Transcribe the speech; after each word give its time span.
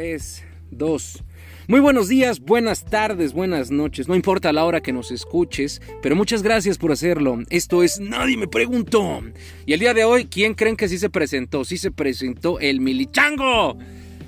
3, 0.00 0.42
2. 0.70 1.24
Muy 1.68 1.80
buenos 1.80 2.08
días, 2.08 2.40
buenas 2.40 2.86
tardes, 2.86 3.34
buenas 3.34 3.70
noches. 3.70 4.08
No 4.08 4.14
importa 4.14 4.50
la 4.50 4.64
hora 4.64 4.80
que 4.80 4.94
nos 4.94 5.10
escuches, 5.10 5.82
pero 6.00 6.16
muchas 6.16 6.42
gracias 6.42 6.78
por 6.78 6.90
hacerlo. 6.90 7.40
Esto 7.50 7.82
es 7.82 8.00
Nadie 8.00 8.38
me 8.38 8.48
preguntó. 8.48 9.20
Y 9.66 9.74
el 9.74 9.80
día 9.80 9.92
de 9.92 10.04
hoy, 10.04 10.24
¿quién 10.24 10.54
creen 10.54 10.78
que 10.78 10.88
sí 10.88 10.96
se 10.96 11.10
presentó? 11.10 11.66
Sí 11.66 11.76
se 11.76 11.90
presentó 11.90 12.58
el 12.60 12.80
Milichango. 12.80 13.76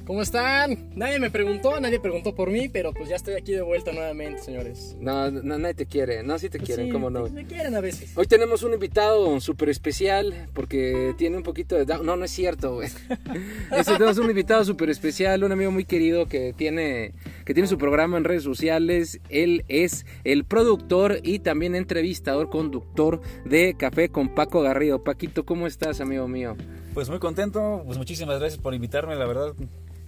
¿Cómo 0.05 0.21
están? 0.21 0.91
Nadie 0.97 1.21
me 1.21 1.31
preguntó, 1.31 1.79
nadie 1.79 2.01
preguntó 2.01 2.35
por 2.35 2.51
mí, 2.51 2.69
pero 2.69 2.93
pues 2.93 3.09
ya 3.09 3.15
estoy 3.15 3.35
aquí 3.35 3.53
de 3.53 3.63
vuelta 3.63 3.93
nuevamente, 3.93 4.43
señores. 4.43 4.97
No, 5.01 5.31
no 5.31 5.59
nadie 5.59 5.75
te 5.75 5.87
quiere. 5.87 6.25
No, 6.25 6.41
sí 6.41 6.51
te 6.51 6.59
quieren, 6.59 6.87
Sí, 6.87 6.93
¿cómo 6.93 7.09
no? 7.09 7.21
pues, 7.21 7.33
Me 7.33 7.47
quieren 7.47 7.77
a 7.77 7.81
veces. 7.81 8.11
Hoy 8.17 8.27
tenemos 8.27 8.65
un 8.65 8.73
invitado 8.73 9.41
súper 9.41 9.69
especial 9.69 10.49
porque 10.55 11.15
tiene 11.17 11.37
un 11.37 11.45
poquito 11.45 11.77
de... 11.77 11.87
down- 11.87 12.05
No, 12.05 12.17
no 12.17 12.25
es 12.25 12.33
cierto, 12.33 12.75
güey. 12.75 12.89
Este, 13.71 13.93
tenemos 13.95 14.19
un 14.19 14.29
invitado 14.29 14.65
súper 14.65 14.91
especial, 14.91 15.45
un 15.45 15.53
amigo 15.53 15.71
muy 15.71 15.85
querido 15.85 16.27
que 16.27 16.53
tiene, 16.53 17.13
que 17.47 17.55
tiene 17.55 17.69
su 17.69 17.79
programa 17.79 18.19
en 18.19 18.25
redes 18.25 18.43
sociales. 18.43 19.21
Él 19.29 19.65
es 19.69 20.05
el 20.25 20.45
productor 20.45 21.21
y 21.23 21.39
también 21.39 21.75
entrevistador, 21.77 22.51
conductor 22.51 23.21
de 23.45 23.75
Café 23.79 24.09
con 24.11 24.35
Paco 24.35 24.61
Garrido. 24.63 25.03
Paquito, 25.05 25.47
¿cómo 25.47 25.67
estás, 25.69 26.01
amigo 26.01 26.27
mío? 26.29 26.57
Pues 26.93 27.09
muy 27.09 27.21
contento, 27.21 27.83
pues 27.87 27.97
muchísimas 27.97 28.39
gracias 28.39 28.61
por 28.61 28.75
invitarme, 28.75 29.15
la 29.17 29.25
verdad 29.25 29.55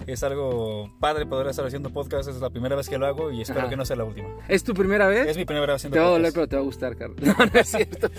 es 0.06 0.22
algo 0.22 0.92
padre 1.00 1.26
poder 1.26 1.46
estar 1.48 1.66
haciendo 1.66 1.90
podcast, 1.90 2.28
es 2.28 2.36
la 2.40 2.50
primera 2.50 2.76
vez 2.76 2.88
que 2.88 2.98
lo 2.98 3.06
hago 3.06 3.30
y 3.32 3.42
espero 3.42 3.60
Ajá. 3.60 3.70
que 3.70 3.76
no 3.76 3.84
sea 3.84 3.96
la 3.96 4.04
última. 4.04 4.28
¿Es 4.48 4.64
tu 4.64 4.74
primera 4.74 5.08
vez? 5.08 5.26
Es 5.28 5.36
mi 5.36 5.44
primera 5.44 5.66
vez 5.66 5.76
haciendo 5.76 5.94
Te 5.94 6.00
va 6.00 6.06
a 6.06 6.10
doler, 6.10 6.32
podcast. 6.32 6.34
pero 6.36 6.48
te 6.48 6.56
va 6.56 6.62
a 6.62 6.64
gustar, 6.64 6.96
Carlos. 6.96 7.18
No, 7.22 7.34
no 7.46 7.60
es 7.60 7.68
cierto. 7.68 8.10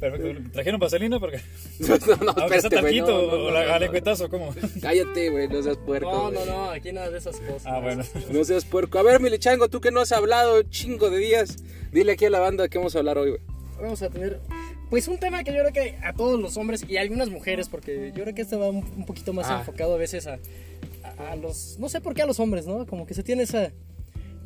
Perfecto. 0.00 0.50
¿Trajeron 0.52 0.80
vaselina? 0.80 1.20
Porque 1.20 1.40
No, 1.78 1.96
no, 2.24 2.32
aunque 2.36 2.60
sea 2.60 2.68
espérate, 2.68 2.80
güey, 2.80 3.00
no, 3.00 3.06
no, 3.06 3.22
no, 3.22 3.44
o 3.44 3.50
la 3.52 3.60
no, 3.62 3.68
no. 3.68 3.74
alecuetazo, 3.74 4.28
¿cómo? 4.28 4.52
Cállate, 4.80 5.30
güey, 5.30 5.46
no 5.48 5.62
seas 5.62 5.76
puerco. 5.76 6.10
No, 6.10 6.32
güey. 6.32 6.44
no, 6.44 6.52
no, 6.66 6.70
aquí 6.70 6.90
nada 6.92 7.08
de 7.10 7.18
esas 7.18 7.36
cosas. 7.38 7.62
Ah, 7.66 7.78
bueno. 7.80 8.02
No 8.30 8.44
seas 8.44 8.64
puerco. 8.64 8.98
A 8.98 9.02
ver, 9.04 9.20
Milichango, 9.20 9.68
tú 9.68 9.80
que 9.80 9.92
no 9.92 10.00
has 10.00 10.10
hablado 10.10 10.62
chingo 10.64 11.08
de 11.08 11.18
días, 11.18 11.56
dile 11.92 12.12
aquí 12.12 12.24
a 12.24 12.30
la 12.30 12.40
banda 12.40 12.64
de 12.64 12.68
qué 12.68 12.78
vamos 12.78 12.96
a 12.96 12.98
hablar 12.98 13.16
hoy, 13.18 13.30
güey. 13.30 13.42
Vamos 13.80 14.02
a 14.02 14.10
tener, 14.10 14.40
pues 14.90 15.06
un 15.08 15.18
tema 15.18 15.44
que 15.44 15.52
yo 15.52 15.60
creo 15.60 15.72
que 15.72 15.96
a 16.04 16.12
todos 16.14 16.40
los 16.40 16.56
hombres 16.56 16.84
y 16.88 16.96
a 16.96 17.00
algunas 17.02 17.28
mujeres, 17.30 17.68
porque 17.68 18.12
yo 18.14 18.22
creo 18.24 18.34
que 18.34 18.42
este 18.42 18.56
va 18.56 18.70
un, 18.70 18.78
un 18.96 19.06
poquito 19.06 19.32
más 19.32 19.46
Ah. 19.48 19.58
enfocado 19.60 19.94
a 19.94 19.98
veces 19.98 20.26
a, 20.26 20.38
a- 21.18 21.32
a 21.32 21.36
los, 21.36 21.78
no 21.78 21.88
sé 21.88 22.00
por 22.00 22.14
qué 22.14 22.22
a 22.22 22.26
los 22.26 22.40
hombres, 22.40 22.66
¿no? 22.66 22.86
Como 22.86 23.06
que 23.06 23.14
se 23.14 23.22
tiene 23.22 23.42
esa, 23.44 23.72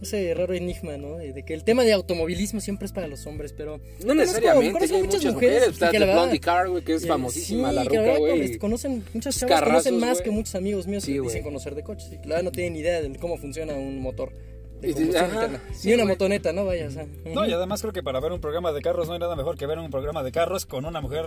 ese 0.03 0.35
raro 0.35 0.53
enigma, 0.55 0.97
¿no? 0.99 1.17
De, 1.17 1.33
de 1.33 1.43
que 1.45 1.55
el 1.55 1.65
tema 1.65 1.83
de 1.85 1.93
automovilismo 1.93 2.61
siempre 2.61 2.87
es 2.87 2.93
para 2.93 3.07
los 3.09 3.27
hombres, 3.27 3.53
pero... 3.53 3.81
No 4.05 4.15
necesariamente, 4.15 4.73
conozco 4.75 4.99
muchas 4.99 5.15
muchas 5.21 5.35
mujeres 5.35 5.55
mujeres. 5.57 5.75
Está 5.75 5.91
que 5.91 5.99
la 5.99 6.13
Blondie 6.13 6.41
Car, 6.41 6.69
güey, 6.69 6.85
que 6.85 6.95
es 6.95 7.05
Eh, 7.05 7.09
famosísima, 7.09 7.71
sí, 7.71 7.75
la 7.77 7.85
ruca, 7.85 8.01
verdad, 8.01 8.19
güey. 8.19 8.59
Conocen, 8.59 9.05
muchas 9.15 9.39
chavas 9.39 9.55
carrazos, 9.61 9.85
conocen 9.85 10.01
más 10.01 10.19
güey. 10.19 10.25
que 10.25 10.31
muchos 10.31 10.55
amigos 10.55 10.87
míos 10.87 11.03
Sí, 11.05 11.15
que 11.15 11.21
dicen 11.21 11.43
conocer 11.43 11.75
de 11.75 11.83
coches. 11.83 12.11
Y 12.13 12.17
la 12.17 12.37
verdad 12.37 12.43
no 12.45 12.53
tienen 12.53 12.75
ni 12.75 12.81
idea 12.81 13.01
de 13.01 13.17
cómo 13.19 13.37
funciona 13.39 13.73
un 13.75 14.01
motor. 14.01 14.33
De 14.81 14.91
ajá, 15.19 15.63
sí, 15.73 15.89
Ni 15.89 15.95
una 15.95 16.03
güey. 16.03 16.15
motoneta, 16.15 16.53
¿no? 16.53 16.67
Vaya, 16.67 16.89
o 16.89 16.91
sea. 16.91 17.07
No, 17.25 17.47
y 17.47 17.53
además 17.53 17.81
creo 17.81 17.95
que 17.95 18.03
para 18.03 18.21
ver 18.21 18.33
un 18.33 18.43
programa 18.43 18.73
de 18.73 18.83
carros 18.83 19.07
no 19.09 19.15
hay 19.15 19.19
nada 19.19 19.35
mejor 19.35 19.57
que 19.57 19.65
ver 19.67 19.79
un 19.79 19.91
programa 19.91 20.23
de 20.23 20.33
carros 20.33 20.67
con 20.67 20.85
una 20.85 21.01
mujer 21.01 21.25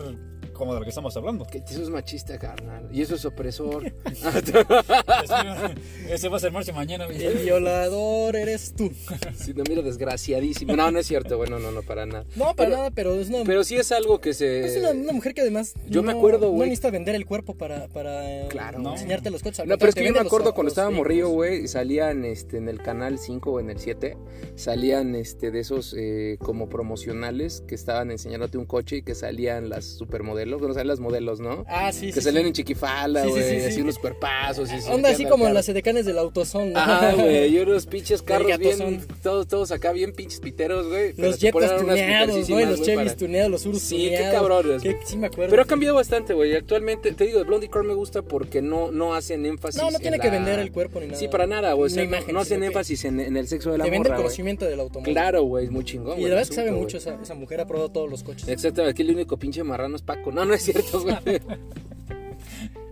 como 0.60 0.74
de 0.74 0.80
la 0.82 0.86
que 0.86 0.90
estamos 0.90 1.16
hablando. 1.18 1.46
Que 1.46 1.58
eso 1.60 1.82
es 1.82 1.90
machista, 1.90 2.38
carnal. 2.38 2.88
Y 2.92 3.02
eso 3.02 3.16
es 3.16 3.26
opresor. 3.26 3.92
Ese 6.10 6.28
va 6.30 6.38
a 6.38 6.40
ser 6.40 6.52
marcha 6.52 6.74
mañana. 6.74 7.08
mi- 7.08 7.16
El 7.16 7.40
violador 7.40 8.36
eres 8.36 8.74
tú. 8.76 8.92
si 9.36 9.54
no, 9.54 9.64
mira, 9.68 9.82
desgraciadísimo. 9.82 10.76
No, 10.76 10.92
no 10.92 11.00
es 11.00 11.08
cierto, 11.08 11.38
güey, 11.38 11.50
no, 11.50 11.60
no, 11.60 11.72
no, 11.72 11.82
para 11.82 12.06
nada. 12.06 12.26
No, 12.36 12.54
para 12.56 12.56
Pero- 12.56 12.70
nada, 12.78 12.92
pero 12.92 13.16
es 13.16 13.30
una, 13.30 13.44
Pero 13.46 13.64
sí 13.64 13.76
es 13.78 13.92
algo 13.92 14.20
que 14.20 14.34
se... 14.34 14.66
es 14.66 14.78
una, 14.78 14.92
una 14.92 15.14
mujer 15.14 15.34
que 15.34 15.42
además. 15.42 15.74
Yo 15.88 16.04
me 16.04 16.12
no- 16.14 16.20
acuerdo, 16.20 16.48
No 16.48 16.52
güey. 16.54 16.70
necesita 16.70 16.92
vender 16.92 17.16
el 17.16 17.26
cuerpo 17.26 17.56
para, 17.56 17.88
para 17.88 18.48
Claro, 18.50 18.80
no. 18.80 18.94
enseñarte 18.94 19.30
los 19.30 19.42
coches. 19.42 19.66
No, 19.66 19.78
pero 19.78 19.90
es 19.90 19.96
que 19.96 20.06
yo 20.06 20.12
me 20.14 20.20
acuerdo 20.20 20.48
los- 20.48 20.54
cuando 20.54 20.70
los 20.70 20.74
estaba 20.74 20.90
morrillo, 20.90 21.30
güey, 21.30 21.68
salían 21.68 22.26
este, 22.26 22.58
en 22.58 22.68
el 22.70 22.82
canal 22.82 23.18
5 23.20 23.52
o 23.52 23.60
en 23.60 23.70
el 23.70 23.80
7, 23.80 24.18
salían 24.56 25.16
este, 25.16 25.52
de 25.52 25.60
esos 25.60 25.96
eh, 25.98 26.38
como 26.40 26.68
promocionales 26.70 27.64
que 27.68 27.76
estaban 27.76 28.12
enseñándote 28.12 28.58
un 28.58 28.66
coche 28.66 28.98
y 28.98 29.02
que 29.04 29.16
salían 29.16 29.70
las 29.70 29.86
supermodelos, 29.86 30.49
bueno, 30.58 30.74
salían 30.74 30.88
las 30.88 31.00
modelos, 31.00 31.40
¿no? 31.40 31.66
Ah, 31.68 31.92
sí, 31.92 32.08
que 32.08 32.22
sí. 32.22 32.22
sí. 32.22 32.38
en 32.38 32.56
sí, 32.56 32.64
güey, 32.64 33.44
sí, 33.44 33.60
sí. 33.60 33.66
así 33.68 33.82
unos 33.82 34.00
cuerpazos. 34.00 34.70
Onda 34.90 35.10
así 35.10 35.26
como 35.26 35.44
carro. 35.44 35.54
las 35.54 35.70
edecanes 35.70 36.06
del 36.06 36.18
autosón. 36.18 36.74
¿no? 36.74 36.80
Ajá, 36.80 37.14
güey, 37.14 37.56
y 37.56 37.60
unos 37.60 37.86
pinches 37.88 38.22
carros 38.22 38.58
bien, 38.58 39.06
todos, 39.22 39.48
todos 39.48 39.72
acá 39.72 39.92
bien 39.92 40.14
pinches 40.14 40.40
piteros, 40.40 40.88
güey. 40.88 41.14
Los 41.18 41.38
Jetas 41.38 41.78
tuneados, 41.78 42.50
¿no? 42.50 42.60
Y 42.60 42.66
mujercísimas, 42.66 42.70
los 42.70 42.82
Chevys 42.82 43.16
tuneados, 43.16 43.52
los 43.52 43.66
Urus 43.66 43.82
Sí, 43.82 44.10
qué 44.10 44.30
cabrones, 44.32 44.82
sí 45.06 45.18
me 45.18 45.28
acuerdo. 45.28 45.52
Pero 45.52 45.62
ha 45.62 45.66
cambiado 45.66 45.96
bastante, 45.96 46.34
güey. 46.34 46.56
Actualmente, 46.56 47.12
te 47.14 47.26
digo, 47.26 47.44
Blondie 47.46 47.70
Car 47.70 47.84
me 47.84 47.94
gusta 47.94 48.22
porque 48.22 48.62
no, 48.62 48.92
no 48.92 49.14
hacen 49.14 49.46
énfasis 49.46 49.82
No, 49.82 49.92
no 49.92 50.00
tiene 50.00 50.18
en 50.18 50.22
que 50.22 50.30
vender 50.30 50.60
el 50.60 50.72
cuerpo 50.72 51.00
ni 51.00 51.08
nada. 51.08 51.20
Sí, 51.20 51.28
para 51.28 51.46
nada, 51.46 51.74
güey. 51.74 51.92
No- 52.32 52.40
hacen 52.40 52.64
énfasis 52.64 53.06
en, 53.06 53.20
en 53.20 53.38
el 53.38 53.48
sexo 53.48 53.72
de 53.72 53.78
la 53.78 53.84
Te 53.84 53.92
vende 53.92 54.10
morra, 54.10 54.18
conocimiento 54.22 54.66
del 54.66 54.80
automóvil. 54.80 55.14
Claro, 55.14 55.44
güey, 55.44 55.66
es 55.66 55.72
muy 55.72 55.84
chingón, 55.84 56.20
Y 56.20 56.24
la 56.24 56.30
verdad 56.30 56.44
el 56.44 56.50
que 56.50 56.56
sabe 56.56 56.72
mucho 56.72 56.98
esa, 56.98 57.36
mujer, 57.36 57.62
ha 57.62 57.68
probado 57.68 57.90
todos 57.90 58.10
los 58.10 58.24
coches. 58.24 58.48
Exacto, 58.48 58.84
aquí 58.84 59.02
el 59.02 59.12
único 59.12 59.38
pinche 59.38 59.64
marrano 59.64 59.96
es 59.96 60.02
Paco. 60.02 60.32
No, 60.32 60.39
no 60.46 60.54
es 60.54 60.64
cierto, 60.64 61.02
güey. 61.02 61.16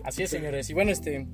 Así 0.03 0.23
es, 0.23 0.29
señores. 0.29 0.69
Y 0.69 0.73
bueno, 0.73 0.91
este. 0.91 1.27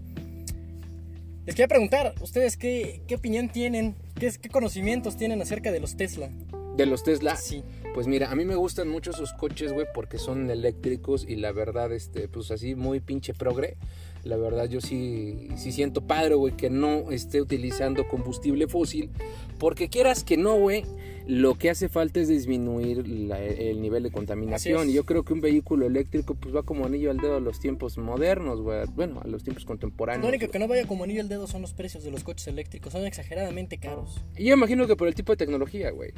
Les 1.46 1.56
quería 1.56 1.68
preguntar, 1.68 2.16
¿ustedes 2.22 2.56
qué, 2.56 3.02
qué 3.08 3.16
opinión 3.16 3.50
tienen? 3.50 3.96
¿Qué, 4.16 4.32
¿Qué 4.42 4.50
conocimientos 4.50 5.18
tienen 5.18 5.42
acerca 5.42 5.72
de 5.72 5.80
los 5.80 5.98
Tesla? 5.98 6.30
De 6.78 6.86
los 6.86 7.04
Tesla. 7.04 7.36
Sí. 7.36 7.64
Pues 7.94 8.08
mira, 8.08 8.32
a 8.32 8.36
mí 8.36 8.44
me 8.44 8.56
gustan 8.56 8.90
mucho 8.90 9.12
esos 9.12 9.34
coches, 9.34 9.72
güey, 9.72 9.86
porque 9.94 10.18
son 10.18 10.50
eléctricos 10.50 11.26
y 11.28 11.36
la 11.36 11.52
verdad, 11.52 11.92
este, 11.92 12.28
pues 12.28 12.50
así 12.50 12.74
muy 12.74 13.00
pinche 13.02 13.36
progre. 13.36 13.78
La 14.24 14.38
verdad, 14.38 14.68
yo 14.68 14.82
sí, 14.82 15.50
sí 15.56 15.72
siento 15.72 16.02
padre, 16.08 16.34
güey, 16.34 16.58
que 16.58 16.72
no 16.72 17.12
esté 17.12 17.42
utilizando 17.42 18.08
combustible 18.08 18.68
fósil. 18.68 19.12
Porque 19.60 19.90
quieras 19.90 20.24
que 20.24 20.38
no, 20.38 20.58
güey, 20.58 20.86
lo 21.26 21.56
que 21.58 21.70
hace 21.70 21.88
falta 21.88 22.20
es 22.20 22.28
disminuir 22.28 23.08
la- 23.08 23.40
el 23.42 23.82
nivel 23.82 24.04
de 24.04 24.12
contaminación. 24.12 24.90
Y 24.90 24.94
yo 24.94 25.06
creo 25.06 25.24
que 25.24 25.32
un 25.34 25.40
vehículo 25.42 25.86
eléctrico, 25.86 26.36
pues 26.36 26.54
va 26.54 26.64
como 26.64 26.86
anillo 26.86 27.12
al 27.12 27.18
dedo 27.18 27.38
a 27.38 27.40
los 27.40 27.60
tiempos 27.60 27.98
modernos, 27.98 28.60
güey. 28.62 28.86
Bueno, 28.96 29.22
a 29.24 29.28
los 29.28 29.44
tiempos 29.44 29.64
contemporáneos. 29.64 30.24
Lo 30.24 30.30
único 30.36 30.52
que 30.52 30.60
no 30.60 30.68
vaya 30.68 30.86
como 30.86 31.06
anillo 31.06 31.22
al 31.22 31.30
dedo 31.30 31.48
son 31.48 31.62
los 31.62 31.74
precios 31.74 32.04
de 32.04 32.12
los 32.12 32.24
coches 32.26 32.48
eléctricos. 32.48 32.92
Son 32.92 33.06
exageradamente 33.06 33.78
caros. 33.78 34.22
Y 34.38 34.46
yo 34.46 34.54
imagino 34.54 34.86
que 34.88 34.96
por 34.98 35.08
el 35.08 35.16
tipo 35.16 35.32
de 35.32 35.38
tecnología, 35.38 35.92
güey. 35.92 36.12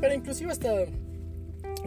Pero 0.00 0.14
inclusive 0.14 0.50
hasta 0.50 0.86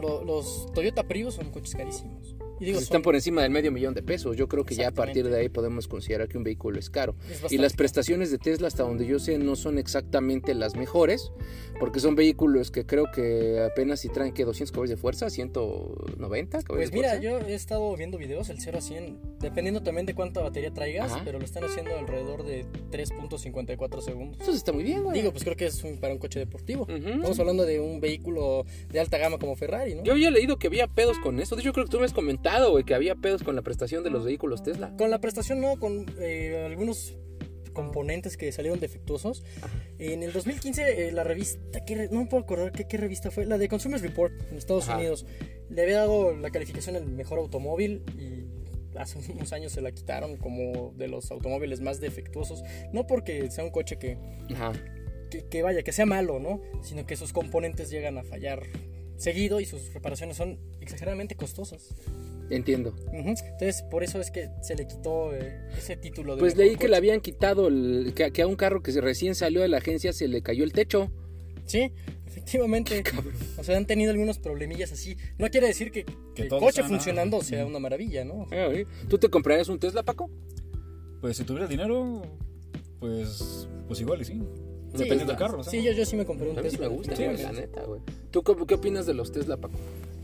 lo- 0.02 0.24
los 0.24 0.72
Toyota 0.74 1.04
Prius 1.04 1.34
son 1.36 1.50
coches 1.52 1.76
carísimos. 1.76 2.37
Y 2.60 2.66
digo, 2.66 2.80
Están 2.80 2.96
son- 2.98 3.02
por 3.04 3.16
encima 3.16 3.42
del 3.44 3.52
medio 3.52 3.72
millón 3.72 3.94
de 3.94 4.02
pesos. 4.04 4.36
Yo 4.38 4.48
creo 4.48 4.66
que 4.66 4.76
ya 4.76 4.90
a 4.90 4.92
partir 4.92 5.28
de 5.30 5.38
ahí 5.40 5.50
podemos 5.50 5.88
considerar 5.88 6.28
que 6.28 6.38
un 6.38 6.44
vehículo 6.44 6.80
es 6.80 6.90
caro. 6.90 7.16
es 7.30 7.52
Y 7.52 7.58
las 7.58 7.74
prestaciones 7.74 8.32
de 8.32 8.38
Tesla, 8.38 8.68
hasta 8.68 8.84
donde 8.84 9.06
yo 9.06 9.20
sé, 9.20 9.38
no 9.38 9.56
son 9.56 9.78
exactamente 9.78 10.54
las 10.56 10.76
mejores, 10.76 11.32
porque 11.80 12.00
son 12.00 12.16
vehículos 12.16 12.72
que 12.72 12.86
creo 12.86 13.06
que 13.14 13.60
apenas 13.62 14.00
si 14.02 14.10
traen 14.10 14.34
que 14.34 14.44
200 14.46 14.72
caballos 14.72 14.90
de 14.90 14.98
fuerza, 14.98 15.30
190 15.30 16.64
caballos 16.64 16.66
Pues 16.68 16.92
de 16.92 16.96
mira, 16.98 17.10
fuerza. 17.10 17.24
yo 17.24 17.40
he 17.48 17.54
estado 17.54 17.96
viendo 17.96 18.18
videos, 18.18 18.50
el 18.50 18.60
0 18.60 18.78
a 18.80 18.82
100, 18.82 19.20
dependiendo 19.40 19.84
también 19.84 20.06
de 20.06 20.16
cuánta 20.16 20.42
batería 20.42 20.74
traigas, 20.74 21.12
Ajá. 21.12 21.22
pero 21.24 21.40
lo 21.40 21.46
están 21.46 21.64
haciendo 21.64 21.96
alrededor 21.98 22.44
de 22.44 22.66
3.54 22.92 24.02
segundos. 24.02 24.42
Eso 24.42 24.52
está 24.52 24.72
muy 24.72 24.84
bien, 24.84 25.04
güey. 25.04 25.18
Digo, 25.20 25.32
pues 25.32 25.44
creo 25.44 25.56
que 25.56 25.66
es 25.68 25.84
un- 25.84 25.98
para 26.00 26.14
un 26.14 26.20
coche 26.20 26.40
deportivo. 26.40 26.88
Estamos 26.90 27.40
hablando 27.40 27.66
de 27.66 27.80
un 27.80 28.00
vehículo 28.00 28.66
de 28.90 29.00
alta 29.00 29.18
gama 29.18 29.38
como 29.38 29.56
Ferrari, 29.56 29.96
¿no? 29.96 30.04
Yo 30.04 30.14
había 30.14 30.32
leído 30.32 30.58
que 30.58 30.68
había 30.68 30.88
pedos 30.88 31.18
con 31.20 31.40
eso. 31.40 31.56
De 31.56 31.62
hecho, 31.62 31.74
creo 31.74 31.86
que 31.86 31.92
tú 31.92 32.00
me 32.00 32.06
has 32.06 32.14
comentado, 32.14 32.47
güey, 32.72 32.84
que 32.84 32.94
había 32.96 33.16
pedos 33.16 33.44
con 33.44 33.56
la 33.56 33.62
prestación 33.62 34.04
de 34.04 34.10
los 34.10 34.26
vehículos 34.26 34.64
Tesla. 34.64 34.94
Con 34.98 35.10
la 35.12 35.20
prestación 35.20 35.62
no, 35.62 35.78
con 35.80 36.06
eh, 36.20 36.64
algunos 36.66 37.16
componentes 37.74 38.38
que 38.38 38.52
salieron 38.52 38.80
defectuosos. 38.80 39.44
En 40.00 40.24
el 40.24 40.34
2015 40.34 41.08
eh, 41.08 41.12
la 41.12 41.24
revista, 41.24 41.86
¿qué 41.86 41.96
re- 41.96 42.10
no 42.12 42.22
me 42.22 42.26
puedo 42.28 42.44
acordar 42.44 42.72
qué, 42.72 42.88
qué 42.88 42.98
revista 42.98 43.30
fue, 43.32 43.46
la 43.46 43.58
de 43.58 43.68
Consumer 43.68 44.02
Report 44.02 44.34
en 44.52 44.58
Estados 44.58 44.88
Ajá. 44.90 44.98
Unidos, 44.98 45.26
le 45.70 45.82
había 45.84 45.98
dado 45.98 46.36
la 46.36 46.50
calificación 46.50 46.96
al 46.96 47.06
mejor 47.06 47.38
automóvil 47.40 48.02
y 48.18 48.98
hace 48.98 49.20
unos 49.32 49.54
años 49.54 49.74
se 49.74 49.82
la 49.82 49.92
quitaron 49.92 50.38
como 50.38 50.94
de 50.98 51.08
los 51.08 51.30
automóviles 51.30 51.82
más 51.82 52.00
defectuosos. 52.00 52.64
No 52.94 53.06
porque 53.06 53.52
sea 53.52 53.64
un 53.64 53.70
coche 53.70 53.98
que, 54.00 54.18
Ajá. 54.56 54.72
que, 55.30 55.46
que 55.48 55.62
vaya, 55.62 55.84
que 55.84 55.92
sea 55.92 56.08
malo, 56.08 56.40
¿no? 56.40 56.62
Sino 56.82 57.06
que 57.06 57.16
sus 57.16 57.32
componentes 57.32 57.92
llegan 57.92 58.18
a 58.18 58.24
fallar 58.24 58.64
seguido 59.18 59.60
y 59.60 59.66
sus 59.66 59.94
reparaciones 59.94 60.38
son 60.38 60.58
exageradamente 60.82 61.36
costosas. 61.36 61.94
Entiendo. 62.50 62.96
Entonces, 63.12 63.84
por 63.92 64.04
eso 64.04 64.22
es 64.22 64.32
que 64.32 64.50
se 64.62 64.76
le 64.76 64.88
quitó 64.88 65.34
eh, 65.36 65.68
ese 65.78 65.98
título 65.98 66.36
de 66.36 66.40
Pues 66.40 66.56
leí 66.56 66.76
que 66.78 66.88
le 66.88 66.96
habían 66.96 67.20
quitado, 67.20 67.68
el- 67.68 68.14
que, 68.16 68.32
que 68.32 68.42
a 68.42 68.48
un 68.48 68.56
carro 68.56 68.82
que 68.82 68.92
se 68.92 69.02
recién 69.02 69.36
salió 69.36 69.62
de 69.62 69.68
la 69.68 69.78
agencia 69.78 70.14
se 70.14 70.28
le 70.28 70.42
cayó 70.42 70.64
el 70.64 70.72
techo. 70.72 71.12
Sí, 71.66 71.92
efectivamente. 72.26 73.04
O 73.58 73.64
sea, 73.64 73.76
han 73.76 73.86
tenido 73.86 74.12
algunos 74.12 74.38
problemillas 74.40 74.92
así. 74.92 75.18
No 75.38 75.50
quiere 75.50 75.68
decir 75.68 75.92
que, 75.92 76.06
que 76.36 76.44
el 76.44 76.48
coche 76.50 76.76
sea 76.78 76.88
funcionando 76.88 77.42
sea 77.42 77.66
una 77.66 77.80
maravilla, 77.80 78.24
¿no? 78.24 78.46
Ah, 78.52 78.68
güey. 78.70 78.86
¿Tú 79.10 79.18
te 79.18 79.28
comprarías 79.30 79.68
un 79.68 79.80
Tesla, 79.80 80.04
Paco? 80.04 80.30
Pues 81.20 81.36
si 81.38 81.44
tuviera 81.44 81.68
dinero, 81.68 82.22
pues, 83.00 83.68
pues 83.88 84.00
igual 84.00 84.22
y 84.22 84.26
sí. 84.26 84.34
Sí, 84.94 85.00
Dependiendo 85.04 85.34
del 85.34 85.38
carro, 85.38 85.58
¿no? 85.58 85.64
Sí, 85.64 85.84
yo, 85.84 85.92
yo 85.92 86.06
sí 86.06 86.16
me 86.16 86.26
compré 86.26 86.50
un 86.50 86.58
A 86.58 86.62
mí 86.62 86.70
sí 86.70 86.78
Tesla. 86.78 86.90
me 86.90 86.96
gusta, 86.96 87.16
Sí, 87.16 87.24
güey, 87.26 87.42
la 87.44 87.52
neta, 87.52 87.84
güey. 87.84 88.02
¿Tú 88.32 88.42
qué, 88.44 88.56
qué 88.68 88.74
opinas 88.76 89.06
de 89.06 89.14
los 89.14 89.32
Tesla, 89.32 89.58
Paco? 89.58 89.76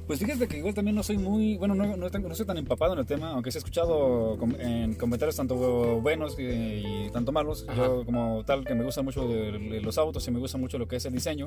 Pues 0.08 0.20
fíjate 0.20 0.48
que 0.48 0.58
igual 0.58 0.74
también 0.74 0.96
no 0.96 1.02
soy 1.04 1.18
muy, 1.18 1.56
bueno, 1.58 1.76
no, 1.76 1.96
no, 1.96 2.10
no 2.10 2.36
soy 2.36 2.46
tan 2.46 2.58
empapado 2.58 2.94
en 2.94 3.00
el 3.00 3.06
tema, 3.06 3.32
aunque 3.32 3.52
sí 3.52 3.58
he 3.58 3.60
escuchado 3.60 4.36
com- 4.38 4.54
en 4.60 4.96
comentarios 4.96 5.36
tanto 5.38 5.56
buenos 6.02 6.38
y, 6.38 6.44
y 6.44 7.10
tanto 7.14 7.32
malos. 7.32 7.66
Ajá. 7.68 7.86
Yo 7.86 8.06
como 8.06 8.44
tal 8.46 8.66
que 8.66 8.76
me 8.76 8.84
gustan 8.84 9.06
mucho 9.06 9.26
los 9.26 9.98
autos 9.98 10.28
y 10.28 10.32
me 10.32 10.40
gusta 10.40 10.58
mucho 10.58 10.78
lo 10.78 10.88
que 10.88 10.98
es 10.98 11.06
el 11.06 11.14
diseño. 11.14 11.46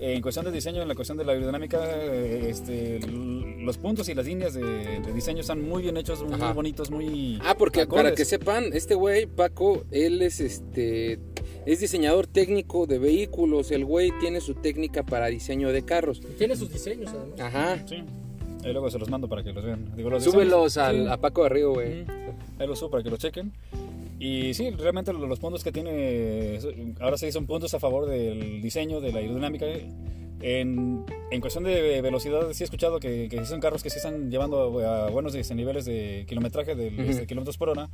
En 0.00 0.20
cuestión 0.22 0.44
de 0.44 0.50
diseño, 0.50 0.82
en 0.82 0.88
la 0.88 0.94
cuestión 0.96 1.16
de 1.18 1.24
la 1.24 1.32
aerodinámica, 1.32 1.78
eh, 1.84 2.48
este, 2.50 3.00
los 3.08 3.78
puntos 3.78 4.08
y 4.08 4.14
las 4.14 4.26
líneas 4.26 4.54
de, 4.54 5.00
de 5.00 5.12
diseño 5.12 5.40
están 5.40 5.62
muy 5.66 5.82
bien 5.82 5.96
hechos, 5.96 6.22
muy, 6.24 6.34
Ajá. 6.34 6.52
bonitos, 6.52 6.90
muy... 6.90 7.38
Ah, 7.44 7.54
porque 7.56 7.82
acordes. 7.82 8.04
para 8.04 8.14
que 8.16 8.24
sepan, 8.24 8.64
este 8.72 8.94
güey, 8.96 9.26
Paco, 9.26 9.84
él 9.92 10.20
es 10.20 10.40
este 10.40 11.20
es 11.66 11.80
diseñador 11.80 12.26
técnico 12.26 12.86
de 12.86 12.98
vehículos. 12.98 13.70
El 13.70 13.84
güey 13.84 14.12
tiene 14.20 14.40
su 14.40 14.54
técnica 14.54 15.02
para 15.04 15.26
diseño 15.26 15.70
de 15.72 15.82
carros. 15.84 16.20
Y 16.22 16.34
tiene 16.38 16.56
sus 16.56 16.70
diseños, 16.72 17.10
además. 17.14 17.40
Ajá. 17.40 17.82
Sí. 17.86 17.96
Ahí 18.64 18.72
luego 18.72 18.90
se 18.90 18.98
los 18.98 19.08
mando 19.10 19.28
para 19.28 19.42
que 19.44 19.52
los 19.52 19.64
vean. 19.64 19.92
Digo, 19.96 20.10
los 20.10 20.24
diseños- 20.24 20.32
Súbelos 20.32 20.76
al, 20.78 21.04
Sí. 21.04 21.08
a 21.10 21.16
Paco 21.18 21.42
de 21.44 21.48
Río, 21.50 21.72
güey. 21.72 22.04
Ahí 22.58 22.66
los 22.66 22.78
subo 22.78 22.90
para 22.90 23.02
que 23.02 23.10
lo 23.10 23.16
chequen. 23.16 23.52
Y 24.18 24.54
sí, 24.54 24.70
realmente 24.70 25.12
lo- 25.12 25.26
los 25.26 25.38
puntos 25.38 25.62
que 25.64 25.70
tiene, 25.72 26.58
ahora 27.00 27.18
sí 27.18 27.30
son 27.32 27.46
puntos 27.46 27.74
a 27.74 27.78
favor 27.80 28.06
del 28.06 28.62
diseño, 28.62 29.00
de 29.00 29.12
la 29.12 29.18
aerodinámica. 29.18 29.66
En, 30.40 31.04
en 31.30 31.40
cuestión 31.40 31.64
de 31.64 32.00
velocidad, 32.02 32.52
sí 32.52 32.64
he 32.64 32.66
escuchado 32.66 33.00
que, 33.00 33.28
que 33.30 33.44
son 33.46 33.60
carros 33.60 33.82
que 33.82 33.88
sí 33.90 33.96
están 33.96 34.30
llevando 34.30 34.78
a 34.86 35.08
buenos 35.10 35.34
niveles 35.54 35.84
de 35.86 36.24
kilometraje 36.28 36.74
de, 36.74 36.88
este, 37.10 37.26
kilómetros 37.26 37.56
por 37.56 37.70
hora. 37.70 37.88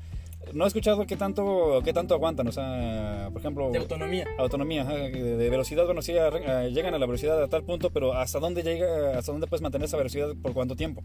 No 0.53 0.65
he 0.65 0.67
escuchado 0.67 1.07
qué 1.07 1.17
tanto, 1.17 1.81
qué 1.85 1.93
tanto 1.93 2.15
aguantan, 2.15 2.49
o 2.49 2.53
sea, 2.53 3.29
por 3.33 3.41
ejemplo... 3.41 3.71
De 3.71 3.79
autonomía. 3.79 4.27
Autonomía, 4.39 4.85
de, 4.85 5.11
de 5.11 5.51
velocidad, 5.51 5.85
bueno, 5.85 6.03
sí, 6.03 6.17
ah, 6.19 6.67
llegan 6.67 6.95
a 6.95 6.99
la 6.99 7.07
velocidad 7.07 7.41
a 7.41 7.47
tal 7.47 7.63
punto, 7.63 7.91
pero 7.91 8.15
¿hasta 8.15 8.41
dónde 8.41 8.63
llega, 8.63 9.17
hasta 9.19 9.33
dónde 9.33 9.47
puedes 9.47 9.63
mantener 9.63 9.85
esa 9.87 9.97
velocidad 9.97 10.35
por 10.43 10.53
cuánto 10.53 10.75
tiempo? 10.75 11.05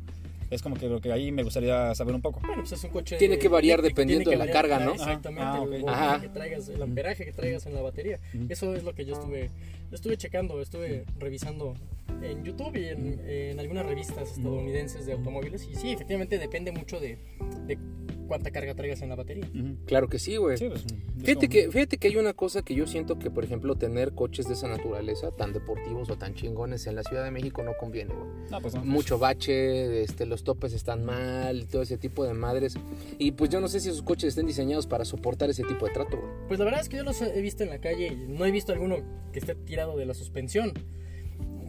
Es 0.50 0.62
como 0.62 0.76
que 0.76 0.88
lo 0.88 1.02
que 1.02 1.12
ahí 1.12 1.32
me 1.32 1.44
gustaría 1.44 1.94
saber 1.96 2.14
un 2.16 2.22
poco. 2.22 2.40
Bueno, 2.40 2.62
pues 2.62 2.72
es 2.72 2.84
un 2.84 2.92
coche. 2.92 3.18
Tiene 3.18 3.40
que 3.40 3.48
variar 3.48 3.82
dependiendo 3.82 4.30
de 4.30 4.38
la 4.38 4.46
variar, 4.46 4.70
carga, 4.70 4.86
¿no? 4.86 4.94
Exactamente. 4.94 5.44
Ah, 5.44 5.56
el 5.56 5.60
volumen 5.70 5.90
Ajá. 5.90 6.22
que 6.22 6.30
traigas, 6.30 6.70
el 6.70 6.82
amperaje 6.82 7.26
que 7.26 7.32
traigas 7.32 7.66
en 7.66 7.74
la 7.74 7.82
batería. 7.82 8.20
Eso 8.48 8.74
es 8.76 8.84
lo 8.84 8.94
que 8.94 9.06
yo 9.06 9.16
estuve, 9.16 9.50
yo 9.90 9.96
estuve 9.96 10.18
checando, 10.18 10.62
estuve 10.62 11.06
revisando 11.18 11.74
en 12.22 12.44
YouTube 12.44 12.76
y 12.78 12.86
en, 12.86 13.20
en 13.28 13.60
algunas 13.60 13.88
revistas 13.88 14.38
estadounidenses 14.38 15.08
de 15.08 15.14
automóviles. 15.14 15.68
Y 15.70 15.76
sí, 15.76 15.92
efectivamente 15.92 16.38
depende 16.38 16.72
mucho 16.72 17.00
de, 17.00 17.18
de 17.66 17.80
cuánta 18.26 18.52
carga 18.52 18.76
traigas 18.76 19.02
en 19.02 19.10
la 19.10 19.16
batería. 19.16 19.46
Ujú. 19.54 19.76
Claro 19.86 20.08
que 20.08 20.20
sí, 20.20 20.38
güey. 20.38 20.58
Sí, 20.58 20.68
pues, 20.68 20.86
es 20.86 21.24
Fíjate 21.24 21.50
que, 21.50 21.72
fíjate 21.72 21.98
que 21.98 22.08
hay 22.08 22.18
una 22.18 22.34
cosa 22.34 22.62
que 22.62 22.76
yo 22.76 22.88
siento 22.88 23.18
que, 23.18 23.32
por 23.32 23.44
ejemplo, 23.44 23.76
tener 23.76 24.14
coches 24.14 24.48
de 24.48 24.54
esa 24.54 24.68
naturaleza, 24.68 25.32
tan 25.32 25.54
deportivos 25.54 26.10
o 26.10 26.18
tan 26.18 26.34
chingones 26.34 26.88
en 26.88 26.96
la 26.96 27.04
Ciudad 27.04 27.24
de 27.24 27.32
México 27.32 27.64
no 27.64 27.74
conviene, 27.80 28.14
güey. 28.14 28.30
No, 28.52 28.62
pues 28.62 28.76
no. 28.76 28.84
Mucho 28.84 29.18
bache, 29.18 30.04
este, 30.04 30.26
los 30.26 30.44
topes 30.44 30.74
están 30.74 31.06
mal, 31.06 31.68
todo 31.68 31.82
ese 31.82 31.98
tipo 31.98 32.24
de 32.26 32.34
madres. 32.34 32.76
Y 33.18 33.32
pues 33.32 33.50
yo 33.50 33.62
no 33.62 33.68
sé 33.68 33.80
si 33.80 33.90
esos 33.90 34.02
coches 34.02 34.30
estén 34.30 34.46
diseñados 34.46 34.88
para 34.88 35.06
soportar 35.06 35.50
ese 35.50 35.64
tipo 35.64 35.86
de 35.86 35.94
trato, 35.94 36.18
güey. 36.18 36.32
Pues 36.48 36.60
la 36.60 36.66
verdad 36.66 36.82
es 36.82 36.90
que 36.90 36.98
yo 36.98 37.04
los 37.04 37.22
he 37.22 37.42
visto 37.42 37.64
en 37.64 37.70
la 37.70 37.80
calle 37.80 38.08
y 38.08 38.28
no 38.28 38.46
he 38.46 38.52
visto 38.52 38.72
alguno 38.74 38.98
que 39.32 39.40
esté 39.40 39.56
tirado 39.56 39.98
de 39.98 40.06
la 40.06 40.14
suspensión. 40.14 40.74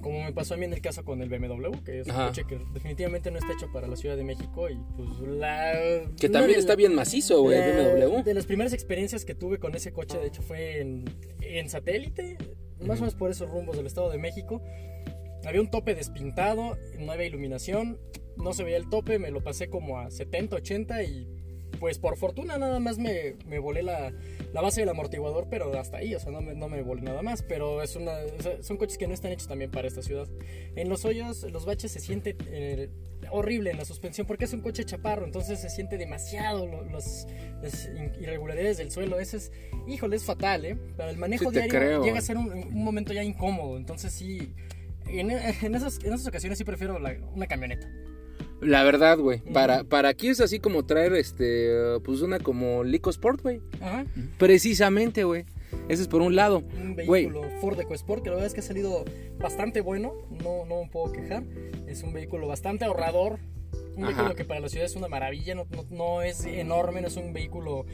Como 0.01 0.25
me 0.25 0.33
pasó 0.33 0.55
a 0.55 0.57
mí 0.57 0.65
en 0.65 0.73
el 0.73 0.81
caso 0.81 1.05
con 1.05 1.21
el 1.23 1.29
BMW, 1.29 1.83
que 1.85 2.01
es 2.01 2.07
un 2.07 2.13
Ajá. 2.13 2.29
coche 2.29 2.45
que 2.49 2.59
definitivamente 2.73 3.31
no 3.31 3.39
está 3.39 3.53
hecho 3.53 3.71
para 3.73 3.87
la 3.87 3.97
Ciudad 3.97 4.17
de 4.17 4.25
México 4.25 4.69
y 4.71 4.77
pues 4.97 5.21
la... 5.21 5.73
Que 6.19 6.29
también 6.29 6.55
de 6.55 6.61
está 6.61 6.77
bien 6.77 6.95
macizo, 6.95 7.43
güey, 7.43 7.59
el 7.59 8.07
BMW. 8.07 8.23
De 8.23 8.35
las 8.35 8.47
primeras 8.47 8.73
experiencias 8.73 9.25
que 9.25 9.35
tuve 9.35 9.59
con 9.59 9.75
ese 9.75 9.93
coche, 9.93 10.19
de 10.19 10.27
hecho, 10.27 10.43
fue 10.43 10.81
en, 10.81 11.05
en 11.41 11.69
satélite, 11.69 12.39
más 12.81 12.99
o 12.99 13.03
menos 13.03 13.15
por 13.15 13.31
esos 13.31 13.51
rumbos 13.51 13.77
del 13.77 13.87
Estado 13.87 14.11
de 14.11 14.19
México. 14.19 14.63
Había 15.45 15.61
un 15.61 15.71
tope 15.71 15.95
despintado, 15.95 16.77
no 16.99 17.13
había 17.13 17.27
iluminación, 17.27 17.99
no 18.37 18.53
se 18.53 18.65
veía 18.65 18.77
el 18.77 18.89
tope, 18.89 19.19
me 19.19 19.31
lo 19.31 19.43
pasé 19.43 19.69
como 19.69 19.99
a 19.99 20.11
70, 20.11 20.57
80 20.57 21.03
y 21.05 21.29
pues 21.77 21.99
por 21.99 22.17
fortuna 22.17 22.59
nada 22.59 22.79
más 22.81 22.99
me, 22.99 23.35
me 23.47 23.59
volé 23.59 23.83
la, 23.83 24.13
la 24.53 24.61
base 24.61 24.81
del 24.81 24.89
amortiguador, 24.89 25.49
pero 25.51 25.73
hasta 25.79 25.99
ahí, 25.99 26.15
o 26.15 26.21
sea, 26.21 26.33
no 26.33 26.41
me, 26.41 26.55
no 26.55 26.69
me 26.69 26.83
volé 26.83 27.03
nada 27.03 27.23
más. 27.23 27.43
Pero 27.43 27.83
es 27.83 27.97
una, 27.97 28.13
o 28.39 28.43
sea, 28.43 28.63
son 28.63 28.77
coches 28.77 28.99
que 28.99 29.07
no 29.07 29.15
están 29.15 29.33
hechos 29.33 29.49
también 29.49 29.71
para 29.71 29.89
esta 29.89 30.03
ciudad. 30.03 30.27
En 30.75 30.89
los 30.89 31.05
hoyos, 31.05 31.43
los 31.51 31.65
baches 31.67 31.93
se 31.93 32.01
siente 32.01 32.37
eh, 32.49 32.89
horrible 33.31 33.71
en 33.71 33.79
la 33.79 33.85
suspensión 33.85 34.27
porque 34.27 34.45
es 34.45 34.53
un 34.53 34.61
coche 34.61 34.85
chaparro, 34.85 35.25
entonces 35.25 35.59
se 35.61 35.69
siente 35.71 35.97
demasiado 35.99 36.67
lo- 36.67 36.85
los, 36.85 37.27
las 37.63 37.89
irregularidades 38.21 38.77
del 38.79 38.91
suelo. 38.91 39.19
Eso 39.19 39.37
es, 39.37 39.53
híjole, 39.87 40.17
es 40.17 40.25
fatal, 40.25 40.65
¿eh? 40.65 40.77
Para 40.97 41.11
el 41.11 41.17
manejo 41.17 41.45
Sí 41.51 41.51
diario 41.53 41.71
creo. 41.71 42.05
llega 42.05 42.19
a 42.19 42.23
ser 42.23 42.37
un, 42.37 42.51
un 42.53 42.85
momento 42.85 43.13
ya 43.13 43.23
incómodo, 43.25 43.77
entonces 43.77 44.13
sí. 44.13 44.53
En, 45.09 45.31
en 45.31 45.75
esas, 45.75 45.99
en 46.03 46.13
esas 46.13 46.27
ocasiones 46.27 46.59
sí 46.59 46.65
prefiero 46.65 46.99
la- 46.99 47.17
una 47.35 47.47
camioneta. 47.47 47.89
La 48.61 48.83
verdad, 48.85 49.19
güey. 49.19 49.41
Para, 49.53 49.85
para 49.85 50.09
aquí 50.09 50.29
es 50.29 50.41
así 50.41 50.61
como 50.61 50.85
traer, 50.87 51.13
este, 51.15 51.71
pues 52.05 52.23
una 52.23 52.39
como 52.41 52.85
Lico 52.85 53.11
Sport, 53.11 53.43
güey. 53.43 53.61
Ajá. 53.81 54.07
Precisamente, 54.39 55.25
güey. 55.25 55.45
Ese 55.89 56.03
es 56.03 56.09
por 56.09 56.23
un 56.23 56.37
lado. 56.37 56.63
un 56.81 56.95
vehículo 56.97 57.43
Ford 57.61 57.79
EcoSport 57.79 58.23
que 58.23 58.31
la 58.31 58.37
verdad 58.37 58.47
es 58.47 58.55
que 58.55 58.61
ha 58.61 58.63
salido 58.63 59.05
bastante 59.39 59.81
bueno, 59.81 60.13
no, 60.43 60.65
no 60.65 60.83
me 60.85 60.89
puedo 60.91 61.13
quejar. 61.13 61.43
Es 61.87 62.03
un 62.03 62.13
vehículo 62.13 62.47
bastante 62.47 62.85
ahorrador, 62.85 63.39
un 63.97 64.05
Ajá. 64.05 64.13
vehículo 64.13 64.35
que 64.37 64.45
para 64.45 64.61
la 64.61 64.69
ciudad 64.69 64.87
es 64.87 64.97
una 64.97 65.09
maravilla, 65.09 65.55
no, 65.55 65.67
no- 65.71 65.87
no 65.91 66.23
es 66.23 66.45
enorme, 66.47 67.01
no 67.03 67.09
es 67.09 67.17
un 67.17 67.33
vehículo 67.33 67.85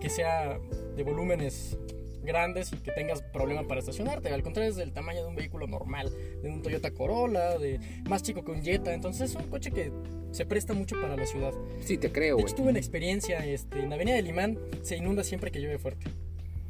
que 0.00 0.08
sea 0.10 0.58
de 0.96 1.02
volúmenes 1.02 1.76
grandes 2.22 2.72
y 2.72 2.76
que 2.76 2.92
tengas 2.92 3.22
problema 3.22 3.66
para 3.66 3.80
estacionarte. 3.80 4.28
Al 4.30 4.42
contrario, 4.42 4.70
es 4.70 4.76
del 4.76 4.92
tamaño 4.92 5.22
de 5.22 5.28
un 5.28 5.34
vehículo 5.36 5.66
normal, 5.66 6.10
de 6.42 6.48
un 6.48 6.62
Toyota 6.62 6.90
Corolla, 6.92 7.58
de 7.58 7.78
más 8.08 8.22
chico 8.22 8.44
que 8.44 8.50
un 8.52 8.62
Jetta. 8.62 8.94
Entonces 8.94 9.30
es 9.30 9.36
un 9.36 9.48
coche 9.48 9.70
que 9.70 9.92
se 10.30 10.46
presta 10.46 10.72
mucho 10.74 11.00
para 11.00 11.16
la 11.16 11.26
ciudad. 11.26 11.52
Sí, 11.80 11.98
te 11.98 12.10
creo, 12.10 12.36
De 12.36 12.42
hecho, 12.42 12.54
tuve 12.54 12.70
una 12.70 12.78
experiencia 12.78 13.44
este, 13.44 13.80
en 13.80 13.88
la 13.90 13.96
avenida 13.96 14.16
de 14.16 14.22
Limán, 14.22 14.58
se 14.82 14.96
inunda 14.96 15.24
siempre 15.24 15.50
que 15.50 15.60
llueve 15.60 15.78
fuerte 15.78 16.06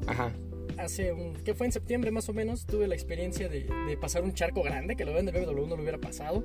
Ajá. 0.07 0.33
hace 0.79 1.13
un, 1.13 1.35
que 1.35 1.55
fue 1.55 1.67
en 1.67 1.73
septiembre 1.73 2.11
más 2.11 2.29
o 2.29 2.33
menos, 2.33 2.67
tuve 2.67 2.89
la 2.89 2.95
experiencia 2.95 3.49
de, 3.49 3.69
de 3.87 3.97
pasar 3.97 4.25
un 4.25 4.35
charco 4.35 4.63
grande, 4.63 4.97
que 4.97 5.05
lo 5.05 5.13
ven 5.15 5.27
del 5.27 5.35
BMW 5.45 5.67
no 5.67 5.77
lo 5.77 5.83
hubiera 5.83 5.99
pasado. 5.99 6.45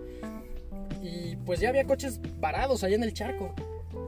Y 1.01 1.36
pues 1.38 1.59
ya 1.59 1.69
había 1.69 1.86
coches 1.86 2.19
varados 2.39 2.83
allá 2.83 2.95
en 2.95 3.04
el 3.04 3.13
charco. 3.13 3.54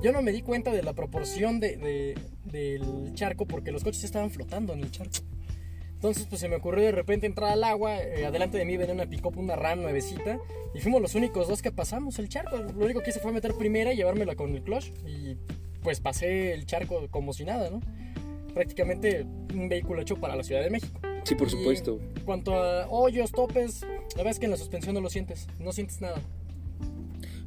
Yo 0.03 0.11
no 0.11 0.21
me 0.21 0.31
di 0.31 0.41
cuenta 0.41 0.71
de 0.71 0.83
la 0.83 0.93
proporción 0.93 1.59
de, 1.59 1.77
de- 1.77 2.15
del 2.51 3.13
charco 3.13 3.45
porque 3.45 3.71
los 3.71 3.83
coches 3.83 4.03
estaban 4.03 4.31
flotando 4.31 4.73
en 4.73 4.81
el 4.81 4.91
charco. 4.91 5.17
Entonces 5.93 6.25
pues 6.29 6.39
se 6.39 6.47
me 6.47 6.55
ocurrió 6.55 6.85
de 6.85 6.91
repente 6.93 7.25
entrar 7.27 7.51
al 7.51 7.63
agua, 7.63 8.01
eh, 8.01 8.25
adelante 8.25 8.57
de 8.57 8.63
mí 8.65 8.77
venía 8.77 8.93
una 8.93 9.05
pick 9.05 9.25
una 9.35 9.55
RAM 9.57 9.81
nuevecita 9.81 10.39
y 10.73 10.79
fuimos 10.79 11.01
los 11.01 11.13
únicos 11.15 11.47
dos 11.47 11.61
que 11.61 11.71
pasamos 11.71 12.19
el 12.19 12.29
charco. 12.29 12.57
Lo 12.57 12.85
único 12.85 13.01
que 13.01 13.09
hice 13.09 13.19
fue 13.19 13.33
meter 13.33 13.53
primera 13.55 13.91
y 13.91 13.97
llevármela 13.97 14.35
con 14.35 14.55
el 14.55 14.63
clutch 14.63 14.91
y 15.05 15.35
pues 15.83 15.99
pasé 15.99 16.53
el 16.53 16.65
charco 16.65 17.07
como 17.09 17.33
si 17.33 17.43
nada, 17.43 17.69
¿no? 17.69 17.81
Prácticamente 18.53 19.25
un 19.53 19.67
vehículo 19.69 20.01
hecho 20.01 20.15
para 20.17 20.35
la 20.35 20.43
Ciudad 20.43 20.61
de 20.61 20.69
México. 20.69 20.99
Sí, 21.23 21.35
por 21.35 21.47
Y 21.47 21.51
supuesto. 21.51 21.99
En 22.15 22.23
cuanto 22.23 22.55
a 22.55 22.87
hoyos, 22.87 23.31
topes, 23.31 23.81
la 23.81 24.17
verdad 24.17 24.31
es 24.31 24.39
que 24.39 24.45
en 24.45 24.51
la 24.51 24.57
suspensión 24.57 24.95
no 24.95 25.01
lo 25.01 25.09
sientes, 25.09 25.47
no 25.59 25.71
sientes 25.71 25.99
nada. 26.01 26.21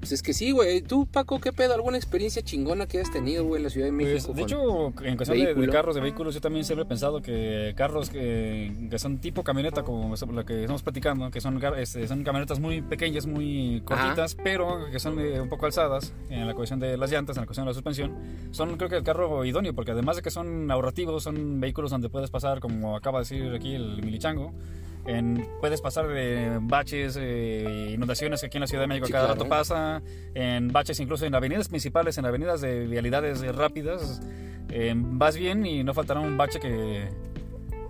Pues 0.03 0.11
es 0.11 0.23
que 0.25 0.35
sí, 0.35 0.51
güey. 0.51 0.83
¿Tú, 0.83 1.07
Paco, 1.07 1.39
qué 1.39 1.53
pedo? 1.53 1.75
¿Alguna 1.75 1.97
experiencia 1.97 2.43
chingona 2.43 2.87
que 2.87 2.99
hayas 2.99 3.13
tenido, 3.13 3.45
güey, 3.45 3.61
en 3.61 3.63
la 3.63 3.71
Ciudad 3.71 3.87
de 3.87 3.93
México? 3.93 4.33
Pues, 4.33 4.37
de 4.37 4.43
hecho, 4.43 4.93
en 5.01 5.17
cuestión 5.17 5.39
de, 5.39 5.55
de 5.55 5.69
carros, 5.69 5.95
de 5.95 6.01
vehículos, 6.01 6.35
yo 6.35 6.41
también 6.41 6.65
siempre 6.65 6.83
he 6.83 6.89
pensado 6.89 7.23
que 7.23 7.73
carros 7.77 8.11
que, 8.11 8.89
que 8.91 8.99
son 8.99 9.19
tipo 9.19 9.45
camioneta, 9.45 9.85
como 9.85 10.13
lo 10.33 10.45
que 10.45 10.63
estamos 10.63 10.83
platicando, 10.83 11.31
que 11.31 11.41
son, 11.41 11.61
este, 11.79 12.09
son 12.09 12.25
camionetas 12.25 12.59
muy 12.59 12.83
pequeñas, 12.83 13.27
muy 13.27 13.81
cortitas, 13.85 14.35
pero 14.35 14.91
que 14.91 14.99
son 14.99 15.21
eh, 15.21 15.41
un 15.41 15.49
poco 15.49 15.67
alzadas 15.67 16.13
en 16.31 16.49
la 16.49 16.55
cuestión 16.55 16.81
de 16.81 16.97
las 16.97 17.09
llantas, 17.09 17.37
en 17.37 17.43
la 17.43 17.47
cuestión 17.47 17.65
de 17.65 17.71
la 17.71 17.75
suspensión, 17.75 18.13
son 18.51 18.77
creo 18.77 18.91
que 18.91 18.97
el 18.97 19.05
carro 19.05 19.45
idóneo, 19.45 19.73
porque 19.73 19.93
además 19.93 20.17
de 20.17 20.23
que 20.23 20.33
son 20.33 20.69
ahorrativos, 20.69 21.23
son 21.23 21.61
vehículos 21.61 21.93
donde 21.93 22.09
puedes 22.09 22.29
pasar, 22.29 22.59
como 22.59 22.97
acaba 22.97 23.21
de 23.21 23.23
decir 23.23 23.55
aquí 23.55 23.77
el 23.77 24.03
Milichango, 24.03 24.53
en, 25.07 25.47
puedes 25.61 25.81
pasar 25.81 26.07
de 26.09 26.59
baches, 26.63 27.17
eh, 27.21 27.91
inundaciones 27.95 28.41
que 28.41 28.47
aquí 28.47 28.57
en 28.59 28.63
la 28.63 28.67
Ciudad 28.67 28.85
de 28.85 28.89
México 28.89 29.07
Sí, 29.07 29.13
cada 29.13 29.27
claro. 29.27 29.41
rato 29.41 29.49
pasa, 29.49 30.03
en 30.35 30.69
baches 30.69 31.01
incluso 31.01 31.27
en 31.27 31.35
avenidas 31.35 31.69
principales, 31.69 32.19
en 32.19 32.25
avenidas 32.27 32.61
de 32.61 32.87
vialidades 32.87 33.43
rápidas, 33.55 34.21
eh, 34.71 34.93
vas 34.97 35.37
bien 35.37 35.67
y 35.67 35.83
no 35.85 35.93
faltará 35.95 36.21
un 36.21 36.37
bache 36.37 36.61
que, 36.61 37.09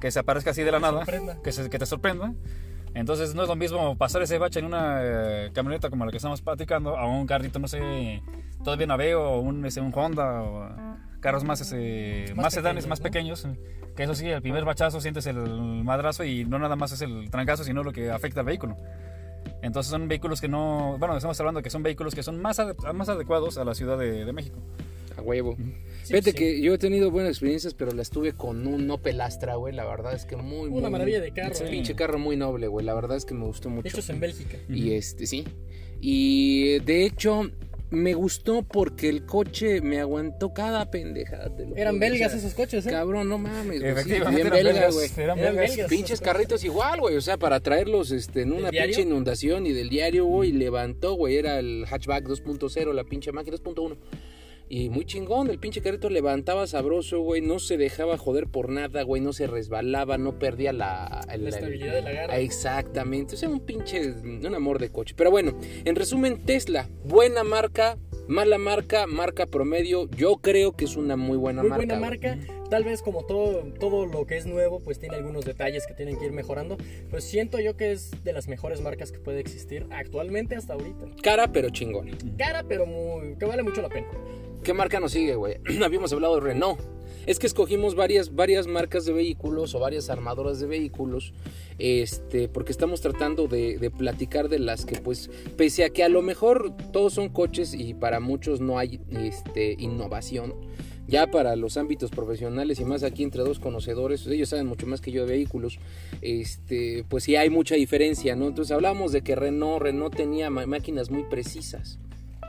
que 0.00 0.10
se 0.10 0.18
aparezca 0.18 0.50
así 0.50 0.62
de 0.62 0.72
la 0.72 0.80
nada, 0.80 0.98
sorprenda. 1.04 1.38
que, 1.42 1.52
se- 1.52 1.68
que 1.70 1.78
te 1.78 1.86
sorprenda. 1.86 2.32
Entonces 2.94 3.34
no 3.34 3.42
es 3.42 3.48
lo 3.48 3.56
mismo 3.56 3.96
pasar 3.96 4.20
ese 4.22 4.36
bache 4.38 4.58
en 4.60 4.66
una 4.66 4.98
eh, 5.02 5.50
camioneta 5.54 5.88
como 5.88 6.04
la 6.04 6.10
que 6.10 6.18
estamos 6.18 6.42
platicando 6.42 6.96
a 6.98 7.06
un 7.06 7.26
carrito, 7.26 7.58
no 7.58 7.66
sé, 7.68 8.22
todavía 8.62 8.86
Naveo 8.86 9.22
o 9.22 9.40
un, 9.40 9.64
ese, 9.64 9.80
un 9.80 9.92
Honda 9.94 10.42
o 10.42 10.68
carros 11.22 11.44
más, 11.44 11.62
ese, 11.62 12.26
Más 12.34 12.44
más, 12.44 12.52
sedanes, 12.52 12.84
pequeños, 12.84 12.88
más 12.88 13.00
¿no? 13.00 13.54
pequeños. 13.54 13.92
Que 13.96 14.02
eso 14.02 14.14
sí, 14.14 14.26
el 14.28 14.42
primer 14.42 14.64
bachazo 14.66 15.00
sientes 15.00 15.26
el 15.26 15.36
madrazo 15.84 16.24
y 16.24 16.44
no 16.44 16.58
nada 16.58 16.76
más 16.76 16.92
es 16.92 17.00
el 17.00 17.30
trancazo, 17.30 17.64
sino 17.64 17.82
lo 17.82 17.92
que 17.92 18.10
afecta 18.10 18.40
al 18.40 18.46
vehículo. 18.46 18.76
Entonces 19.62 19.90
son 19.90 20.08
vehículos 20.08 20.40
que 20.40 20.48
no, 20.48 20.96
bueno, 20.98 21.16
estamos 21.16 21.38
hablando 21.40 21.62
que 21.62 21.70
son 21.70 21.82
vehículos 21.82 22.14
que 22.14 22.22
son 22.22 22.40
más, 22.42 22.60
más 22.94 23.08
adecuados 23.08 23.56
a 23.58 23.64
la 23.64 23.74
Ciudad 23.74 23.96
de, 23.98 24.24
de 24.24 24.32
México. 24.32 24.58
A 25.16 25.20
huevo. 25.20 25.56
Sí, 26.04 26.14
Fíjate 26.14 26.30
sí. 26.30 26.36
que 26.36 26.60
yo 26.62 26.72
he 26.74 26.78
tenido 26.78 27.10
buenas 27.10 27.32
experiencias, 27.32 27.74
pero 27.74 27.92
las 27.92 28.08
tuve 28.10 28.32
con 28.32 28.66
un 28.66 28.90
Opel 28.90 29.20
Astra, 29.20 29.56
güey. 29.56 29.74
La 29.74 29.84
verdad 29.84 30.14
es 30.14 30.24
que 30.24 30.36
muy, 30.36 30.68
Una 30.68 30.82
muy- 30.82 30.90
maravilla 30.90 31.20
de 31.20 31.32
carro, 31.32 31.52
Es 31.52 31.60
un 31.60 31.66
eh. 31.66 31.70
pinche 31.70 31.94
carro 31.94 32.18
muy 32.18 32.36
noble, 32.36 32.66
güey. 32.68 32.84
La 32.86 32.94
verdad 32.94 33.16
es 33.18 33.24
que 33.26 33.34
me 33.34 33.44
gustó 33.44 33.68
mucho. 33.68 33.88
Hechos 33.88 34.08
en 34.08 34.20
Bélgica. 34.20 34.56
Y 34.70 34.92
este, 34.94 35.26
sí. 35.26 35.44
Y 36.00 36.78
de 36.80 37.04
hecho, 37.04 37.50
me 37.92 38.14
gustó 38.14 38.62
porque 38.62 39.08
el 39.08 39.26
coche 39.26 39.80
me 39.82 40.00
aguantó 40.00 40.52
cada 40.54 40.90
pendejada. 40.90 41.54
te 41.54 41.66
lo 41.66 41.76
Eran 41.76 41.98
belgas 41.98 42.28
O 42.28 42.30
sea, 42.30 42.38
esos 42.38 42.54
coches, 42.54 42.86
¿eh? 42.86 42.90
Cabrón, 42.90 43.28
no 43.28 43.38
mames, 43.38 43.80
güey. 43.80 43.80
Sí, 43.80 43.86
Efectivamente, 43.86 44.34
bien 44.42 44.46
eran 44.46 44.56
belga, 44.56 44.72
belgas, 44.72 44.94
güey. 44.94 45.10
eran 45.24 45.38
Eran 45.38 45.54
belgas. 45.56 45.76
belgas. 45.76 45.90
Pinches 45.90 46.20
carritos 46.20 46.64
igual, 46.64 47.00
güey. 47.00 47.16
O 47.16 47.20
sea, 47.20 47.36
para 47.36 47.60
traerlos 47.60 48.10
este, 48.10 48.42
en 48.42 48.52
una 48.52 48.70
pinche 48.70 49.02
inundación 49.02 49.66
y 49.66 49.72
del 49.72 49.90
diario, 49.90 50.24
güey. 50.24 50.52
Levantó, 50.52 51.14
güey. 51.14 51.36
Era 51.36 51.58
el 51.58 51.84
hatchback 51.86 52.24
2.0, 52.26 52.92
la 52.94 53.04
pinche 53.04 53.30
máquina 53.30 53.56
2.1. 53.58 53.96
Y 54.74 54.88
muy 54.88 55.04
chingón, 55.04 55.50
el 55.50 55.58
pinche 55.58 55.82
carrito 55.82 56.08
levantaba 56.08 56.66
sabroso, 56.66 57.20
güey. 57.20 57.42
No 57.42 57.58
se 57.58 57.76
dejaba 57.76 58.16
joder 58.16 58.46
por 58.46 58.70
nada, 58.70 59.02
güey. 59.02 59.20
No 59.20 59.34
se 59.34 59.46
resbalaba, 59.46 60.16
no 60.16 60.38
perdía 60.38 60.72
la, 60.72 61.20
La 61.26 61.34
el- 61.34 61.46
estabilidad 61.46 61.92
de 61.92 62.00
la 62.00 62.12
garra. 62.12 62.38
Exactamente. 62.38 63.34
O 63.34 63.36
sea, 63.36 63.50
un 63.50 63.60
pinche. 63.60 64.12
Un 64.12 64.54
amor 64.54 64.78
de 64.78 64.88
coche. 64.88 65.12
Pero 65.14 65.30
bueno, 65.30 65.58
en 65.84 65.94
resumen, 65.94 66.38
Tesla. 66.46 66.88
Buena 67.04 67.44
marca, 67.44 67.98
mala 68.28 68.56
marca, 68.56 69.06
marca 69.06 69.44
promedio. 69.44 70.08
Yo 70.16 70.36
creo 70.38 70.72
que 70.72 70.86
es 70.86 70.96
una 70.96 71.16
muy 71.18 71.36
buena 71.36 71.60
Muy 71.60 71.68
marca. 71.68 71.84
buena 71.84 71.98
güey. 71.98 72.10
marca. 72.36 72.38
Tal 72.70 72.84
vez 72.84 73.02
como 73.02 73.26
todo, 73.26 73.64
todo 73.78 74.06
lo 74.06 74.24
que 74.24 74.38
es 74.38 74.46
nuevo, 74.46 74.80
pues 74.80 74.98
tiene 74.98 75.16
algunos 75.16 75.44
detalles 75.44 75.86
que 75.86 75.92
tienen 75.92 76.18
que 76.18 76.24
ir 76.24 76.32
mejorando. 76.32 76.78
Pues 77.10 77.24
siento 77.24 77.60
yo 77.60 77.76
que 77.76 77.92
es 77.92 78.10
de 78.24 78.32
las 78.32 78.48
mejores 78.48 78.80
marcas 78.80 79.12
que 79.12 79.18
puede 79.18 79.40
existir 79.40 79.86
actualmente 79.90 80.56
hasta 80.56 80.72
ahorita. 80.72 81.04
Cara, 81.22 81.52
pero 81.52 81.68
chingona. 81.68 82.12
Cara, 82.38 82.64
pero 82.66 82.86
muy, 82.86 83.36
que 83.36 83.44
vale 83.44 83.62
mucho 83.62 83.82
la 83.82 83.90
pena. 83.90 84.06
¿Qué 84.62 84.72
marca 84.74 85.00
nos 85.00 85.12
sigue, 85.12 85.34
güey? 85.34 85.56
Habíamos 85.84 86.12
hablado 86.12 86.36
de 86.36 86.40
Renault. 86.40 86.80
Es 87.26 87.38
que 87.38 87.46
escogimos 87.46 87.94
varias, 87.94 88.34
varias 88.34 88.66
marcas 88.66 89.04
de 89.04 89.12
vehículos 89.12 89.74
o 89.74 89.80
varias 89.80 90.10
armadoras 90.10 90.58
de 90.58 90.66
vehículos, 90.66 91.34
este, 91.78 92.48
porque 92.48 92.72
estamos 92.72 93.00
tratando 93.00 93.46
de, 93.46 93.78
de 93.78 93.90
platicar 93.90 94.48
de 94.48 94.58
las 94.58 94.84
que, 94.84 95.00
pues, 95.00 95.30
pese 95.56 95.84
a 95.84 95.90
que 95.90 96.02
a 96.02 96.08
lo 96.08 96.22
mejor 96.22 96.76
todos 96.92 97.14
son 97.14 97.28
coches 97.28 97.74
y 97.74 97.94
para 97.94 98.18
muchos 98.18 98.60
no 98.60 98.78
hay 98.78 99.00
este, 99.10 99.76
innovación, 99.78 100.54
ya 101.06 101.30
para 101.30 101.54
los 101.54 101.76
ámbitos 101.76 102.10
profesionales 102.10 102.80
y 102.80 102.84
más 102.84 103.04
aquí 103.04 103.22
entre 103.22 103.42
dos 103.42 103.60
conocedores, 103.60 104.26
ellos 104.26 104.48
saben 104.48 104.66
mucho 104.66 104.88
más 104.88 105.00
que 105.00 105.12
yo 105.12 105.24
de 105.24 105.32
vehículos, 105.32 105.78
este, 106.22 107.04
pues 107.08 107.22
sí 107.22 107.36
hay 107.36 107.50
mucha 107.50 107.76
diferencia, 107.76 108.34
¿no? 108.34 108.48
Entonces 108.48 108.72
hablamos 108.72 109.12
de 109.12 109.22
que 109.22 109.36
Renault, 109.36 109.82
Renault 109.82 110.16
tenía 110.16 110.50
máquinas 110.50 111.10
muy 111.10 111.22
precisas. 111.24 111.98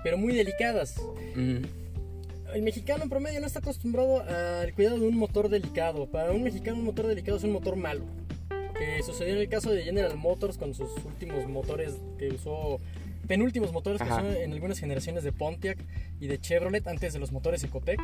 Pero 0.04 0.18
muy 0.18 0.34
delicadas. 0.34 0.98
Ujú. 1.32 1.83
El 2.54 2.62
mexicano 2.62 3.04
en 3.04 3.10
promedio 3.10 3.40
no 3.40 3.48
está 3.48 3.60
acostumbrado 3.60 4.22
al 4.22 4.74
cuidado 4.74 5.00
de 5.00 5.08
un 5.08 5.18
motor 5.18 5.50
delicado. 5.50 6.06
Para 6.06 6.32
un 6.32 6.44
mexicano 6.44 6.78
un 6.78 6.86
motor 6.86 7.08
delicado 7.08 7.38
es 7.38 7.44
un 7.44 7.52
motor 7.52 7.76
malo. 7.76 8.04
Que 8.78 9.02
sucedió 9.04 9.34
en 9.34 9.40
el 9.40 9.50
caso 9.50 9.72
de 9.72 9.84
General 9.84 10.16
Motors 10.18 10.58
con 10.58 10.74
sus 10.74 10.90
últimos 11.06 11.48
motores 11.48 11.96
que 12.18 12.30
usó, 12.30 12.80
penúltimos 13.28 13.72
motores 13.72 14.00
que 14.02 14.08
Ajá. 14.08 14.22
usó 14.22 14.32
en 14.32 14.52
algunas 14.52 14.80
generaciones 14.80 15.24
de 15.24 15.32
Pontiac 15.32 15.78
y 16.20 16.28
de 16.28 16.40
Chevrolet 16.40 16.88
antes 16.88 17.14
de 17.14 17.20
los 17.20 17.32
motores 17.32 17.64
Ecotec. 17.64 18.00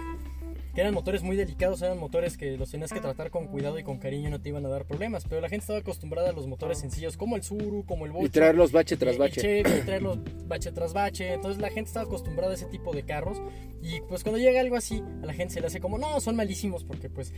Que 0.75 0.81
eran 0.81 0.93
motores 0.93 1.23
muy 1.23 1.35
delicados, 1.35 1.81
eran 1.81 1.97
motores 1.97 2.37
que 2.37 2.55
los 2.57 2.69
tenías 2.69 2.93
que 2.93 2.99
tratar 3.01 3.31
con 3.31 3.47
cuidado 3.47 3.79
y 3.79 3.83
con 3.83 3.97
cariño 3.97 4.27
y 4.27 4.31
no 4.31 4.39
te 4.39 4.49
iban 4.49 4.65
a 4.65 4.69
dar 4.69 4.85
problemas. 4.85 5.23
Pero 5.27 5.41
la 5.41 5.49
gente 5.49 5.63
estaba 5.63 5.79
acostumbrada 5.79 6.29
a 6.29 6.33
los 6.33 6.45
motores 6.47 6.77
sencillos 6.79 7.17
como 7.17 7.35
el 7.35 7.43
Suru, 7.43 7.83
como 7.85 8.05
el 8.05 8.11
Bocho. 8.11 8.25
Y 8.27 8.29
traerlos 8.29 8.71
bache 8.71 8.95
tras 8.95 9.13
y- 9.13 9.15
y 9.15 9.19
bache. 9.19 9.41
Chevy, 9.41 9.79
y 9.79 9.81
traerlos 9.81 10.19
bache 10.47 10.71
tras 10.71 10.93
bache. 10.93 11.33
Entonces 11.33 11.59
la 11.61 11.69
gente 11.69 11.87
estaba 11.87 12.05
acostumbrada 12.05 12.51
a 12.51 12.55
ese 12.55 12.65
tipo 12.65 12.93
de 12.93 13.03
carros. 13.03 13.41
Y 13.81 14.01
pues 14.01 14.23
cuando 14.23 14.37
llega 14.39 14.59
algo 14.61 14.75
así, 14.75 15.01
a 15.23 15.25
la 15.25 15.33
gente 15.33 15.55
se 15.55 15.61
le 15.61 15.67
hace 15.67 15.79
como, 15.79 15.97
no, 15.97 16.19
son 16.21 16.35
malísimos 16.35 16.83
porque 16.83 17.09
pues 17.09 17.33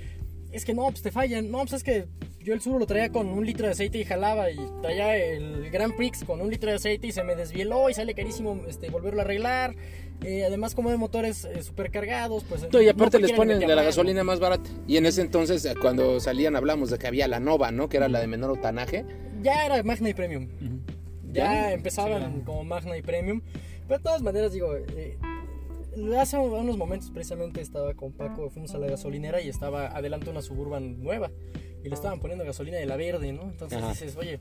es 0.52 0.66
que 0.66 0.74
no, 0.74 0.88
pues 0.90 1.02
te 1.02 1.12
fallan. 1.12 1.50
No, 1.50 1.60
pues 1.60 1.74
es 1.74 1.84
que 1.84 2.08
yo 2.42 2.54
el 2.54 2.60
Suru 2.62 2.80
lo 2.80 2.86
traía 2.86 3.12
con 3.12 3.28
un 3.28 3.46
litro 3.46 3.66
de 3.66 3.72
aceite 3.72 3.98
y 4.00 4.04
jalaba. 4.04 4.52
Y 4.52 4.58
traía 4.82 5.16
el 5.16 5.70
Grand 5.72 5.96
Prix 5.96 6.26
con 6.26 6.42
un 6.42 6.50
litro 6.50 6.70
de 6.70 6.76
aceite 6.76 7.08
y 7.08 7.12
se 7.14 7.24
me 7.24 7.36
desvieló 7.36 7.90
y 7.90 7.94
sale 7.94 8.14
carísimo 8.14 8.62
este, 8.68 8.90
volverlo 8.90 9.22
a 9.22 9.24
arreglar. 9.24 9.76
Eh, 10.24 10.46
además, 10.46 10.75
como 10.75 10.92
de 10.92 10.98
motores 10.98 11.46
eh, 11.46 11.63
supercargados, 11.63 12.44
pues. 12.44 12.68
No, 12.72 12.82
y 12.82 12.88
aparte 12.88 13.18
no 13.20 13.25
les 13.25 13.36
ponen 13.36 13.60
de 13.60 13.68
la 13.68 13.75
mano. 13.75 13.88
gasolina 13.88 14.24
más 14.24 14.40
barata. 14.40 14.70
Y 14.88 14.98
en 14.98 15.06
ese 15.08 15.22
entonces, 15.22 15.66
eh, 15.66 15.74
cuando 15.82 16.20
salían, 16.20 16.56
hablamos 16.56 16.92
de 16.92 17.00
que 17.00 17.08
había 17.08 17.28
la 17.28 17.40
Nova, 17.40 17.72
¿no? 17.72 17.90
Que 17.90 17.98
era 17.98 18.08
la 18.08 18.20
de 18.20 18.28
menor 18.28 18.51
octanaje. 18.51 19.06
Ya 19.42 19.66
era 19.66 19.82
Magna 19.84 20.10
y 20.10 20.13
Premium. 20.13 20.48
Ya 21.32 21.46
¿Ya? 21.46 21.74
empezaban 21.74 22.34
Sí. 22.36 22.42
como 22.46 22.63
Magna 22.63 22.96
y 22.98 23.01
Premium. 23.01 23.42
Pero 23.88 23.98
de 23.98 24.04
todas 24.04 24.22
maneras, 24.22 24.54
digo, 24.54 24.75
eh, 24.75 25.18
hace 26.20 26.38
unos 26.38 26.78
momentos 26.78 27.10
precisamente 27.12 27.60
estaba 27.62 27.94
con 27.96 28.12
Paco, 28.12 28.50
fuimos 28.51 28.74
a 28.75 28.78
la 28.78 28.88
gasolinera 28.88 29.42
y 29.42 29.50
estaba 29.50 29.88
adelante 29.88 30.30
una 30.30 30.42
Suburban 30.42 31.01
nueva. 31.01 31.32
Y 31.84 31.90
le 31.90 31.96
estaban 31.96 32.20
poniendo 32.20 32.46
gasolina 32.46 32.78
de 32.78 32.86
la 32.86 32.96
verde, 32.96 33.34
¿no? 33.34 33.44
Entonces 33.44 33.80
Ajá. 33.80 33.90
dices, 33.90 34.16
oye, 34.18 34.40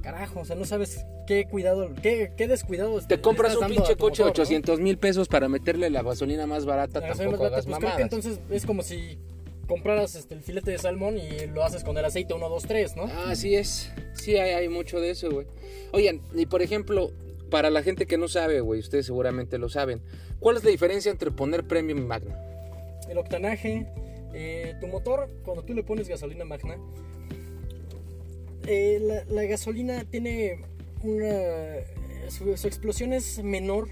carajo, 0.00 0.40
o 0.40 0.44
sea, 0.44 0.56
no 0.56 0.64
sabes 0.64 1.04
qué 1.26 1.46
cuidado, 1.46 1.90
qué, 2.02 2.32
qué 2.36 2.48
descuidado. 2.48 3.00
Te 3.06 3.20
compras 3.20 3.56
un 3.56 3.68
pinche 3.68 3.96
coche 3.96 4.22
de 4.22 4.28
motor, 4.28 4.38
¿no? 4.38 4.42
800 4.42 4.80
mil 4.80 4.98
pesos 4.98 5.28
para 5.28 5.48
meterle 5.48 5.90
la 5.90 6.02
gasolina 6.02 6.46
más 6.46 6.64
barata. 6.64 7.00
La 7.00 7.08
gasolina 7.08 7.32
Tampoco 7.32 7.44
más 7.44 7.50
barata, 7.52 7.56
hagas 7.56 7.66
pues 7.66 7.78
creo 7.78 7.80
que 7.80 7.86
mamadas. 7.86 8.12
entonces 8.12 8.40
es 8.50 8.66
como 8.66 8.82
si 8.82 9.18
compraras 9.66 10.14
este, 10.16 10.34
el 10.34 10.42
filete 10.42 10.72
de 10.72 10.78
salmón 10.78 11.16
y 11.18 11.46
lo 11.46 11.62
haces 11.64 11.84
con 11.84 11.96
el 11.96 12.04
aceite 12.04 12.34
1, 12.34 12.48
2, 12.48 12.62
3, 12.64 12.96
¿no? 12.96 13.04
Ah, 13.04 13.26
así 13.30 13.54
es. 13.54 13.92
Sí, 14.14 14.36
hay, 14.36 14.50
hay 14.52 14.68
mucho 14.68 15.00
de 15.00 15.10
eso, 15.10 15.30
güey. 15.30 15.46
Oigan, 15.92 16.20
y 16.34 16.46
por 16.46 16.62
ejemplo, 16.62 17.12
para 17.50 17.70
la 17.70 17.82
gente 17.82 18.06
que 18.06 18.18
no 18.18 18.28
sabe, 18.28 18.60
güey, 18.60 18.80
ustedes 18.80 19.06
seguramente 19.06 19.58
lo 19.58 19.68
saben. 19.68 20.00
¿Cuál 20.40 20.56
es 20.56 20.64
la 20.64 20.70
diferencia 20.70 21.10
entre 21.10 21.30
poner 21.30 21.64
Premium 21.64 21.98
y 21.98 22.02
Magna? 22.02 22.36
el 23.10 23.18
octanaje, 23.18 23.86
eh, 24.32 24.74
tu 24.80 24.86
motor, 24.86 25.28
cuando 25.44 25.64
tú 25.64 25.74
le 25.74 25.82
pones 25.82 26.08
gasolina 26.08 26.44
magna, 26.44 26.76
eh, 28.66 28.98
la, 29.00 29.24
la 29.24 29.44
gasolina 29.44 30.04
tiene 30.04 30.60
una... 31.02 31.30
Su, 32.28 32.56
su 32.56 32.66
explosión 32.68 33.12
es 33.12 33.42
menor, 33.42 33.88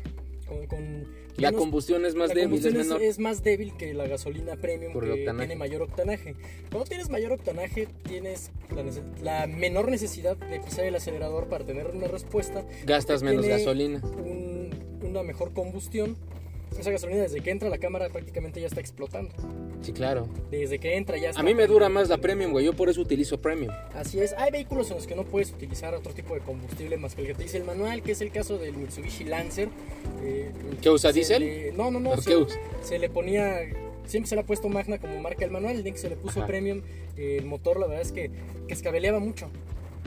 con... 0.47 0.67
con 0.67 1.03
La 1.37 1.51
menos- 1.51 1.61
combustión 1.61 2.05
es 2.07 2.15
más 2.15 2.29
la 2.29 2.35
débil, 2.35 2.59
es 2.59 2.65
combustión 2.65 2.77
es, 2.81 2.87
menor. 2.89 3.03
es 3.03 3.19
más 3.19 3.43
débil 3.43 3.77
que 3.77 3.95
la 3.95 4.07
gasolina 4.07 4.57
premium 4.57 4.93
Por 4.93 5.05
que 5.07 5.25
tiene 5.25 5.57
mayor 5.57 5.83
octanaje. 5.83 6.35
Cuando 6.71 6.89
tienes 6.89 7.09
mayor 7.11 7.33
octanaje 7.33 7.89
tienes 8.05 8.51
la, 9.23 9.47
menor 9.49 9.91
necesidad 9.91 10.37
de 10.37 10.61
pisar 10.61 10.85
el 10.85 10.95
acelerador 10.95 11.49
para 11.49 11.65
tener 11.65 11.89
una 11.89 12.07
respuesta. 12.07 12.65
Gastas 12.87 13.23
menos 13.23 13.45
gasolina. 13.47 14.01
un- 14.05 14.71
una 15.03 15.23
mejor 15.23 15.53
combustión. 15.53 16.17
Esa 16.79 16.91
gasolina 16.91 17.23
desde 17.23 17.41
que 17.41 17.51
entra 17.51 17.69
a 17.69 17.71
la 17.71 17.79
cámara 17.79 18.09
prácticamente 18.11 18.61
ya 18.61 18.67
está 18.67 18.81
explotando. 18.81 19.35
Sí, 19.83 19.93
claro. 19.93 20.27
Desde 20.51 20.79
que 20.79 20.97
entra 20.97 21.17
ya 21.19 21.31
está. 21.31 21.41
A 21.41 21.45
mí 21.45 21.55
me 21.55 21.67
dura 21.67 21.89
más 21.89 22.09
la 22.09 22.19
Premium, 22.19 22.51
güey. 22.53 22.65
Yo 22.65 22.73
por 22.75 22.89
eso 22.89 23.01
utilizo 23.01 23.39
Premium. 23.39 23.73
Así 23.95 24.19
es. 24.21 24.33
Hay 24.35 24.51
vehículos 24.51 24.91
en 24.91 24.97
los 24.97 25.07
que 25.07 25.15
no 25.15 25.25
puedes 25.25 25.51
utilizar 25.51 25.95
otro 25.95 26.13
tipo 26.13 26.35
de 26.35 26.41
combustible 26.41 26.97
más 26.97 27.15
que 27.15 27.23
el 27.23 27.27
que 27.29 27.35
te 27.35 27.43
dice 27.45 27.57
el 27.59 27.65
manual, 27.65 28.03
que 28.03 28.13
es 28.13 28.21
el 28.21 28.31
caso 28.31 28.59
del 28.59 28.77
Mitsubishi 28.77 29.25
Lancer. 29.25 29.69
eh, 30.23 30.51
¿Qué 30.83 30.91
usa, 30.91 31.11
se 31.11 31.15
diésel? 31.15 31.43
le- 31.43 31.73
No, 31.73 31.91
no, 31.91 32.01
no. 32.01 32.11
¿O 32.11 32.17
se, 32.21 32.31
qué 32.31 32.37
usa? 32.37 32.59
se 32.83 32.99
le 32.99 33.09
ponía. 33.09 33.57
Siempre 34.07 34.29
se 34.29 34.35
le 34.35 34.41
ha 34.41 34.45
puesto 34.45 34.69
Magna 34.69 34.99
como 34.99 35.21
marca 35.21 35.45
el 35.45 35.51
manual. 35.51 35.77
El 35.77 35.85
día 35.85 35.93
que 35.93 35.99
se 35.99 36.09
le 36.09 36.17
puso 36.17 36.41
Ajá. 36.41 36.47
Premium, 36.47 36.83
eh, 37.17 37.37
el 37.39 37.45
motor, 37.47 37.79
la 37.79 37.87
verdad 37.87 38.03
es 38.03 38.13
que, 38.13 38.31
que 38.67 38.75
escabeleaba 38.75 39.21
mucho. 39.21 39.49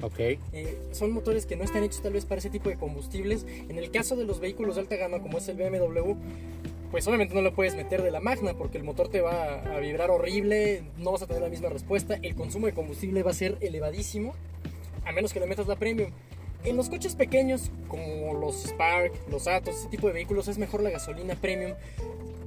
Ok. 0.02 0.20
Eh, 0.20 0.78
son 0.92 1.12
motores 1.12 1.46
que 1.46 1.56
no 1.56 1.64
están 1.64 1.84
hechos 1.84 2.02
tal 2.02 2.14
vez 2.14 2.26
para 2.26 2.40
ese 2.40 2.50
tipo 2.50 2.70
de 2.70 2.76
combustibles. 2.76 3.46
En 3.70 3.78
el 3.78 3.92
caso 3.92 4.16
de 4.16 4.26
los 4.26 4.40
vehículos 4.40 4.76
de 4.76 4.82
alta 4.82 4.96
gama, 4.96 5.20
como 5.22 5.38
es 5.38 5.48
el 5.48 5.58
BMW, 5.58 6.16
pues 6.92 7.08
obviamente 7.08 7.34
no 7.34 7.42
lo 7.42 7.54
puedes 7.54 7.76
meter 7.76 8.02
de 8.04 8.12
la 8.12 8.20
magna 8.20 8.54
porque 8.54 8.78
el 8.78 8.84
motor 8.84 9.08
te 9.10 9.22
va 9.22 9.62
a 9.76 9.80
vibrar 9.80 10.12
horrible, 10.12 10.84
no 10.98 11.12
vas 11.14 11.22
a 11.22 11.28
tener 11.28 11.42
la 11.42 11.50
misma 11.50 11.70
respuesta, 11.70 12.20
el 12.22 12.36
consumo 12.36 12.68
de 12.68 12.74
combustible 12.74 13.24
va 13.24 13.32
a 13.32 13.34
ser 13.34 13.58
elevadísimo, 13.62 14.34
a 15.06 15.12
menos 15.12 15.34
que 15.34 15.40
le 15.40 15.48
metas 15.48 15.68
la 15.68 15.78
premium. 15.78 16.12
En 16.64 16.78
los 16.78 16.90
coches 16.90 17.16
pequeños, 17.16 17.72
como 17.88 18.34
los 18.36 18.66
Spark, 18.66 19.14
los 19.32 19.48
Atos, 19.48 19.76
ese 19.80 19.88
tipo 19.90 20.06
de 20.08 20.14
vehículos, 20.14 20.48
es 20.48 20.58
mejor 20.60 20.84
la 20.84 20.92
gasolina 20.92 21.34
premium. 21.36 21.74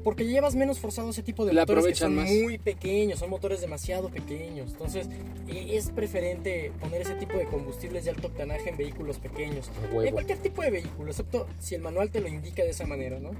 Porque 0.04 0.26
llevas 0.26 0.54
menos 0.54 0.78
forzado 0.78 1.08
ese 1.10 1.22
tipo 1.22 1.46
de 1.46 1.54
La 1.54 1.62
motores 1.62 1.86
que 1.86 1.94
son 1.94 2.14
más. 2.14 2.30
muy 2.30 2.58
pequeños, 2.58 3.18
son 3.20 3.30
motores 3.30 3.62
demasiado 3.62 4.10
pequeños. 4.10 4.72
Entonces, 4.72 5.08
e- 5.48 5.76
es 5.76 5.90
preferente 5.90 6.70
poner 6.78 7.00
ese 7.00 7.14
tipo 7.14 7.38
de 7.38 7.46
combustibles 7.46 8.04
de 8.04 8.10
alto 8.10 8.26
octanaje 8.28 8.68
en 8.68 8.76
vehículos 8.76 9.18
pequeños. 9.18 9.70
En 10.04 10.12
cualquier 10.12 10.38
tipo 10.38 10.60
de 10.60 10.70
vehículo, 10.70 11.10
excepto 11.10 11.46
si 11.58 11.74
el 11.74 11.80
manual 11.80 12.10
te 12.10 12.20
lo 12.20 12.28
indica 12.28 12.62
de 12.62 12.70
esa 12.70 12.86
manera, 12.86 13.18
¿no? 13.18 13.30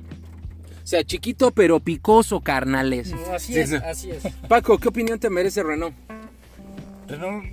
O 0.85 0.87
sea, 0.87 1.03
chiquito 1.03 1.51
pero 1.51 1.81
picoso, 1.81 2.41
carnales. 2.41 3.13
Así 3.33 3.55
Sí, 3.55 3.61
es, 3.61 3.71
sí. 3.71 3.77
así 3.77 4.11
es. 4.11 4.23
Paco, 4.49 4.77
¿qué 4.79 4.89
opinión 4.89 5.19
te 5.19 5.31
merece 5.31 5.63
Renault? 5.63 5.95
Renault, 7.09 7.45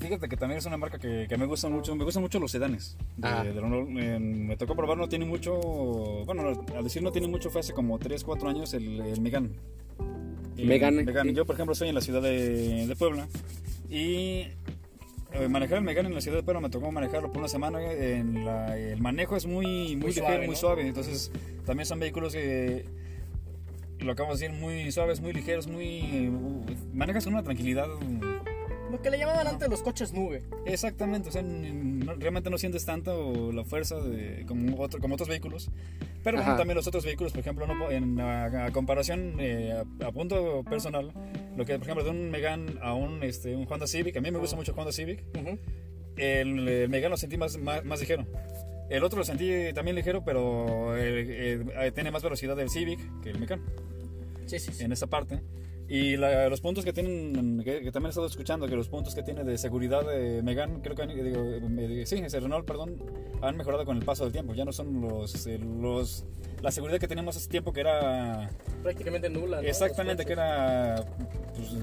fíjate 0.00 0.28
que 0.28 0.36
también 0.36 0.58
es 0.58 0.66
una 0.66 0.76
marca 0.76 0.98
que, 0.98 1.26
que 1.28 1.36
me 1.38 1.46
gusta 1.46 1.68
mucho. 1.68 1.94
Me 1.94 2.02
gustan 2.04 2.22
mucho 2.24 2.40
los 2.40 2.50
sedanes. 2.50 2.96
De, 3.16 3.28
Ah. 3.28 3.44
de 3.44 3.52
Renault. 3.52 3.88
Eh, 3.96 4.18
me 4.18 4.56
tocó 4.56 4.74
probar, 4.74 4.98
no 4.98 5.08
tiene 5.08 5.24
mucho. 5.24 5.54
Bueno, 6.26 6.64
al 6.76 6.84
decir 6.84 7.00
no 7.02 7.12
tiene 7.12 7.28
mucho, 7.28 7.48
fue 7.48 7.60
hace 7.60 7.72
como 7.72 7.96
3, 7.98 8.24
4 8.24 8.48
años 8.48 8.74
el, 8.74 9.00
el 9.00 9.20
Megane. 9.20 9.50
El 10.56 10.66
Megane, 10.66 11.04
Megane. 11.04 11.30
sí. 11.30 11.36
Yo, 11.36 11.46
por 11.46 11.54
ejemplo, 11.54 11.72
estoy 11.74 11.88
en 11.88 11.94
la 11.94 12.00
ciudad 12.00 12.22
de, 12.22 12.86
de 12.88 12.96
Puebla. 12.96 13.28
Y 13.88 14.48
eh, 15.34 15.48
manejar 15.48 15.78
el 15.78 15.84
Megane 15.84 16.08
en 16.08 16.14
la 16.14 16.20
ciudad 16.20 16.38
de 16.38 16.42
Puebla 16.42 16.60
me 16.60 16.70
tocó 16.70 16.90
manejarlo 16.92 17.28
por 17.28 17.38
una 17.38 17.48
semana. 17.48 17.82
En 17.92 18.44
la- 18.44 18.76
el 18.78 19.00
manejo 19.00 19.36
es 19.36 19.46
muy, 19.46 19.96
muy, 19.96 19.96
Muy 19.96 20.08
ligero, 20.08 20.26
suave, 20.26 20.38
muy 20.38 20.54
¿no? 20.54 20.56
suave. 20.56 20.86
Entonces, 20.86 21.30
también 21.64 21.86
son 21.86 22.00
vehículos 22.00 22.32
que 22.32 22.84
lo 23.98 24.12
acabamos 24.12 24.38
de 24.40 24.48
decir, 24.48 24.60
muy 24.60 24.90
suaves, 24.92 25.20
muy 25.20 25.32
ligeros, 25.32 25.66
muy... 25.66 26.30
manejas 26.92 27.24
con 27.24 27.32
una 27.34 27.42
tranquilidad 27.42 27.86
lo 28.94 29.02
que 29.02 29.10
le 29.10 29.18
llamaban 29.18 29.48
antes 29.48 29.68
los 29.68 29.82
coches 29.82 30.12
nube. 30.12 30.44
Exactamente, 30.66 31.28
o 31.28 31.32
sea, 31.32 31.42
realmente 31.42 32.48
no 32.48 32.58
sientes 32.58 32.84
tanto 32.84 33.50
la 33.50 33.64
fuerza 33.64 33.96
de, 33.96 34.44
como, 34.46 34.80
otro, 34.80 35.00
como 35.00 35.14
otros 35.14 35.28
vehículos. 35.28 35.68
Pero 36.22 36.40
también 36.40 36.76
los 36.76 36.86
otros 36.86 37.04
vehículos, 37.04 37.32
por 37.32 37.40
ejemplo, 37.40 37.66
no, 37.66 37.90
en 37.90 38.20
a, 38.20 38.70
comparación 38.72 39.34
eh, 39.40 39.82
a, 40.00 40.12
punto 40.12 40.62
personal, 40.62 41.12
lo 41.56 41.64
que 41.64 41.78
por 41.78 41.82
ejemplo 41.82 42.04
de 42.04 42.10
un 42.10 42.30
Megan 42.30 42.78
a 42.82 42.94
un, 42.94 43.22
este, 43.22 43.54
un 43.54 43.66
Honda 43.70 43.86
Civic, 43.86 44.16
a 44.16 44.20
mí 44.20 44.30
me 44.30 44.38
gusta 44.38 44.56
mucho 44.56 44.72
Honda 44.76 44.92
Civic, 44.92 45.24
el, 46.16 46.68
el, 46.68 46.88
Megan 46.88 47.10
lo 47.10 47.16
sentí 47.16 47.36
más, 47.36 47.56
más, 47.58 48.00
ligero. 48.00 48.26
El 48.90 49.02
otro 49.02 49.18
lo 49.18 49.24
sentí 49.24 49.72
también 49.72 49.96
ligero, 49.96 50.24
pero 50.24 50.96
eh, 50.96 51.92
tiene 51.94 52.10
más 52.10 52.22
velocidad 52.22 52.56
del 52.56 52.70
Civic 52.70 53.00
que 53.22 53.30
el 53.30 53.38
Megan. 53.38 53.62
Sí, 54.46 54.58
sí, 54.58 54.72
sí. 54.72 54.84
En 54.84 54.92
esa 54.92 55.06
parte. 55.06 55.40
Y 55.88 56.16
los 56.16 56.60
puntos 56.60 56.84
que 56.84 56.92
tienen, 56.92 57.62
que, 57.62 57.90
también 57.92 58.06
he 58.06 58.08
estado 58.08 58.26
escuchando, 58.26 58.66
que 58.66 58.74
los 58.74 58.88
puntos 58.88 59.14
que 59.14 59.22
tiene 59.22 59.44
de 59.44 59.58
seguridad 59.58 60.06
de 60.06 60.42
Megan, 60.42 60.80
creo 60.80 60.96
que 60.96 61.06
digo, 61.06 62.06
sí, 62.06 62.16
ese 62.16 62.40
Renault, 62.40 62.66
perdón, 62.66 63.02
han 63.42 63.56
mejorado 63.56 63.84
con 63.84 63.98
el 63.98 64.04
paso 64.04 64.24
del 64.24 64.32
tiempo. 64.32 64.54
Ya 64.54 64.64
no 64.64 64.72
son 64.72 65.02
los, 65.02 65.46
eh, 65.46 65.58
los 65.58 66.24
la 66.62 66.70
seguridad 66.70 66.98
que 66.98 67.08
teníamos 67.08 67.36
hace 67.36 67.48
tiempo 67.48 67.72
que 67.72 67.80
era 67.80 68.50
prácticamente 68.82 69.28
nula. 69.28 69.60
Exactamente, 69.60 70.24
que 70.24 70.32
era 70.32 71.04
pues, 71.54 71.74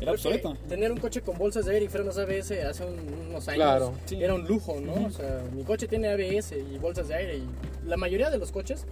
era 0.00 0.12
obsoleto. 0.12 0.56
Tener 0.68 0.90
un 0.90 0.98
coche 0.98 1.22
con 1.22 1.38
bolsas 1.38 1.66
de 1.66 1.74
aire 1.74 1.86
y 1.86 1.88
frenos 1.88 2.18
ABS 2.18 2.50
hace 2.50 2.84
unos 2.84 3.46
años 3.48 3.92
era 4.10 4.34
un 4.34 4.44
lujo, 4.46 4.80
¿no? 4.80 5.06
O 5.06 5.10
sea, 5.10 5.44
mi 5.54 5.62
coche 5.62 5.86
tiene 5.86 6.08
ABS 6.08 6.52
y 6.52 6.78
bolsas 6.78 7.08
de 7.08 7.14
aire 7.14 7.36
y 7.38 7.48
la 7.86 7.96
mayoría 7.96 8.30
de 8.30 8.38
los 8.38 8.50
coches 8.50 8.86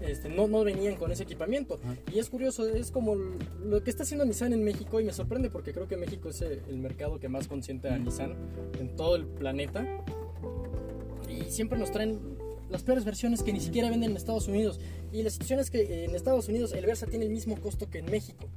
este, 0.00 0.28
no, 0.28 0.48
no 0.48 0.64
venían 0.64 0.96
con 0.96 1.12
ese 1.12 1.22
equipamiento. 1.22 1.78
Y 2.12 2.18
es 2.18 2.30
curioso, 2.30 2.66
es 2.66 2.90
como 2.90 3.16
lo 3.64 3.82
que 3.82 3.90
está 3.90 4.02
haciendo 4.02 4.24
Nissan 4.24 4.52
en 4.52 4.64
México 4.64 5.00
y 5.00 5.04
me 5.04 5.12
sorprende 5.12 5.50
porque 5.50 5.72
creo 5.72 5.88
que 5.88 5.96
México 5.96 6.30
es 6.30 6.42
el 6.42 6.78
mercado 6.78 7.18
que 7.18 7.28
más 7.28 7.48
consiente 7.48 7.88
a 7.88 7.98
Nissan 7.98 8.34
en 8.78 8.96
todo 8.96 9.16
el 9.16 9.26
planeta. 9.26 9.86
Y 11.28 11.50
siempre 11.50 11.78
nos 11.78 11.92
traen 11.92 12.18
las 12.70 12.82
peores 12.82 13.04
versiones 13.04 13.42
que 13.42 13.52
ni 13.52 13.60
siquiera 13.60 13.90
venden 13.90 14.10
en 14.10 14.16
Estados 14.16 14.48
Unidos. 14.48 14.80
Y 15.12 15.22
la 15.22 15.30
situación 15.30 15.60
es 15.60 15.70
que 15.70 16.04
en 16.04 16.14
Estados 16.14 16.48
Unidos 16.48 16.72
el 16.72 16.86
Versa 16.86 17.06
tiene 17.06 17.26
el 17.26 17.32
mismo 17.32 17.60
costo 17.60 17.90
que 17.90 17.98
en 17.98 18.06
México 18.06 18.48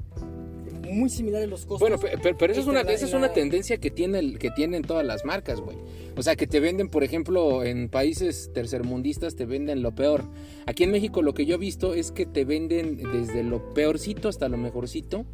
muy 0.89 1.09
similares 1.09 1.49
los 1.49 1.65
costos. 1.65 1.79
Bueno, 1.79 1.97
pero, 2.21 2.37
pero 2.37 2.51
eso 2.51 2.61
es 2.61 2.67
una, 2.67 2.81
esa 2.81 3.05
es 3.05 3.13
una 3.13 3.33
tendencia 3.33 3.77
que, 3.77 3.91
tiene 3.91 4.35
que 4.35 4.51
tienen 4.51 4.83
todas 4.83 5.05
las 5.05 5.25
marcas, 5.25 5.59
güey. 5.59 5.77
O 6.15 6.21
sea, 6.21 6.35
que 6.35 6.47
te 6.47 6.59
venden, 6.59 6.89
por 6.89 7.03
ejemplo, 7.03 7.63
en 7.63 7.89
países 7.89 8.51
tercermundistas 8.53 9.35
te 9.35 9.45
venden 9.45 9.81
lo 9.81 9.95
peor. 9.95 10.23
Aquí 10.65 10.83
en 10.83 10.91
México 10.91 11.21
lo 11.21 11.33
que 11.33 11.45
yo 11.45 11.55
he 11.55 11.59
visto 11.59 11.93
es 11.93 12.11
que 12.11 12.25
te 12.25 12.45
venden 12.45 12.97
desde 13.11 13.43
lo 13.43 13.73
peorcito 13.73 14.29
hasta 14.29 14.49
lo 14.49 14.57
mejorcito. 14.57 15.25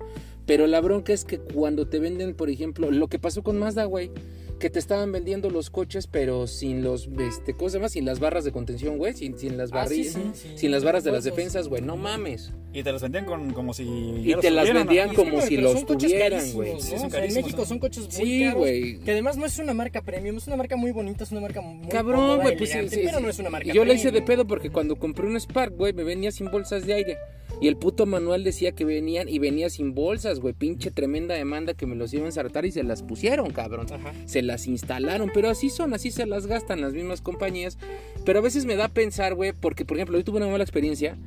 Pero 0.46 0.66
la 0.66 0.82
bronca 0.82 1.14
es 1.14 1.26
que 1.26 1.38
cuando 1.38 1.88
te 1.88 2.00
venden, 2.00 2.34
por 2.34 2.50
ejemplo, 2.50 2.90
lo 2.90 3.08
que 3.08 3.20
pasó 3.20 3.44
con 3.44 3.60
Mazda, 3.60 3.86
güey 3.86 4.12
que 4.60 4.70
te 4.70 4.78
estaban 4.80 5.12
vendiendo 5.12 5.50
los 5.50 5.70
coches, 5.70 6.08
pero 6.08 6.46
sin 6.46 6.84
los, 6.84 7.10
este, 7.20 7.54
¿cómo 7.54 7.70
se 7.70 7.78
llama? 7.78 7.90
Sin 7.90 8.06
las 8.06 8.20
barras 8.20 8.44
de 8.44 8.52
contención, 8.52 8.98
güey, 8.98 9.14
sin, 9.14 9.38
sin 9.38 9.58
las 9.58 9.72
ah, 9.72 9.78
barrillas, 9.78 10.18
sin 10.56 10.72
las 10.72 10.84
barras 10.84 11.04
de 11.04 11.12
las 11.12 11.24
defensas, 11.24 11.68
güey, 11.68 11.82
no 11.82 11.98
mames. 11.98 12.52
Y 12.72 12.84
te 12.84 12.92
las 12.92 13.02
vendían 13.02 13.26
con, 13.26 13.52
como 13.54 13.74
si... 13.74 13.84
Y 13.84 14.36
te 14.36 14.52
las 14.52 14.72
vendían 14.72 15.16
como 15.16 15.42
si 15.42 15.58
los 15.58 15.86
tuvieran, 15.86 16.52
güey. 16.54 16.72
en 16.72 17.34
México 17.34 17.66
son 17.66 17.80
coches 17.80 18.16
muy 18.18 18.42
caros, 18.42 18.60
güey. 18.60 19.00
Que 19.00 19.12
además 19.12 19.38
no 19.38 19.46
es 19.46 19.58
una 19.58 19.74
marca 19.74 20.02
premium, 20.02 20.38
es 20.38 20.48
una 20.48 20.58
marca 20.58 20.76
muy 20.76 20.92
bonita, 20.92 21.24
es 21.24 21.32
una 21.32 21.42
marca 21.42 21.62
muy 21.62 21.88
Cabrón, 21.90 22.42
güey, 22.42 22.58
pues 22.58 22.70
sí, 22.70 23.02
pero 23.04 23.20
no 23.20 23.30
es 23.30 23.40
una 23.40 23.50
marca 23.50 23.72
Yo 23.72 23.86
le 23.86 23.96
hice 23.96 24.12
de 24.12 24.22
pedo 24.22 24.46
porque 24.46 24.70
cuando 24.70 24.98
compré 24.98 25.26
un 25.26 25.40
Spark, 25.40 25.76
güey, 25.76 25.94
me 25.94 26.04
venía 26.04 26.32
sin 26.32 26.52
bolsas 26.52 26.86
de 26.86 26.94
aire. 26.94 27.18
Y 27.62 27.68
el 27.68 27.76
puto 27.76 28.06
manual 28.06 28.44
decía 28.44 28.72
que 28.72 28.86
venían 28.86 29.28
y 29.28 29.40
venía 29.40 29.70
sin 29.70 29.94
bolsas, 29.94 30.40
güey. 30.40 30.54
Pinche 30.54 30.92
tremenda 30.92 31.36
demanda 31.36 31.74
que 31.74 31.86
me 31.86 31.96
los 31.96 32.14
iban 32.14 32.26
a 32.26 32.28
ensartar 32.30 32.66
y 32.66 32.72
se 32.72 32.84
las 32.84 33.04
pusieron, 33.04 33.52
cabrón. 33.52 33.88
Se 34.26 34.42
las 34.42 34.68
instalaron, 34.68 35.30
pero 35.34 35.50
así 35.50 35.70
son, 35.70 35.94
así 35.94 36.12
se 36.12 36.26
las 36.26 36.48
gastan 36.48 36.82
las 36.82 36.94
mismas 36.94 37.22
compañías. 37.22 37.78
Pero 38.26 38.40
a 38.40 38.42
veces 38.42 38.66
me 38.66 38.76
da 38.76 38.86
a 38.86 38.90
pensar, 38.90 39.36
güey, 39.36 39.52
porque 39.52 39.84
por 39.84 39.98
ejemplo, 39.98 40.18
yo 40.18 40.24
tuve 40.24 40.38
una 40.38 40.48
mala 40.48 40.64
experiencia 40.64 41.18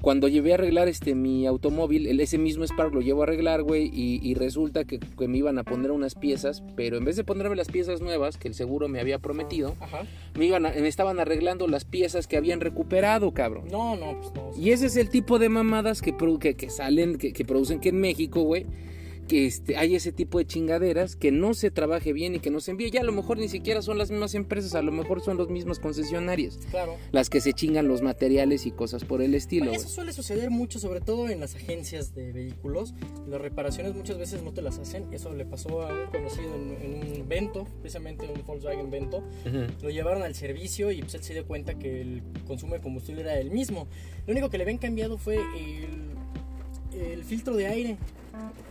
cuando 0.00 0.28
llevé 0.28 0.52
a 0.52 0.54
arreglar 0.54 0.88
este 0.88 1.14
mi 1.14 1.46
automóvil, 1.46 2.06
el, 2.06 2.20
ese 2.20 2.38
mismo 2.38 2.64
Spark 2.64 2.94
lo 2.94 3.00
llevo 3.00 3.22
a 3.22 3.24
arreglar, 3.24 3.62
güey, 3.62 3.90
y, 3.92 4.34
resulta 4.34 4.84
que, 4.84 5.00
me 5.26 5.38
iban 5.38 5.58
a 5.58 5.64
poner 5.64 5.90
unas 5.90 6.14
piezas, 6.14 6.62
pero 6.76 6.96
en 6.96 7.04
vez 7.04 7.16
de 7.16 7.24
ponerme 7.24 7.56
las 7.56 7.68
piezas 7.68 8.00
nuevas 8.00 8.36
que 8.36 8.48
el 8.48 8.54
seguro 8.54 8.88
me 8.88 9.00
había 9.00 9.18
prometido, 9.18 9.74
Me, 10.34 10.46
iban 10.46 10.62
me 10.62 10.88
estaban 10.88 11.18
arreglando 11.18 11.66
las 11.66 11.84
piezas 11.84 12.26
que 12.26 12.36
habían 12.36 12.60
recuperado, 12.60 13.32
cabrón. 13.32 13.64
No, 13.70 13.96
no, 13.96 14.20
pues 14.20 14.32
no. 14.34 14.50
Y 14.56 14.70
ese 14.70 14.86
es 14.86 14.96
el 14.96 15.10
tipo 15.10 15.38
de 15.38 15.48
mamadas 15.48 16.00
que, 16.00 16.14
que, 16.40 16.54
que 16.54 16.70
salen, 16.70 17.18
que, 17.18 17.32
que 17.32 17.44
producen 17.44 17.80
que 17.80 17.88
en 17.88 18.00
México, 18.00 18.42
güey 18.42 18.66
que 19.28 19.46
este, 19.46 19.76
hay 19.76 19.94
ese 19.94 20.10
tipo 20.10 20.38
de 20.38 20.46
chingaderas, 20.46 21.14
que 21.14 21.30
no 21.30 21.54
se 21.54 21.70
trabaje 21.70 22.12
bien 22.12 22.34
y 22.34 22.40
que 22.40 22.50
no 22.50 22.60
se 22.60 22.72
envíe. 22.72 22.90
Ya 22.90 23.02
a 23.02 23.04
lo 23.04 23.12
mejor 23.12 23.38
ni 23.38 23.48
siquiera 23.48 23.82
son 23.82 23.98
las 23.98 24.10
mismas 24.10 24.34
empresas, 24.34 24.74
a 24.74 24.82
lo 24.82 24.90
mejor 24.90 25.20
son 25.20 25.36
los 25.36 25.50
mismos 25.50 25.78
concesionarios. 25.78 26.58
Claro. 26.70 26.96
Las 27.12 27.30
que 27.30 27.40
se 27.40 27.52
chingan 27.52 27.86
los 27.86 28.02
materiales 28.02 28.66
y 28.66 28.72
cosas 28.72 29.04
por 29.04 29.22
el 29.22 29.34
estilo. 29.34 29.70
eso 29.70 29.88
suele 29.88 30.12
suceder 30.12 30.50
mucho, 30.50 30.80
sobre 30.80 31.00
todo 31.00 31.28
en 31.28 31.38
las 31.38 31.54
agencias 31.54 32.14
de 32.14 32.32
vehículos. 32.32 32.94
Las 33.28 33.40
reparaciones 33.40 33.94
muchas 33.94 34.18
veces 34.18 34.42
no 34.42 34.52
te 34.52 34.62
las 34.62 34.78
hacen. 34.78 35.12
Eso 35.12 35.32
le 35.32 35.44
pasó 35.44 35.82
a 35.82 35.92
un 35.92 36.10
conocido 36.10 36.54
en, 36.54 37.20
un 37.20 37.28
Vento, 37.28 37.66
precisamente 37.80 38.26
un 38.26 38.42
Volkswagen 38.46 38.90
Vento. 38.90 39.22
Lo 39.82 39.90
llevaron 39.90 40.22
al 40.22 40.34
servicio 40.34 40.90
y 40.90 41.02
pues 41.02 41.14
él 41.14 41.22
se 41.22 41.34
dio 41.34 41.46
cuenta 41.46 41.78
que 41.78 42.00
el 42.00 42.22
consumo 42.46 42.74
de 42.74 42.80
combustible 42.80 43.20
era 43.20 43.38
el 43.38 43.50
mismo. 43.50 43.86
Lo 44.26 44.32
único 44.32 44.48
que 44.48 44.56
le 44.56 44.64
habían 44.64 44.78
cambiado 44.78 45.18
fue 45.18 45.36
el, 45.36 47.00
el 47.00 47.24
filtro 47.24 47.54
de 47.54 47.66
aire 47.66 47.98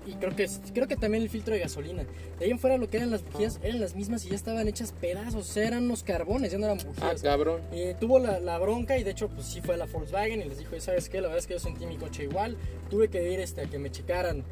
y 0.06 0.14
creo 0.14 0.36
que 0.36 0.48
creo 0.74 0.88
que 0.88 0.96
también 0.96 1.24
el 1.24 1.30
filtro 1.30 1.54
de 1.54 1.60
gasolina. 1.60 2.06
De 2.40 2.46
ahí 2.46 2.52
en 2.52 2.60
fuera 2.60 2.78
lo 2.78 2.90
que 2.90 2.98
eran 2.98 3.12
las 3.12 3.24
bujías 3.24 3.60
eran 3.62 3.80
las 3.80 3.96
mismas 3.96 4.26
y 4.26 4.30
ya 4.30 4.36
estaban 4.36 4.68
hechas 4.68 4.94
pedazos, 4.94 5.50
o 5.50 5.54
sea, 5.54 5.68
eran 5.68 5.84
unos 5.84 6.04
carbones, 6.04 6.52
ya 6.52 6.58
no 6.58 6.66
eran 6.66 6.78
bujías. 6.78 7.22
Ah, 7.22 7.24
cabrón. 7.24 7.62
Y 7.72 7.94
tuvo 7.96 8.20
la, 8.20 8.40
la, 8.40 8.58
bronca 8.58 8.98
y 8.98 9.04
de 9.04 9.12
hecho 9.12 9.30
pues 9.30 9.48
sí 9.48 9.62
fue 9.62 9.76
a 9.76 9.78
la 9.78 9.86
Volkswagen 9.86 10.42
y 10.42 10.46
les 10.46 10.60
dijo, 10.60 10.80
¿sabes 10.80 11.10
qué? 11.10 11.18
La 11.18 11.28
verdad 11.28 11.40
es 11.40 11.48
que 11.48 11.54
yo 11.54 11.60
sentí 11.60 11.86
mi 11.86 11.98
coche 11.98 12.24
igual, 12.24 12.58
tuve 12.90 13.10
que 13.10 13.32
ir 13.32 13.40
este, 13.40 13.62
a 13.62 13.66
que 13.66 13.80
me 13.80 13.92
checaran 13.92 14.44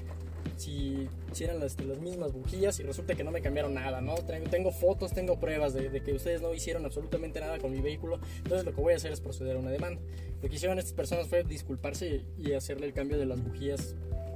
si, 0.57 1.07
si 1.31 1.43
eran 1.43 1.59
las, 1.59 1.79
las, 1.81 1.99
mismas 1.99 2.33
bujías 2.33 2.79
y 2.79 2.83
resulta 2.83 3.15
que 3.15 3.23
no 3.23 3.31
me 3.31 3.41
cambiaron 3.41 3.73
nada, 3.73 4.01
¿no? 4.01 4.15
Tengo, 4.15 4.71
fotos, 4.71 5.13
tengo 5.13 5.39
pruebas 5.39 5.73
de, 5.73 5.89
de, 5.89 6.01
que 6.01 6.13
ustedes 6.13 6.41
no 6.41 6.53
hicieron 6.53 6.85
absolutamente 6.85 7.39
nada 7.39 7.59
con 7.59 7.71
mi 7.71 7.81
vehículo, 7.81 8.19
entonces 8.37 8.65
lo 8.65 8.73
que 8.73 8.81
voy 8.81 8.93
a 8.93 8.95
hacer 8.97 9.11
es 9.11 9.21
proceder 9.21 9.57
a 9.57 9.59
una 9.59 9.71
demanda. 9.71 10.01
Lo 10.41 10.49
que 10.49 10.55
hicieron 10.55 10.79
estas 10.79 10.93
personas 10.93 11.27
fue 11.27 11.43
disculparse 11.43 12.25
y 12.37 12.53
hacerle 12.53 12.87
el 12.87 12.93
cambio 12.93 13.17
de 13.17 13.25
las 13.25 13.43
bujías 13.43 13.95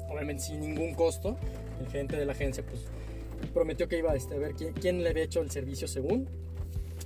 obviamente 0.09 0.43
sin 0.43 0.59
ningún 0.59 0.93
costo. 0.93 1.37
El 1.79 1.87
gerente 1.87 2.17
de 2.17 2.25
la 2.25 2.33
agencia 2.33 2.63
pues 2.63 2.81
prometió 3.53 3.87
que 3.87 3.97
iba 3.97 4.15
este, 4.15 4.35
a 4.35 4.37
ver 4.37 4.53
quién, 4.53 4.73
quién, 4.73 5.03
le 5.03 5.09
había 5.09 5.23
hecho 5.23 5.41
el 5.41 5.49
servicio 5.49 5.87
según 5.87 6.27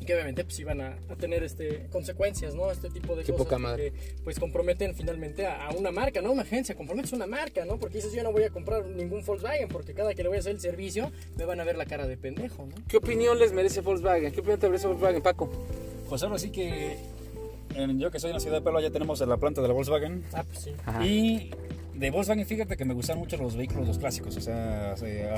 y 0.02 0.06
que 0.06 0.14
obviamente 0.14 0.44
pues 0.44 0.60
iban 0.60 0.82
a, 0.82 0.98
a 1.10 1.16
tener 1.16 1.44
este 1.44 1.88
consecuencias, 1.92 2.56
¿no? 2.56 2.72
Este 2.72 2.90
tipo 2.90 3.16
de 3.16 3.24
cosas 3.24 3.76
que 3.76 3.94
pues 4.24 4.40
comprometen 4.40 4.96
finalmente 4.96 5.46
a, 5.46 5.70
una 5.78 5.92
marca, 5.92 6.22
no 6.22 6.30
a 6.30 6.32
una 6.32 6.42
agencia, 6.42 6.76
comprometes 6.76 7.14
una 7.14 7.28
marca, 7.28 7.66
¿no? 7.66 7.78
Porque 7.78 7.98
dices, 7.98 8.14
yo 8.14 8.24
no 8.24 8.32
voy 8.32 8.44
a 8.44 8.50
comprar 8.50 8.86
ningún 8.86 9.24
Volkswagen 9.24 9.70
porque 9.70 9.94
cada 9.94 10.14
que 10.14 10.24
le 10.24 10.30
voy 10.30 10.38
a 10.38 10.40
hacer 10.40 10.54
el 10.54 10.60
servicio 10.60 11.12
me 11.38 11.46
van 11.46 11.60
a 11.60 11.64
ver 11.64 11.78
la 11.78 11.86
cara 11.86 12.08
de 12.08 12.18
pendejo, 12.18 12.66
¿no? 12.66 12.76
¿Qué 12.88 12.98
opinión 12.98 13.38
les 13.38 13.54
merece 13.54 13.82
Volkswagen? 13.82 14.32
¿Qué 14.32 14.40
opinión 14.40 14.60
te 14.60 14.68
merece 14.68 14.88
Volkswagen, 14.88 15.22
Paco? 15.22 15.50
Pues 16.10 16.24
ahora 16.24 16.40
sí 16.40 16.50
que 16.50 16.98
yo 17.96 18.12
que 18.12 18.20
soy 18.20 18.30
en 18.30 18.36
la 18.36 18.40
ciudad 18.40 18.58
de 18.58 18.62
Puebla 18.62 18.82
ya 18.82 18.92
tenemos 18.92 19.20
la 19.22 19.38
planta 19.38 19.62
de 19.62 19.68
la 19.68 19.74
Volkswagen. 19.74 20.24
Ah, 20.34 20.44
pues 20.44 20.60
sí. 20.60 20.72
Y 21.04 21.52
de 21.96 22.10
Volkswagen, 22.10 22.46
fíjate 22.46 22.76
que 22.76 22.86
me 22.86 22.94
gustan 22.94 23.20
mucho 23.20 23.38
los 23.38 23.56
vehículos, 23.56 23.88
los 23.88 24.00
clásicos. 24.00 24.36
O 24.36 24.42
sea, 24.42 24.96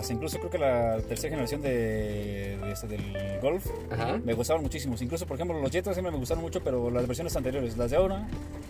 incluso 0.09 0.37
creo 0.39 0.49
que 0.49 0.57
la 0.57 0.97
tercera 1.07 1.31
generación 1.31 1.61
de, 1.61 2.57
este, 2.71 2.87
del 2.87 3.39
Golf 3.41 3.65
me 4.23 4.33
gustaban 4.33 4.63
muchísimos. 4.63 5.01
Incluso, 5.01 5.25
por 5.25 5.35
ejemplo, 5.35 5.59
los 5.59 5.71
Jetta 5.71 5.93
siempre 5.93 6.11
me 6.11 6.17
gustaron 6.17 6.43
mucho, 6.43 6.63
pero 6.63 6.89
las 6.89 7.05
versiones 7.07 7.35
anteriores, 7.35 7.77
las 7.77 7.91
de 7.91 7.97
ahora, 7.97 8.27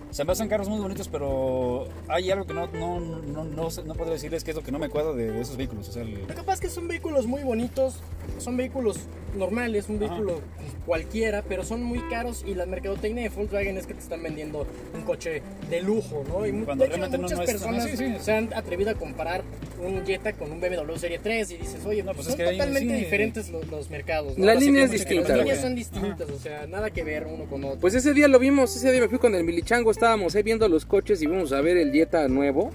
se 0.09 0.23
me 0.23 0.31
hacen 0.31 0.47
carros 0.47 0.69
muy 0.69 0.79
bonitos, 0.79 1.07
pero 1.09 1.87
hay 2.07 2.31
algo 2.31 2.45
que 2.45 2.53
no, 2.53 2.67
no, 2.67 2.99
no, 2.99 3.43
no, 3.43 3.69
no 3.69 3.93
podría 3.93 4.13
decirles 4.13 4.43
que 4.43 4.51
es 4.51 4.57
lo 4.57 4.63
que 4.63 4.71
no 4.71 4.79
me 4.79 4.89
cuadra 4.89 5.13
de, 5.13 5.39
esos 5.41 5.57
vehículos. 5.57 5.89
O 5.89 5.91
sea, 5.91 6.03
pasa 6.27 6.53
es 6.53 6.59
que 6.61 6.69
son 6.69 6.87
vehículos 6.87 7.27
muy 7.27 7.43
bonitos, 7.43 7.99
son 8.39 8.57
vehículos 8.57 8.99
normales, 9.35 9.89
un 9.89 9.99
vehículo 9.99 10.41
cualquiera, 10.85 11.43
pero 11.43 11.63
son 11.63 11.83
muy 11.83 11.99
caros 12.09 12.43
y 12.47 12.55
la 12.55 12.65
mercadotecnia 12.65 13.23
de 13.23 13.29
Volkswagen 13.29 13.77
es 13.77 13.85
que 13.85 13.93
te 13.93 13.99
están 13.99 14.23
vendiendo 14.23 14.65
un 14.93 15.01
coche 15.01 15.41
de 15.69 15.81
lujo, 15.81 16.23
¿no? 16.27 16.45
Y 16.45 16.51
Cuando 16.63 16.85
realmente 16.85 17.17
muchas 17.17 17.39
personas 17.41 17.74
se 17.81 18.31
han 18.31 18.53
atrevido 18.53 18.91
a 18.91 18.95
comparar 18.95 19.43
un 19.83 20.05
Jetta 20.05 20.33
con 20.33 20.51
un 20.51 20.59
BMW 20.59 20.95
Serie 20.95 21.19
3 21.19 21.51
y 21.51 21.57
dices, 21.57 21.85
oye, 21.85 22.03
pues 22.03 22.27
son 22.27 22.37
totalmente 22.37 22.93
diferentes 22.93 23.49
los, 23.49 23.89
mercados. 23.89 24.37
La 24.37 24.55
línea 24.55 24.85
es 24.85 24.91
distinta. 24.91 25.29
Las 25.29 25.37
líneas 25.39 25.61
son 25.61 25.75
distintas, 25.75 26.29
o 26.29 26.39
sea, 26.39 26.65
nada 26.67 26.89
que 26.89 27.03
ver 27.03 27.27
uno 27.27 27.45
con 27.45 27.63
otro. 27.63 27.79
Pues 27.79 27.93
ese 27.95 28.13
día 28.13 28.27
lo 28.27 28.39
vimos, 28.39 28.75
ese 28.75 28.91
día 28.91 29.01
me 29.01 29.09
fui 29.09 29.19
con 29.19 29.35
el 29.35 29.43
Milichango, 29.43 29.91
estábamos 29.91 30.35
ahí 30.35 30.43
viendo 30.43 30.67
los 30.67 30.85
coches 30.85 31.21
y 31.21 31.27
vimos 31.27 31.51
a 31.51 31.61
ver 31.61 31.77
el 31.77 31.91
Jetta 31.91 32.27
nuevo. 32.27 32.71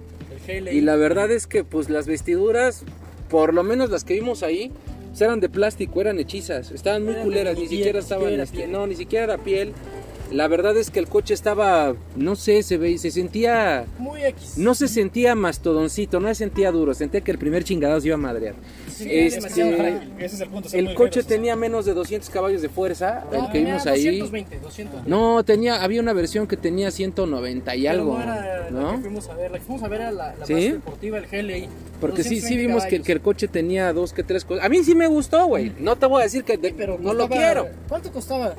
y 0.48 0.80
la 0.80 0.96
verdad 0.96 1.30
es 1.30 1.46
que 1.46 1.64
pues 1.64 1.90
las 1.90 2.06
vestiduras, 2.06 2.84
por 3.28 3.54
lo 3.54 3.62
menos 3.62 3.90
las 3.90 4.04
que 4.04 4.14
vimos 4.14 4.42
ahí, 4.42 4.72
eran 5.18 5.40
de 5.40 5.48
plástico, 5.48 6.00
eran 6.00 6.18
hechizas, 6.18 6.70
estaban 6.70 7.04
muy 7.04 7.14
culeras, 7.14 7.58
ni, 7.58 7.66
siquiera 7.66 7.98
estaban, 7.98 8.38
este, 8.40 8.66
no, 8.66 8.86
ni 8.86 8.94
siquiera 8.94 9.24
era 9.24 9.38
piel. 9.38 9.72
La 10.30 10.46
verdad 10.46 10.76
es 10.76 10.90
que 10.90 11.00
el 11.00 11.08
coche 11.08 11.34
estaba, 11.34 11.94
no 12.14 12.36
sé, 12.36 12.62
se 12.62 12.76
ve, 12.78 12.96
se 12.98 13.10
sentía, 13.10 13.84
Muy 13.98 14.22
X. 14.22 14.54
no 14.58 14.74
se 14.74 14.86
sentía 14.86 15.34
mastodoncito, 15.34 16.20
no 16.20 16.28
se 16.28 16.36
sentía 16.36 16.70
duro, 16.70 16.94
sentía 16.94 17.20
que 17.20 17.32
el 17.32 17.38
primer 17.38 17.64
chingadazo 17.64 18.06
iba 18.06 18.14
a 18.14 18.18
madrear. 18.18 18.54
Sí, 18.94 19.08
Este, 19.10 19.40
demasiado 19.40 19.72
frágil. 19.76 20.12
Ese 20.18 20.34
es 20.36 20.40
el 20.42 20.48
punto. 20.50 20.68
El 20.72 20.94
coche 20.94 21.20
ligeros. 21.20 21.26
tenía 21.26 21.56
menos 21.56 21.84
de 21.84 21.94
200 21.94 22.30
caballos 22.30 22.62
de 22.62 22.68
fuerza, 22.68 23.24
el 23.32 23.38
No, 23.38 23.46
que 23.46 23.52
tenía 23.54 23.74
vimos 23.74 23.86
ahí. 23.86 24.04
220, 24.20 24.58
220. 24.60 25.10
No, 25.10 25.42
tenía, 25.44 25.82
había 25.82 26.00
una 26.00 26.12
versión 26.12 26.46
que 26.46 26.56
tenía 26.56 26.90
190 26.90 27.74
y 27.74 27.80
Pero 27.82 27.90
algo, 27.92 28.18
no 28.18 28.22
era 28.22 28.36
la 28.60 28.66
que 28.66 28.72
¿no? 28.72 29.00
fuimos 29.00 29.28
a 29.30 29.34
ver. 29.34 29.50
La 29.50 29.58
que 29.58 29.64
fuimos 29.64 29.82
a 29.82 29.88
ver 29.88 30.00
era 30.02 30.12
la, 30.12 30.34
la 30.36 30.46
¿Sí? 30.46 30.52
más 30.52 30.62
deportiva, 30.62 31.18
el 31.18 31.26
GLI. 31.26 31.68
Porque 32.00 32.22
sí, 32.22 32.36
sí 32.40 32.56
220 32.56 32.66
vimos 32.66 32.84
que, 32.84 33.02
que 33.02 33.12
el 33.12 33.20
coche 33.20 33.48
tenía 33.48 33.92
dos 33.92 34.12
que 34.12 34.22
tres 34.22 34.44
cosas. 34.44 34.64
A 34.64 34.68
mí 34.68 34.84
sí 34.84 34.94
me 34.94 35.06
gustó, 35.08 35.46
güey. 35.46 35.72
No 35.80 35.96
te 35.96 36.06
voy 36.06 36.20
a 36.20 36.24
decir 36.24 36.44
que 36.44 36.56
de- 36.56 36.68
Sí, 36.68 36.74
pero 36.76 36.98
no 37.00 37.14
lo 37.14 37.28
quiero. 37.28 37.66
¿Cuánto 37.88 38.12
costaba? 38.12 38.54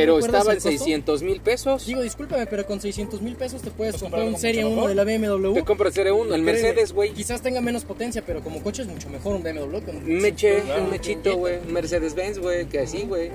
Pero 0.00 0.14
¿Recuerdas 0.16 0.40
estaba 0.40 0.52
en 0.54 0.56
costo? 0.58 0.68
600 0.70 1.22
mil 1.22 1.40
pesos. 1.40 1.86
Digo, 1.86 2.02
discúlpame, 2.02 2.46
pero 2.46 2.66
con 2.66 2.80
600 2.80 3.20
mil 3.22 3.36
pesos 3.36 3.62
te 3.62 3.70
puedes 3.70 3.94
Pues 3.94 4.02
comprar 4.02 4.24
un 4.26 4.36
Serie 4.38 4.64
1 4.64 4.74
mejor. 4.74 4.88
de 4.90 4.94
la 4.94 5.04
BMW. 5.04 5.54
Te 5.54 5.62
compras 5.64 5.94
Serie 5.94 6.12
1, 6.12 6.34
el 6.34 6.42
Mercedes, 6.42 6.92
güey. 6.92 7.12
Quizás 7.12 7.40
tenga 7.42 7.60
menos 7.60 7.84
potencia, 7.84 8.22
pero 8.24 8.40
como 8.42 8.62
coche 8.62 8.82
es 8.82 8.88
mucho 8.88 9.08
mejor 9.10 9.36
un 9.36 9.42
BMW. 9.42 9.76
Un 9.90 10.18
meche, 10.20 10.60
Claro. 10.62 10.84
un 10.84 10.90
mechito, 10.90 11.36
güey. 11.36 11.58
Un 11.66 11.72
Mercedes-Benz, 11.72 12.38
güey, 12.38 12.66
que 12.66 12.80
así, 12.80 13.02
güey. 13.02 13.28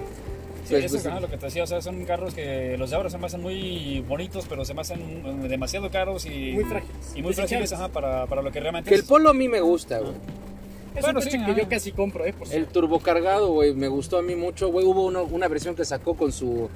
Sí, 0.63 0.75
Pues, 0.75 0.85
eso 0.85 0.93
pues, 0.93 1.05
es 1.05 1.11
ajá, 1.11 1.19
lo 1.19 1.27
que 1.29 1.37
te 1.37 1.45
decía, 1.47 1.63
o 1.63 1.67
sea, 1.67 1.81
son 1.81 2.05
carros 2.05 2.33
que 2.35 2.75
los 2.77 2.89
de 2.91 2.95
ahora 2.95 3.09
se 3.09 3.17
me 3.17 3.25
hacen 3.25 3.41
muy 3.41 4.03
bonitos, 4.07 4.45
pero 4.47 4.63
se 4.63 4.73
me 4.75 4.81
hacen 4.81 4.99
eh, 5.43 5.47
demasiado 5.49 5.89
caros 5.89 6.25
y 6.27 6.51
Muy 6.53 6.63
frágiles. 6.65 6.95
Y 7.15 7.21
muy 7.23 7.33
frágiles 7.33 7.73
ajá, 7.73 7.87
para, 7.89 8.27
para 8.27 8.41
lo 8.43 8.51
que 8.51 8.59
realmente 8.59 8.87
Que 8.89 8.95
el 8.95 9.01
es. 9.01 9.07
polo 9.07 9.31
a 9.31 9.33
mí 9.33 9.47
me 9.49 9.59
gusta, 9.59 9.99
güey. 9.99 10.13
Es 10.95 11.01
Bueno, 11.01 11.19
un 11.19 11.25
coche 11.25 11.31
sí, 11.31 11.37
que 11.45 11.51
ajá. 11.51 11.61
yo 11.61 11.69
casi 11.69 11.91
compro, 11.93 12.25
¿eh? 12.25 12.33
Por 12.33 12.51
El 12.53 12.65
turbocargado, 12.67 13.51
güey, 13.53 13.73
me 13.73 13.87
gustó 13.87 14.17
a 14.17 14.21
mí 14.21 14.35
mucho, 14.35 14.69
güey. 14.69 14.85
Hubo 14.85 15.05
uno- 15.05 15.23
una 15.23 15.47
versión 15.47 15.75
que 15.75 15.85
sacó 15.85 16.15
con 16.15 16.31
su 16.31 16.69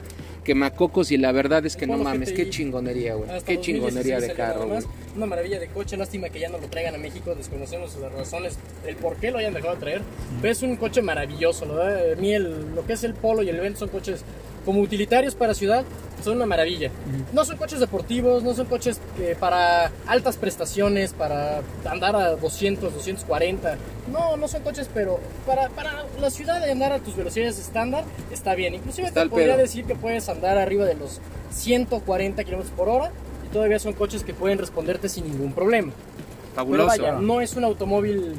quemacocos 0.43 1.11
y 1.11 1.17
la 1.17 1.31
verdad 1.31 1.65
es 1.65 1.75
que 1.75 1.87
no 1.87 1.97
mames, 1.97 2.29
GTI. 2.31 2.35
qué 2.43 2.49
chingonería, 2.49 3.15
güey. 3.15 3.27
Qué 3.27 3.55
2016 3.55 3.61
chingonería 3.61 4.19
de 4.19 4.33
carro, 4.33 4.67
güey. 4.67 4.79
Una 5.15 5.25
maravilla 5.25 5.59
de 5.59 5.67
coche, 5.67 5.97
lástima 5.97 6.29
que 6.29 6.39
ya 6.39 6.49
no 6.49 6.59
lo 6.59 6.67
traigan 6.67 6.93
a 6.95 6.97
México, 6.97 7.33
desconocemos 7.35 7.95
las 7.97 8.11
razones, 8.13 8.57
el 8.85 8.95
por 8.95 9.15
qué 9.17 9.31
lo 9.31 9.39
hayan 9.39 9.53
dejado 9.53 9.73
de 9.75 9.79
traer. 9.81 10.01
Pero 10.41 10.51
es 10.51 10.61
un 10.61 10.75
coche 10.77 11.01
maravilloso, 11.01 11.65
verdad. 11.67 12.13
A 12.13 12.15
mí 12.15 12.33
el- 12.33 12.73
lo 12.75 12.85
que 12.85 12.93
es 12.93 13.03
el 13.03 13.15
Polo 13.15 13.41
y 13.43 13.49
el 13.49 13.59
Vent 13.59 13.77
son 13.77 13.89
coches 13.89 14.23
como 14.65 14.81
utilitarios 14.81 15.35
para 15.35 15.53
ciudad, 15.53 15.83
son 16.23 16.37
una 16.37 16.45
maravilla. 16.47 16.89
No 17.33 17.45
son 17.45 17.57
coches 17.57 17.79
deportivos, 17.79 18.41
no 18.43 18.53
son 18.55 18.65
coches 18.65 18.99
eh, 19.19 19.35
para 19.39 19.91
altas 20.07 20.37
prestaciones, 20.37 21.13
para 21.13 21.61
andar 21.89 22.15
a 22.15 22.31
200, 22.35 22.93
240. 22.93 23.77
No, 24.11 24.35
no 24.37 24.47
son 24.47 24.63
coches, 24.63 24.89
pero 24.93 25.19
para, 25.45 25.69
para 25.69 26.05
la 26.19 26.29
ciudad 26.31 26.59
de 26.63 26.71
andar 26.71 26.91
a 26.93 26.99
tus 26.99 27.15
velocidades 27.15 27.59
estándar 27.59 28.03
está 28.31 28.55
bien. 28.55 28.73
Inclusive 28.73 29.07
Está 29.07 29.23
te 29.23 29.29
podría 29.29 29.49
pedo. 29.53 29.57
decir 29.59 29.85
que 29.85 29.93
puedes 29.95 30.27
andar 30.29 30.57
arriba 30.57 30.85
de 30.85 30.95
los 30.95 31.19
140 31.51 32.43
kilómetros 32.43 32.73
por 32.75 32.89
hora 32.89 33.11
y 33.47 33.53
todavía 33.53 33.77
son 33.79 33.93
coches 33.93 34.23
que 34.23 34.33
pueden 34.33 34.57
responderte 34.57 35.09
sin 35.09 35.25
ningún 35.29 35.53
problema. 35.53 35.91
Pero 35.91 36.55
Fabuloso. 36.55 36.87
vaya, 36.87 37.11
no 37.13 37.41
es 37.41 37.55
un 37.55 37.65
automóvil 37.65 38.33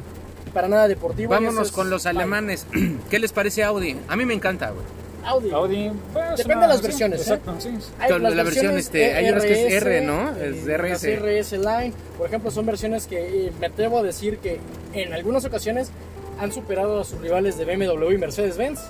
para 0.54 0.68
nada 0.68 0.88
deportivo. 0.88 1.30
Vámonos 1.30 1.66
es- 1.68 1.72
con 1.72 1.90
los 1.90 2.06
alemanes. 2.06 2.66
¿Qué 3.10 3.18
les 3.18 3.32
parece 3.32 3.62
Audi? 3.62 3.96
A 4.08 4.16
mí 4.16 4.24
me 4.24 4.34
encanta, 4.34 4.70
güey. 4.70 4.84
Audi. 5.26 5.50
Audi, 5.50 5.90
pues, 6.12 6.36
Depende 6.38 6.62
de 6.62 6.68
las 6.68 6.76
sí, 6.78 6.82
versiones, 6.84 7.18
¿eh? 7.20 7.22
Exacto, 7.22 7.54
sí. 7.58 7.68
Hay 7.98 8.10
las 8.10 8.20
la 8.20 8.42
versión, 8.42 8.44
versiones 8.44 8.84
este, 8.86 9.14
hay 9.14 9.28
unas 9.30 9.44
que 9.44 9.66
es 9.66 9.72
R, 9.82 10.00
¿no? 10.02 10.30
eh, 10.36 10.54
Es 10.56 10.66
RS. 10.66 11.04
RS 11.20 11.52
Line, 11.58 11.92
por 12.16 12.26
ejemplo, 12.28 12.50
son 12.50 12.66
versiones 12.66 13.06
que 13.06 13.46
eh, 13.46 13.52
me 13.60 13.66
atrevo 13.66 13.98
a 13.98 14.02
decir 14.02 14.38
que 14.38 14.60
en 14.92 15.12
algunas 15.12 15.44
ocasiones 15.44 15.90
han 16.38 16.52
superado 16.52 17.00
a 17.00 17.04
sus 17.04 17.20
rivales 17.20 17.58
de 17.58 17.64
BMW 17.64 18.12
y 18.12 18.18
Mercedes-Benz. 18.18 18.80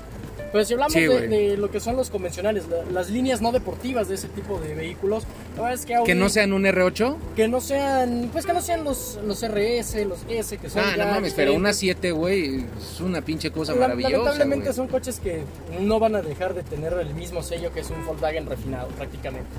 Pero 0.57 0.64
si 0.64 0.73
hablamos 0.73 0.92
Sí, 0.95 1.01
de, 1.01 1.59
lo 1.59 1.71
que 1.71 1.81
son 1.81 1.97
los 1.97 2.09
convencionales, 2.09 2.64
la- 2.69 2.83
las 2.90 3.11
líneas 3.11 3.42
no 3.42 3.53
deportivas 3.53 4.09
de 4.09 4.14
ese 4.14 4.29
tipo 4.29 4.59
de 4.59 4.75
vehículos, 4.75 5.25
la 5.55 5.61
verdad 5.64 5.79
es 5.79 5.85
que 5.85 5.95
Audi, 5.95 6.07
Que 6.07 6.14
no 6.14 6.31
sean 6.31 6.55
un 6.55 6.64
R8. 6.64 7.14
que 7.37 7.47
no 7.47 7.61
sean, 7.61 8.31
pues 8.33 8.47
que 8.47 8.55
no 8.55 8.62
sean 8.62 8.83
los, 8.83 9.19
los 9.27 9.42
RS, 9.42 10.07
los 10.07 10.21
S, 10.31 10.57
que 10.57 10.71
son 10.71 10.83
Ah, 10.83 10.95
no 10.97 11.05
mames, 11.09 11.35
pero 11.35 11.53
una 11.53 11.73
diferentes. 11.73 11.77
7, 12.01 12.12
güey, 12.12 12.64
es 12.81 13.01
una 13.03 13.21
pinche 13.21 13.51
cosa 13.51 13.75
La- 13.75 13.81
maravillosa, 13.81 14.16
Lamentablemente 14.16 14.73
son 14.73 14.88
coches 14.88 15.21
que 15.21 15.42
no 15.79 15.99
van 15.99 16.14
a 16.16 16.23
dejar 16.23 16.55
de 16.55 16.62
tener 16.62 16.95
el 16.95 17.12
mismo 17.12 17.42
sello 17.42 17.71
que 17.75 17.81
es 17.81 17.90
un 17.90 18.07
Volkswagen 18.07 18.47
refinado 18.47 18.88
prácticamente. 18.97 19.51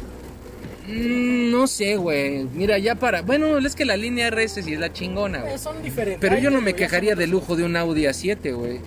Mm, 0.88 1.52
no 1.52 1.68
sé, 1.68 1.98
güey. 1.98 2.46
Mira, 2.54 2.80
ya 2.80 2.96
para... 2.96 3.22
Bueno, 3.22 3.58
es 3.60 3.76
que 3.76 3.86
la 3.86 3.98
línea 3.98 4.30
RS 4.32 4.64
sí 4.64 4.74
es 4.74 4.80
la 4.80 4.92
chingona, 4.92 5.42
güey. 5.42 5.54
Eh, 5.54 5.58
son 5.60 5.80
diferentes. 5.84 6.22
Pero 6.22 6.40
yo 6.42 6.50
no 6.50 6.60
me 6.62 6.74
quejaría 6.74 7.14
de 7.16 7.28
lujo 7.28 7.56
de 7.56 7.66
un 7.66 7.76
Audi 7.76 8.06
A7, 8.06 8.56
güey. 8.56 8.80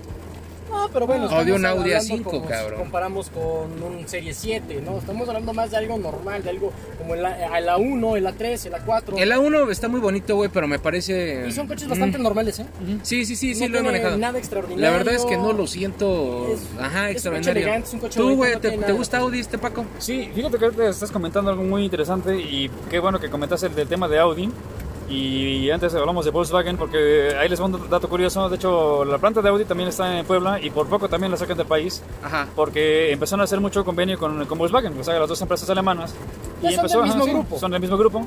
No, 0.70 0.88
pero 0.92 1.06
bueno, 1.06 1.26
O 1.26 1.44
de 1.44 1.52
un 1.52 1.66
Audi 1.66 1.92
hablando 1.92 2.14
A5, 2.14 2.22
como 2.22 2.42
si 2.42 2.48
cabrón. 2.48 2.78
comparamos 2.80 3.30
con 3.30 3.42
un 3.82 4.04
Serie 4.06 4.32
7, 4.32 4.80
¿no? 4.84 4.98
Estamos 4.98 5.28
hablando 5.28 5.52
más 5.52 5.70
de 5.70 5.76
algo 5.78 5.98
normal, 5.98 6.42
de 6.42 6.50
algo 6.50 6.72
como 6.98 7.14
el, 7.14 7.24
A- 7.26 7.58
el 7.58 7.68
A1, 7.68 8.16
el 8.16 8.26
A3, 8.26 8.66
el 8.66 8.72
A4. 8.74 9.18
El 9.18 9.32
A1 9.32 9.70
está 9.70 9.88
muy 9.88 10.00
bonito, 10.00 10.36
güey, 10.36 10.48
pero 10.48 10.68
me 10.68 10.78
parece... 10.78 11.44
Y 11.48 11.52
son 11.52 11.66
coches 11.66 11.88
bastante 11.88 12.18
normales, 12.18 12.60
¿eh? 12.60 12.66
Sí, 13.02 13.24
sí, 13.24 13.34
sí, 13.36 13.54
sí, 13.54 13.62
No 13.64 13.68
lo 13.68 13.78
he 13.78 13.82
manejado. 13.82 14.16
nada 14.16 14.38
extraordinario. 14.38 14.84
La 14.84 14.96
verdad 14.96 15.14
es 15.14 15.24
que 15.24 15.36
no 15.36 15.52
lo 15.52 15.66
siento... 15.66 16.48
Es- 16.52 16.60
Ajá, 16.80 17.10
es 17.10 17.24
un 17.24 17.32
coche 17.32 17.42
extraordinario. 17.42 17.62
elegante, 17.62 17.88
es 17.88 17.94
un 17.94 18.00
coche 18.00 18.20
¿Tú, 18.20 18.36
güey, 18.36 18.52
no 18.54 18.60
te, 18.60 18.92
gusta 18.92 19.18
Audi 19.18 19.40
este, 19.40 19.58
Paco? 19.58 19.84
Sí, 19.98 20.30
fíjate 20.34 20.58
que 20.58 20.64
ahorita 20.66 20.88
estás 20.88 21.10
comentando 21.10 21.50
algo 21.50 21.62
muy 21.64 21.84
interesante 21.84 22.36
y 22.40 22.70
qué 22.88 22.98
bueno 23.00 23.18
que 23.18 23.28
comentaste 23.28 23.66
el 23.66 23.74
del 23.74 23.88
tema 23.88 24.06
de 24.08 24.18
Audi. 24.18 24.50
Y 25.10 25.68
antes 25.70 25.92
hablamos 25.94 26.24
de 26.24 26.30
Volkswagen 26.30 26.76
porque 26.76 27.34
ahí 27.36 27.48
les 27.48 27.58
voy 27.58 27.72
a 27.72 27.76
un 27.76 27.90
dato 27.90 28.08
curioso. 28.08 28.48
De 28.48 28.56
hecho, 28.56 29.04
la 29.04 29.18
planta 29.18 29.42
de 29.42 29.48
Audi 29.48 29.64
también 29.64 29.88
está 29.88 30.20
en 30.20 30.24
Puebla 30.24 30.60
y 30.60 30.70
por 30.70 30.86
poco 30.86 31.08
también 31.08 31.32
la 31.32 31.36
sacan 31.36 31.56
del 31.56 31.66
país 31.66 32.00
Ajá. 32.22 32.46
porque 32.54 33.10
empezaron 33.12 33.40
a 33.40 33.44
hacer 33.44 33.60
mucho 33.60 33.84
convenio 33.84 34.18
con, 34.18 34.46
con 34.46 34.56
Volkswagen, 34.56 34.98
o 34.98 35.02
sea, 35.02 35.18
las 35.18 35.28
dos 35.28 35.40
empresas 35.42 35.68
alemanas. 35.68 36.14
Ya 36.62 36.86
son 36.86 37.02
del 37.08 37.16
mismo 37.16 37.26
grupo. 37.26 37.58
Son 37.58 37.70
del 37.72 37.80
mismo 37.80 37.98
grupo. 37.98 38.26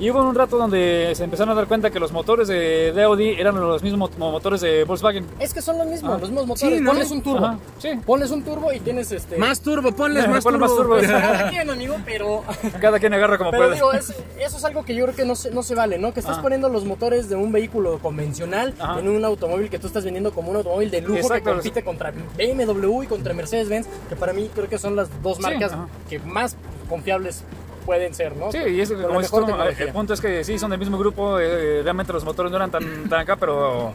Y 0.00 0.10
hubo 0.10 0.22
un 0.22 0.34
rato 0.34 0.56
donde 0.56 1.12
se 1.16 1.24
empezaron 1.24 1.50
a 1.52 1.54
dar 1.56 1.66
cuenta 1.66 1.90
que 1.90 1.98
los 1.98 2.12
motores 2.12 2.46
de, 2.46 2.92
de 2.92 3.02
Audi 3.02 3.30
eran 3.30 3.60
los 3.60 3.82
mismos 3.82 4.16
mo- 4.16 4.30
motores 4.30 4.60
de 4.60 4.84
Volkswagen. 4.84 5.26
Es 5.40 5.52
que 5.52 5.60
son 5.60 5.76
los 5.78 5.86
mismos, 5.88 6.12
Ah. 6.14 6.18
los 6.20 6.30
mismos 6.30 6.46
motores. 6.46 6.78
Sí, 6.78 6.84
¿no? 6.84 6.90
Ponles 6.92 7.10
un 7.10 7.22
turbo. 7.22 7.44
Ajá, 7.46 7.58
sí. 7.78 7.88
Ponles 8.06 8.30
un 8.30 8.42
turbo 8.44 8.72
y 8.72 8.78
tienes 8.80 9.10
este. 9.10 9.36
Más 9.38 9.60
turbo, 9.60 9.90
ponles 9.92 10.28
más 10.28 10.44
ponle 10.44 10.60
turbo. 10.60 10.94
más 10.94 11.02
turbo. 11.02 11.12
Cada 11.20 11.50
quien, 11.50 11.68
amigo, 11.70 11.96
pero. 12.04 12.44
Cada 12.80 12.98
quien 13.00 13.12
agarra 13.14 13.38
como 13.38 13.50
Pero 13.50 13.64
puede. 13.64 13.74
digo, 13.74 13.92
es- 13.92 14.14
eso 14.38 14.56
es 14.56 14.64
algo 14.64 14.84
que 14.84 14.94
yo 14.94 15.04
creo 15.04 15.16
que 15.16 15.24
no 15.24 15.34
se, 15.34 15.50
no 15.50 15.62
se 15.64 15.74
vale, 15.74 15.98
¿no? 15.98 16.12
Que 16.14 16.20
estás 16.20 16.38
Ah. 16.38 16.42
poniendo 16.42 16.68
los 16.68 16.84
motores 16.84 17.28
de 17.28 17.34
un 17.34 17.50
vehículo 17.50 17.98
convencional 17.98 18.74
Ajá. 18.78 19.00
en 19.00 19.08
un 19.08 19.24
automóvil 19.24 19.68
que 19.68 19.80
tú 19.80 19.88
estás 19.88 20.04
vendiendo 20.04 20.32
como 20.32 20.50
un 20.50 20.56
automóvil 20.58 20.90
de 20.92 21.00
lujo 21.00 21.18
Exacto. 21.18 21.44
que 21.50 21.56
compite 21.56 21.82
contra 21.82 22.12
BMW 22.36 23.02
y 23.02 23.06
contra 23.08 23.34
Mercedes-Benz, 23.34 23.88
que 24.08 24.14
para 24.14 24.32
mí 24.32 24.48
creo 24.54 24.68
que 24.68 24.78
son 24.78 24.94
las 24.94 25.08
dos 25.24 25.40
marcas 25.40 25.72
que 26.08 26.20
más 26.20 26.56
confiables 26.88 27.42
pueden 27.88 28.12
ser, 28.12 28.36
¿no? 28.36 28.52
Sí, 28.52 28.58
y 28.58 28.80
es 28.82 28.90
que, 28.90 28.96
como 29.02 29.20
tecnología. 29.22 29.86
el 29.86 29.92
punto 29.92 30.12
es 30.12 30.20
que 30.20 30.44
sí, 30.44 30.58
son 30.58 30.68
del 30.70 30.78
mismo 30.78 30.98
grupo, 30.98 31.38
eh, 31.40 31.80
realmente 31.82 32.12
los 32.12 32.22
motores 32.22 32.50
no 32.52 32.58
eran 32.58 32.70
tan, 32.70 33.08
tan 33.08 33.20
acá, 33.20 33.36
pero 33.36 33.94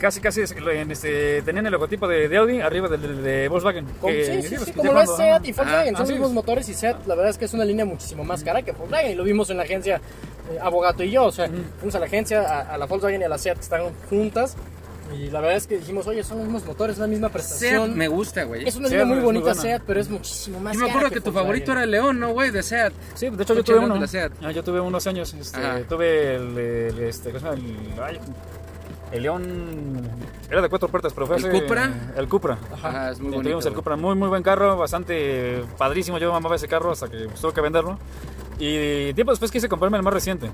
casi 0.00 0.20
casi 0.20 0.42
este, 0.42 1.42
tenían 1.42 1.66
el 1.66 1.72
logotipo 1.72 2.06
de, 2.06 2.28
de 2.28 2.36
Audi 2.36 2.60
arriba 2.60 2.86
del, 2.88 3.02
del 3.02 3.22
de 3.24 3.48
Volkswagen. 3.48 3.84
Como, 4.00 4.12
que- 4.12 4.24
sí, 4.24 4.42
sí, 4.48 4.54
pues, 4.54 4.60
sí, 4.66 4.72
que 4.72 4.78
como 4.78 4.92
lo 4.92 5.00
es 5.02 5.16
SEAT 5.16 5.44
y 5.46 5.52
Volkswagen, 5.52 5.94
Ah, 5.94 5.98
son 5.98 6.06
los 6.06 6.10
mismos 6.10 6.32
motores 6.32 6.68
y 6.68 6.74
SEAT, 6.74 7.04
la 7.08 7.14
verdad 7.16 7.30
es 7.30 7.38
que 7.38 7.46
es 7.46 7.54
una 7.54 7.64
línea 7.64 7.84
muchísimo 7.84 8.22
más 8.22 8.44
cara 8.44 8.62
que 8.62 8.70
Volkswagen, 8.70 9.10
y 9.10 9.14
lo 9.16 9.24
vimos 9.24 9.50
en 9.50 9.56
la 9.56 9.64
agencia 9.64 9.96
eh, 10.52 10.58
Abogato 10.62 11.02
y 11.02 11.10
yo, 11.10 11.24
o 11.24 11.32
sea, 11.32 11.48
fuimos 11.80 11.94
a 11.96 11.98
la 11.98 12.06
agencia, 12.06 12.42
a, 12.42 12.74
a 12.74 12.78
la 12.78 12.86
Volkswagen 12.86 13.20
y 13.20 13.24
a 13.24 13.28
la 13.28 13.38
SEAT 13.38 13.56
que 13.56 13.62
están 13.62 13.82
juntas, 14.08 14.56
y 15.14 15.30
la 15.30 15.40
verdad 15.40 15.56
es 15.56 15.66
que 15.66 15.78
dijimos, 15.78 16.06
oye, 16.06 16.22
son 16.24 16.38
los 16.38 16.46
mismos 16.46 16.64
motores, 16.66 16.98
la 16.98 17.06
misma 17.06 17.28
Seat 17.28 17.32
prestación. 17.32 17.96
me 17.96 18.08
gusta, 18.08 18.44
güey. 18.44 18.66
Es 18.66 18.76
una 18.76 18.88
Seat 18.88 19.00
línea 19.00 19.06
muy 19.06 19.16
muy 19.16 19.24
bonita 19.24 19.46
buena. 19.46 19.60
SEAT, 19.62 19.82
pero 19.86 20.00
es 20.00 20.08
muchísimo 20.10 20.60
más 20.60 20.74
Yo 20.74 20.80
me 20.80 20.86
cara 20.86 20.98
acuerdo 20.98 21.14
que 21.14 21.20
tu 21.20 21.24
Volkswagen. 21.26 21.44
favorito 21.46 21.72
era 21.72 21.82
el 21.84 21.90
León, 21.90 22.18
¿no, 22.20 22.32
güey? 22.32 22.50
De 22.50 22.62
Seat. 22.62 22.92
Sí, 23.14 23.30
de 23.30 23.42
hecho 23.42 23.54
yo 23.54 23.62
tuve 23.64 23.78
uno. 23.78 23.94
de 23.94 24.00
la 24.00 24.06
Seat. 24.06 24.32
Ah, 24.42 24.50
yo 24.50 24.62
tuve 24.64 24.80
unos 24.80 25.06
años, 25.06 25.32
este, 25.34 25.60
tuve 25.88 26.34
el, 26.36 26.58
el, 26.58 26.98
este, 27.00 27.30
¿cómo 27.30 27.40
se 27.40 27.46
llama? 27.46 27.56
El, 27.96 28.02
ay, 28.02 28.20
el 29.12 29.22
León, 29.22 30.10
era 30.50 30.60
de 30.60 30.68
cuatro 30.68 30.88
puertas, 30.88 31.12
pero 31.12 31.26
fue 31.28 31.36
¿El 31.36 31.46
hace- 31.46 31.60
Cupra? 31.60 31.92
El 32.16 32.28
Cupra. 32.28 32.58
Ajá, 32.72 33.12
es 33.12 33.18
muy 33.20 33.26
bonito. 33.30 33.42
Tuvimos 33.44 33.66
el. 33.66 33.72
Cupra, 33.74 33.94
muy 33.96 34.14
muy 34.16 34.28
buen 34.28 34.42
carro, 34.42 34.76
bastante 34.76 35.62
padrísimo. 35.78 36.18
Yo 36.18 36.34
amaba 36.34 36.56
ese 36.56 36.66
carro 36.66 36.90
hasta 36.90 37.08
que 37.08 37.26
pues, 37.26 37.40
tuve 37.40 37.52
que 37.52 37.60
venderlo. 37.60 37.98
Y 38.58 39.12
tiempo 39.14 39.32
después 39.32 39.50
quise 39.50 39.68
comprarme 39.68 39.98
el 39.98 40.02
más 40.02 40.14
reciente. 40.14 40.50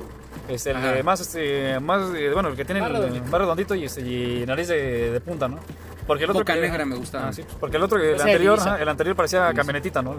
Este, 0.49 0.71
el 0.71 0.77
Ajá. 0.77 0.93
de 0.93 1.03
más, 1.03 1.21
este, 1.21 1.79
más, 1.81 2.13
eh, 2.17 2.31
bueno, 2.33 2.49
el 2.49 2.57
que 2.57 2.65
tiene 2.65 2.81
Más 2.81 2.91
el- 2.91 2.97
redondito. 2.97 3.25
más 3.27 3.41
redondito 3.41 3.75
y, 3.77 3.85
este, 3.85 4.01
y 4.01 4.45
nariz 4.47 4.69
de, 4.69 5.11
de 5.13 5.21
punta, 5.21 5.47
¿no? 5.49 5.59
Porque 6.07 6.25
el 6.25 6.31
otro 6.31 6.41
Boca 6.41 6.55
que- 6.55 6.61
negra 6.61 6.85
me 6.85 6.97
gustaba. 6.97 7.29
Ah, 7.29 7.33
sí, 7.33 7.45
porque 7.61 7.77
el 7.77 7.83
otro, 7.85 7.99
el 7.99 8.15
Ese 8.17 8.23
anterior, 8.25 8.59
el 8.81 8.89
anterior 8.89 9.15
parecía 9.15 9.53
camionetita, 9.55 10.03
¿no? 10.03 10.17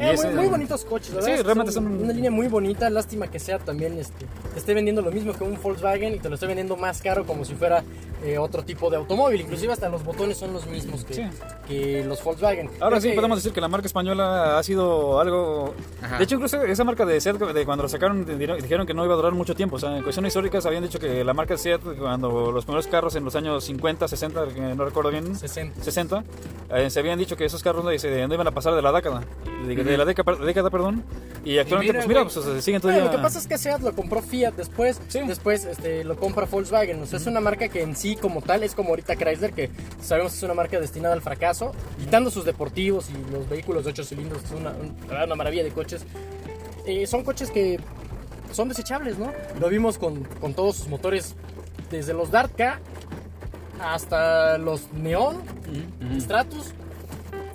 Eh, 0.00 0.14
muy, 0.16 0.26
muy 0.34 0.46
bonitos 0.46 0.84
coches, 0.84 1.08
Sí, 1.08 1.14
verdad 1.16 1.36
que 1.36 1.42
realmente 1.42 1.72
son 1.72 1.84
son- 1.84 2.02
una 2.04 2.12
línea 2.12 2.30
muy 2.30 2.46
bonita. 2.48 2.88
Lástima 2.90 3.26
que 3.28 3.38
sea 3.38 3.58
también 3.58 3.98
este, 3.98 4.26
te 4.52 4.58
esté 4.58 4.74
vendiendo 4.74 5.02
lo 5.02 5.10
mismo 5.10 5.32
que 5.32 5.42
un 5.44 5.58
Volkswagen 5.60 6.14
y 6.14 6.18
te 6.18 6.28
lo 6.28 6.34
esté 6.36 6.46
vendiendo 6.46 6.76
más 6.76 7.02
caro 7.02 7.24
como 7.26 7.44
si 7.44 7.54
fuera 7.54 7.82
eh, 8.24 8.36
otro 8.36 8.64
tipo 8.64 8.90
de 8.90 8.96
automóvil. 8.96 9.40
Inclusive 9.42 9.72
hasta 9.72 9.88
los 9.88 10.04
botones 10.04 10.36
son 10.36 10.52
los 10.52 10.66
mismos 10.66 11.04
que, 11.04 11.14
Sí. 11.14 11.22
que 11.68 12.04
los 12.04 12.22
Volkswagen. 12.24 12.66
Ahora 12.80 12.96
Creo 12.96 13.00
sí 13.00 13.08
que- 13.10 13.14
podemos 13.14 13.38
decir 13.38 13.52
que 13.52 13.60
la 13.60 13.68
marca 13.68 13.86
española 13.86 14.58
ha 14.58 14.62
sido 14.64 15.20
algo... 15.20 15.74
Ajá. 16.02 16.18
De 16.18 16.24
hecho, 16.24 16.34
incluso 16.34 16.62
esa 16.62 16.82
marca 16.84 17.04
de 17.06 17.20
Seat, 17.20 17.36
de 17.38 17.64
cuando 17.64 17.82
lo 17.84 17.88
sacaron, 17.88 18.24
di- 18.24 18.34
dijeron 18.60 18.86
que 18.86 18.94
no 18.94 19.04
iba 19.04 19.14
a 19.14 19.16
durar 19.16 19.32
mucho 19.34 19.54
tiempo. 19.54 19.76
O 19.76 19.78
sea, 19.78 19.96
en 19.96 20.02
cuestiones 20.02 20.30
históricas 20.30 20.66
habían 20.66 20.82
dicho 20.82 20.98
que 20.98 21.22
la 21.22 21.32
marca 21.32 21.56
Seat, 21.56 21.80
cuando 21.98 22.50
los 22.50 22.64
primeros 22.64 22.88
carros 22.88 23.14
en 23.14 23.24
los 23.24 23.36
años 23.36 23.62
50, 23.64 24.08
60, 24.08 24.46
que 24.48 24.60
no 24.60 24.84
recuerdo 24.84 25.10
bien, 25.10 25.36
60. 25.36 25.80
60, 25.82 26.24
eh, 26.74 26.90
se 26.90 26.98
habían 27.00 27.18
dicho 27.20 27.36
que 27.36 27.44
esos 27.44 27.62
carros 27.62 27.84
no, 27.84 27.90
no 27.90 28.34
iban 28.34 28.46
a 28.48 28.50
pasar 28.52 28.74
de 28.74 28.82
la 28.82 28.90
década. 28.92 29.22
De, 29.64 29.74
de 29.88 29.96
la 29.98 30.04
década, 30.04 30.36
década, 30.44 30.70
perdón. 30.70 31.04
Y 31.44 31.58
actualmente, 31.58 31.92
mira, 31.92 31.98
pues 31.98 32.08
mira, 32.08 32.22
pues, 32.24 32.34
se 32.34 32.62
siguen 32.62 32.80
Bueno, 32.80 32.98
todavía... 32.98 33.04
lo 33.04 33.10
que 33.10 33.18
pasa 33.22 33.38
es 33.38 33.46
que 33.46 33.58
Seat 33.58 33.80
lo 33.80 33.92
compró 33.94 34.20
Fiat 34.22 34.52
después, 34.54 35.00
Sí. 35.08 35.20
después 35.26 35.64
este, 35.64 36.04
lo 36.04 36.16
compra 36.16 36.46
Volkswagen. 36.46 37.02
O 37.02 37.06
sea, 37.06 37.18
es 37.18 37.26
una 37.26 37.40
marca 37.40 37.68
que 37.68 37.82
en 37.82 37.96
sí 37.96 38.16
como 38.16 38.42
tal 38.42 38.62
es 38.62 38.74
como 38.74 38.90
ahorita 38.90 39.16
Chrysler, 39.16 39.52
que 39.52 39.70
sabemos 40.02 40.32
que 40.32 40.38
es 40.38 40.42
una 40.42 40.54
marca 40.54 40.78
destinada 40.80 41.14
al 41.14 41.22
fracaso, 41.22 41.72
quitando 41.98 42.30
sus 42.30 42.44
deportivos 42.44 43.08
y 43.10 43.32
los 43.32 43.48
vehículos 43.48 43.84
de 43.84 43.90
8 43.90 44.04
cilindros, 44.04 44.42
es 44.44 44.50
una 44.52 45.34
maravilla 45.34 45.64
de 45.64 45.70
coches. 45.70 46.04
Eh, 46.86 47.06
son 47.06 47.22
coches 47.24 47.50
que 47.50 47.78
son 48.52 48.68
desechables, 48.68 49.18
¿no? 49.18 49.32
Lo 49.60 49.68
vimos 49.68 49.98
con, 49.98 50.24
con 50.24 50.54
todos 50.54 50.76
sus 50.76 50.88
motores, 50.88 51.34
desde 51.90 52.12
los 52.14 52.30
Dart 52.30 52.52
K 52.56 52.80
hasta 53.80 54.58
los 54.58 54.92
Neon, 54.92 55.36
Stratus. 56.18 56.72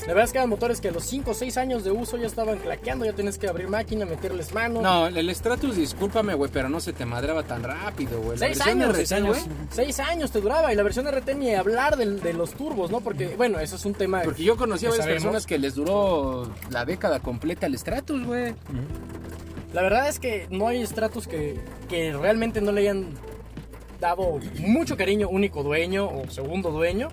La 0.01 0.07
verdad 0.07 0.25
es 0.25 0.31
que 0.33 0.37
eran 0.37 0.49
motores 0.49 0.81
que 0.81 0.89
a 0.89 0.91
los 0.91 1.03
5 1.05 1.31
o 1.31 1.33
6 1.33 1.57
años 1.57 1.83
de 1.83 1.91
uso 1.91 2.17
ya 2.17 2.27
estaban 2.27 2.57
claqueando, 2.57 3.05
ya 3.05 3.13
tienes 3.13 3.37
que 3.37 3.47
abrir 3.47 3.69
máquina, 3.69 4.05
meterles 4.05 4.53
mano. 4.53 4.81
No, 4.81 5.07
el 5.07 5.33
Stratus, 5.33 5.77
discúlpame, 5.77 6.33
güey, 6.33 6.51
pero 6.51 6.67
no 6.67 6.79
se 6.79 6.91
te 6.91 7.05
madraba 7.05 7.43
tan 7.43 7.63
rápido, 7.63 8.19
güey. 8.21 8.37
La 8.37 8.47
Seis 8.47 8.57
versión 8.57 8.81
años, 8.81 8.89
RT, 8.89 8.97
seis 8.97 9.11
años, 9.13 9.45
güey, 9.45 9.57
seis 9.71 9.99
años 9.99 10.31
te 10.31 10.41
duraba 10.41 10.73
y 10.73 10.75
la 10.75 10.83
versión 10.83 11.07
RT 11.07 11.35
ni 11.35 11.53
hablar 11.53 11.95
de, 11.95 12.33
los 12.33 12.51
turbos, 12.51 12.91
¿no? 12.91 12.99
Porque, 12.99 13.35
bueno, 13.37 13.59
eso 13.59 13.75
es 13.75 13.85
un 13.85 13.93
tema. 13.93 14.21
Porque 14.23 14.43
yo 14.43 14.57
conocí 14.57 14.85
a 14.85 14.89
varias 14.89 15.05
sabemos. 15.05 15.23
personas 15.23 15.45
que 15.45 15.57
les 15.57 15.75
duró 15.75 16.51
la 16.69 16.83
década 16.83 17.19
completa 17.19 17.67
el 17.67 17.77
Stratus, 17.77 18.25
güey. 18.25 18.55
La 19.73 19.81
verdad 19.81 20.07
es 20.07 20.19
que 20.19 20.47
no 20.51 20.67
hay 20.67 20.81
estratos 20.81 21.27
que, 21.27 21.59
que 21.89 22.13
realmente 22.13 22.61
no 22.61 22.71
le 22.71 22.81
hayan 22.81 23.13
dado 23.99 24.39
mucho 24.59 24.97
cariño, 24.97 25.29
único 25.29 25.63
dueño 25.63 26.09
o 26.09 26.29
segundo 26.29 26.71
dueño. 26.71 27.09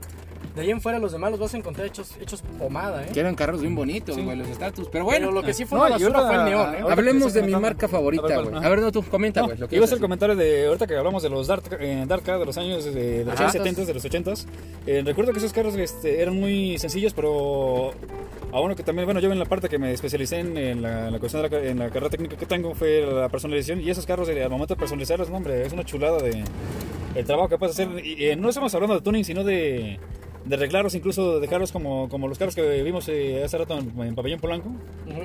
De 0.61 0.67
ahí 0.67 0.73
en 0.73 0.81
fuera 0.83 0.99
los 0.99 1.11
demás 1.13 1.31
los 1.31 1.41
vas 1.41 1.55
a 1.55 1.57
encontrar 1.57 1.87
hechos, 1.87 2.11
hechos 2.21 2.43
pomada, 2.59 3.03
¿eh? 3.03 3.09
Que 3.15 3.21
eran 3.21 3.35
carros 3.35 3.63
bien 3.63 3.75
bonitos, 3.75 4.15
Sí. 4.15 4.21
güey, 4.21 4.37
los 4.37 4.47
Stratus. 4.49 4.89
Pero 4.93 5.05
Bueno, 5.07 5.29
bueno, 5.29 5.41
lo 5.41 5.47
que 5.47 5.55
sí 5.55 5.65
fue 5.65 5.79
No, 5.79 5.85
una 5.87 5.95
basura 5.95 6.21
fue 6.27 6.35
el 6.37 6.45
neón, 6.45 6.75
¿eh? 6.75 6.79
hablemos 6.91 7.33
de 7.33 7.43
mi 7.43 7.53
marca 7.57 7.89
favorita, 7.89 8.25
A 8.25 8.29
ver, 8.29 8.45
güey. 8.51 8.65
A 8.65 8.69
ver, 8.69 8.79
no, 8.81 8.93
tú 8.93 9.03
comenta, 9.05 9.41
No, 9.41 9.47
güey. 9.47 9.57
que 9.57 9.65
iba 9.65 9.71
a 9.73 9.77
ibas 9.77 9.89
hacer 9.89 9.97
el 9.97 10.03
comentario 10.03 10.37
de 10.37 10.67
ahorita 10.67 10.87
que 10.87 10.97
hablamos 10.97 11.23
de 11.23 11.31
los 11.31 11.47
Dart, 11.47 11.65
eh, 11.81 12.05
Dart 12.07 12.23
Car 12.23 12.39
de 12.39 12.45
los 12.45 12.59
años 12.59 12.85
de, 12.85 12.93
de 12.93 13.25
los 13.25 13.35
Ajá. 13.35 13.45
años 13.45 13.53
70, 13.55 13.85
de 13.87 13.95
los 13.95 14.05
80s. 14.05 14.47
Eh, 14.87 15.03
recuerdo 15.03 15.33
que 15.33 15.39
esos 15.39 15.55
carros 15.55 15.75
este, 15.77 16.21
eran 16.21 16.39
muy 16.39 16.77
sencillos, 16.79 17.15
pero 17.15 17.93
a 18.53 18.61
uno 18.61 18.77
que 18.77 18.83
también, 18.83 19.07
bueno, 19.07 19.21
yo 19.21 19.33
en 19.33 19.39
la 19.39 19.47
parte 19.47 19.69
que 19.71 19.79
me 19.79 19.93
especialicé 19.93 20.41
en, 20.41 20.59
en 20.59 20.83
la, 20.83 21.07
en 21.07 21.13
la 21.15 21.19
cuestión 21.21 21.43
de 21.43 21.49
la, 21.49 21.59
en 21.71 21.79
la 21.79 21.87
carrera 21.89 22.11
técnica 22.11 22.37
que 22.37 22.45
tengo 22.45 22.75
fue 22.75 23.07
la 23.11 23.29
personalización 23.31 23.81
y 23.81 23.89
esos 23.89 24.05
carros 24.05 24.29
al 24.29 24.51
momento 24.51 24.75
de 24.75 24.79
personalizarlos, 24.79 25.31
no, 25.31 25.37
hombre, 25.39 25.65
es 25.65 25.73
una 25.73 25.85
chulada 25.85 26.19
de 26.19 26.45
el 27.15 27.25
trabajo 27.25 27.49
que 27.49 27.59
puedes 27.59 27.75
hacer. 27.79 28.05
Y, 28.05 28.27
eh, 28.27 28.37
no 28.37 28.49
estamos 28.51 28.73
hablando 28.75 28.95
de 28.95 29.01
tuning, 29.01 29.25
sino 29.25 29.43
de 29.43 29.99
de 30.45 30.55
arreglarlos, 30.57 30.95
incluso 30.95 31.35
de 31.35 31.41
dejarlos 31.41 31.71
como, 31.71 32.09
como 32.09 32.27
los 32.27 32.39
carros 32.39 32.55
que 32.55 32.83
vimos 32.83 33.09
eh, 33.09 33.43
hace 33.45 33.59
rato 33.59 33.79
en, 33.79 33.93
en 34.01 34.15
Pabellón 34.15 34.41
Polanco, 34.41 34.71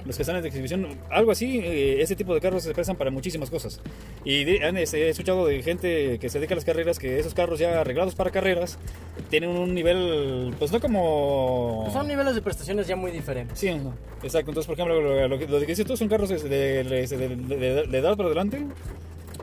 los 0.06 0.16
que 0.16 0.22
están 0.24 0.36
en 0.36 0.46
exhibición, 0.46 0.88
algo 1.10 1.32
así, 1.32 1.60
eh, 1.60 2.02
ese 2.02 2.16
tipo 2.16 2.34
de 2.34 2.42
carros 2.42 2.64
se 2.64 2.74
prestan 2.74 2.96
para 2.98 3.12
muchísimas 3.12 3.50
cosas. 3.50 3.80
Y 4.26 4.44
de- 4.44 4.66
han, 4.66 4.76
este, 4.78 5.04
he 5.08 5.10
escuchado 5.10 5.48
de 5.48 5.64
gente 5.64 6.20
que 6.20 6.30
se 6.30 6.40
dedica 6.40 6.54
a 6.54 6.58
las 6.58 6.66
carreras 6.66 7.00
que 7.00 7.18
esos 7.20 7.34
carros 7.34 7.60
ya 7.60 7.80
arreglados 7.80 8.14
para 8.16 8.30
carreras 8.32 8.78
tienen 9.30 9.52
un 9.52 9.74
nivel, 9.74 10.54
pues 10.60 10.72
no 10.72 10.80
como... 10.82 11.82
Pues 11.84 11.94
Son 11.94 12.08
niveles 12.08 12.36
de 12.36 12.42
prestaciones 12.42 12.86
ya 12.88 12.96
muy 12.96 13.12
diferentes. 13.12 13.58
Sí, 13.58 13.70
no, 13.74 13.94
exacto. 14.22 14.52
Entonces, 14.52 14.66
por 14.68 14.74
ejemplo, 14.74 15.00
lo, 15.02 15.28
lo 15.30 15.40
que, 15.40 15.48
lo 15.48 15.60
que 15.60 15.66
dices 15.66 15.86
tú 15.86 15.96
son 15.96 16.10
carros 16.10 16.30
de, 16.30 16.38
de- 16.50 16.84
de- 17.08 17.88
de 17.88 17.98
edad 17.98 18.18
para 18.18 18.28
adelante. 18.28 18.66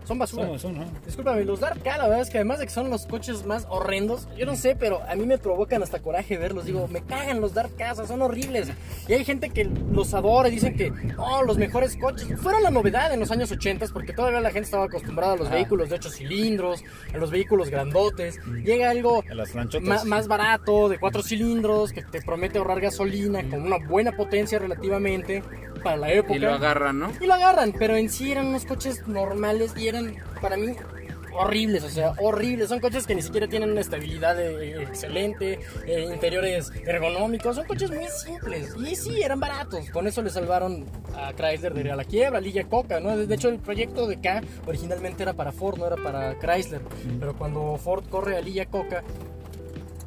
Son 0.04 0.18
basura. 0.18 0.58
Son, 0.58 0.74
¿no? 0.76 0.84
Discúlpame, 1.06 1.44
los 1.44 1.60
Dark 1.60 1.82
K, 1.82 1.96
la 1.96 2.04
verdad 2.04 2.20
es 2.22 2.30
que 2.30 2.38
además 2.38 2.58
de 2.58 2.66
que 2.66 2.72
son 2.72 2.90
los 2.90 3.06
coches 3.06 3.46
más 3.46 3.66
horrendos, 3.68 4.28
yo 4.36 4.46
no 4.46 4.56
sé, 4.56 4.74
pero 4.78 5.00
a 5.08 5.14
mí 5.14 5.24
me 5.26 5.38
provocan 5.38 5.82
hasta 5.82 6.00
coraje 6.00 6.36
verlos. 6.38 6.64
Digo, 6.64 6.88
me 6.88 7.02
cagan 7.02 7.40
los 7.40 7.54
Dark 7.54 7.76
K, 7.76 7.92
o 7.92 7.94
sea, 7.96 8.06
son 8.06 8.22
horribles. 8.22 8.68
Y 9.08 9.12
hay 9.12 9.24
gente 9.24 9.50
que 9.50 9.64
los 9.64 10.12
adora 10.14 10.48
y 10.48 10.52
dicen 10.52 10.76
que, 10.76 10.92
oh, 11.18 11.42
los 11.44 11.56
mejores 11.58 11.96
coches. 11.96 12.28
Fueron 12.40 12.62
la 12.62 12.70
novedad 12.70 13.12
en 13.12 13.20
los 13.20 13.30
años 13.30 13.50
80 13.52 13.86
porque 13.92 14.12
todavía 14.12 14.40
la 14.40 14.50
gente 14.50 14.66
estaba 14.66 14.84
acostumbrada 14.84 15.34
a 15.34 15.36
los 15.36 15.50
vehículos 15.50 15.88
de 15.88 15.94
8 15.96 16.10
cilindros, 16.10 16.82
a 17.12 17.16
los 17.18 17.30
vehículos 17.30 17.70
grandotes. 17.70 18.38
Llega 18.64 18.90
algo 18.90 19.22
ma- 19.80 20.04
más 20.04 20.28
barato, 20.28 20.88
de 20.88 20.98
4 20.98 21.22
cilindros, 21.22 21.92
que 21.92 22.02
te 22.02 22.22
promete 22.22 22.58
ahorrar 22.58 22.80
gasolina, 22.80 23.42
con 23.48 23.62
una 23.62 23.78
buena 23.78 24.12
potencia 24.12 24.58
relativamente 24.58 25.42
para 25.82 25.96
la 25.96 26.12
época. 26.12 26.36
Y 26.36 26.38
lo 26.38 26.54
agarran, 26.54 26.98
¿no? 26.98 27.12
Y 27.20 27.26
lo 27.26 27.34
agarran, 27.34 27.72
pero 27.78 27.96
en 27.96 28.08
sí 28.08 28.32
eran 28.32 28.46
unos 28.46 28.64
coches 28.64 29.06
normales 29.06 29.74
y 29.76 29.88
eran 29.88 30.16
para 30.40 30.56
mí 30.56 30.74
horribles, 31.34 31.82
o 31.84 31.88
sea, 31.88 32.14
horribles. 32.18 32.68
Son 32.68 32.80
coches 32.80 33.06
que 33.06 33.14
ni 33.14 33.22
siquiera 33.22 33.48
tienen 33.48 33.70
una 33.70 33.80
estabilidad 33.80 34.38
eh, 34.40 34.82
excelente, 34.82 35.60
eh, 35.86 36.08
interiores 36.12 36.70
ergonómicos, 36.86 37.56
son 37.56 37.66
coches 37.66 37.90
muy 37.90 38.06
simples. 38.08 38.74
Y 38.76 38.96
sí, 38.96 39.22
eran 39.22 39.40
baratos. 39.40 39.90
Con 39.90 40.06
eso 40.06 40.22
le 40.22 40.30
salvaron 40.30 40.84
a 41.16 41.32
Chrysler 41.32 41.74
de 41.74 41.90
a 41.90 41.96
la 41.96 42.04
quiebra, 42.04 42.40
Lilla 42.40 42.64
Coca, 42.64 43.00
¿no? 43.00 43.16
De 43.16 43.34
hecho, 43.34 43.48
el 43.48 43.58
proyecto 43.58 44.06
de 44.06 44.20
K 44.20 44.42
originalmente 44.66 45.22
era 45.22 45.34
para 45.34 45.52
Ford, 45.52 45.78
no 45.78 45.86
era 45.86 45.96
para 45.96 46.38
Chrysler. 46.38 46.80
Pero 47.18 47.36
cuando 47.36 47.76
Ford 47.76 48.04
corre 48.08 48.36
a 48.36 48.40
Lilla 48.40 48.66
Coca, 48.66 49.02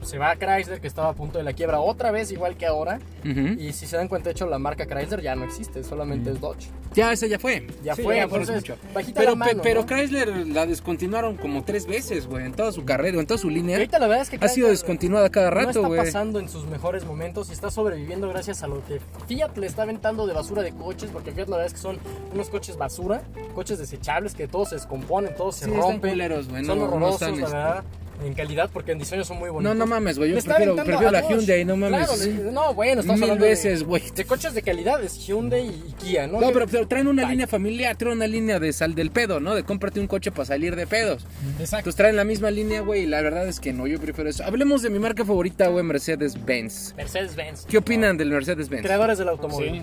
se 0.06 0.18
va 0.18 0.32
a 0.32 0.36
Chrysler, 0.38 0.80
que 0.80 0.88
estaba 0.88 1.10
a 1.10 1.14
punto 1.14 1.38
de 1.38 1.44
la 1.44 1.54
quiebra 1.54 1.80
otra 1.80 2.12
vez, 2.12 2.32
igual 2.32 2.56
que 2.58 2.66
ahora. 2.66 3.00
Ujú. 3.24 3.60
Y 3.60 3.74
si 3.74 3.88
se 3.88 3.98
dan 3.98 4.08
cuenta, 4.08 4.30
de 4.30 4.32
hecho, 4.34 4.46
la 4.48 4.60
marca 4.60 4.86
Chrysler 4.86 5.22
ya 5.22 5.36
no 5.36 5.44
existe, 5.44 5.84
solamente 5.84 6.32
es 6.32 6.40
Dodge. 6.40 6.68
Ya, 6.94 7.12
ese 7.12 7.28
ya 7.28 7.38
fue. 7.40 7.68
Ya 7.84 7.94
Sí, 7.96 8.04
fue, 8.04 8.16
ya 8.18 8.30
fue 8.30 8.40
entonces, 8.40 8.56
mucho. 8.70 8.78
bajita 8.94 9.20
Pero, 9.20 9.32
la 9.32 9.36
mano, 9.36 9.52
pe- 9.54 9.60
pero 9.64 9.82
¿no? 9.82 9.86
Chrysler 9.88 10.48
la 10.48 10.66
descontinuaron 10.66 11.36
como 11.36 11.64
tres 11.66 11.86
veces, 11.88 12.26
güey, 12.28 12.46
en 12.46 12.54
toda 12.54 12.72
su 12.72 12.86
carrera, 12.86 13.20
en 13.20 13.28
toda 13.28 13.38
su 13.38 13.50
Y 13.52 13.56
línea. 13.56 13.76
ahorita 13.78 14.00
la 14.00 14.08
verdad 14.08 14.22
es 14.22 14.30
que 14.30 14.38
Ha 14.38 14.48
sido 14.48 14.68
Chrysler 14.68 14.72
descontinuada 14.72 15.30
cada 15.30 15.50
no 15.50 15.56
rato, 15.58 15.70
está 15.72 15.88
güey. 15.88 16.00
pasando 16.00 16.40
en 16.40 16.48
sus 16.48 16.66
mejores 16.68 17.04
momentos 17.04 17.50
y 17.50 17.54
está 17.54 17.70
sobreviviendo 17.70 18.30
gracias 18.30 18.64
a 18.64 18.68
lo 18.68 18.86
que 18.86 19.02
Fiat 19.28 19.58
le 19.58 19.68
está 19.68 19.82
aventando 19.84 20.26
de 20.26 20.34
basura 20.34 20.62
de 20.62 20.72
coches, 20.74 21.10
porque 21.12 21.32
Fiat 21.34 21.48
la 21.50 21.58
verdad 21.58 21.68
es 21.68 21.74
que 21.74 21.80
son 21.80 21.98
unos 22.34 22.50
coches 22.50 22.78
basura, 22.78 23.24
coches 23.54 23.78
desechables 23.78 24.34
que 24.34 24.48
todos 24.48 24.70
se 24.70 24.76
descomponen, 24.76 25.36
todos 25.36 25.56
se 25.56 25.66
Sí, 25.66 25.72
están 25.72 25.84
rompen, 25.84 26.12
culeros, 26.12 26.48
güey, 26.48 26.64
son 26.64 26.78
no- 26.80 26.86
no 26.86 26.92
horrorosos, 26.92 27.22
están, 27.22 27.32
la 27.42 27.46
este- 27.46 27.58
verdad, 27.58 27.84
en 28.24 28.34
calidad, 28.34 28.70
porque 28.72 28.94
en 28.94 29.00
diseño 29.00 29.24
son 29.26 29.38
muy 29.40 29.50
bonitos. 29.50 29.76
No, 29.76 29.86
no 29.86 29.86
mames, 29.90 30.18
güey. 30.18 30.32
Yo 30.32 30.42
prefiero, 30.42 30.76
prefiero 30.76 31.12
la. 31.12 31.28
Hyundai, 31.28 31.66
no 31.66 31.76
mames. 31.76 32.08
Claro, 32.08 32.52
no, 32.52 32.74
bueno, 32.74 33.02
estamos 33.02 33.20
Mil 33.20 33.24
hablando 33.30 33.44
de- 33.46 33.52
veces, 33.52 33.84
güey. 33.84 34.02
De, 34.16 34.26
coches 34.26 34.54
de 34.54 34.62
calidad, 34.62 35.04
es 35.04 35.18
Hyundai 35.28 35.68
y 35.68 35.94
Kia, 36.00 36.26
¿no? 36.28 36.40
No, 36.40 36.52
pero, 36.52 36.66
pero 36.68 36.88
traen 36.88 37.08
una 37.08 37.24
Ay. 37.24 37.32
línea 37.32 37.48
familiar, 37.48 37.96
traen 37.98 38.16
una 38.18 38.28
línea 38.28 38.60
de 38.60 38.72
sal 38.74 38.96
del 38.96 39.12
pedo, 39.12 39.40
¿no? 39.40 39.54
De 39.54 39.64
cómprate 39.64 40.00
un 40.00 40.08
coche 40.08 40.32
para 40.32 40.46
salir 40.46 40.76
de 40.76 40.88
pedos. 40.88 41.24
Exacto. 41.60 41.78
Entonces 41.78 41.96
traen 41.96 42.16
la 42.16 42.24
misma 42.24 42.52
línea, 42.52 42.82
güey, 42.82 43.04
y 43.04 43.06
la 43.06 43.22
verdad 43.22 43.48
es 43.48 43.60
que 43.60 43.74
no, 43.74 43.86
yo 43.88 44.00
prefiero 44.00 44.30
eso. 44.30 44.44
Hablemos 44.46 44.82
de 44.82 44.90
mi 44.90 45.00
marca 45.00 45.26
favorita, 45.26 45.68
güey, 45.68 45.84
Mercedes-Benz. 45.84 46.94
Mercedes-Benz. 46.96 47.66
¿Qué 47.66 47.78
opinan 47.78 48.18
del 48.18 48.30
Mercedes-Benz? 48.32 48.84
Creadores 48.84 49.18
del 49.18 49.30
automóvil. 49.30 49.72
Sí. 49.74 49.82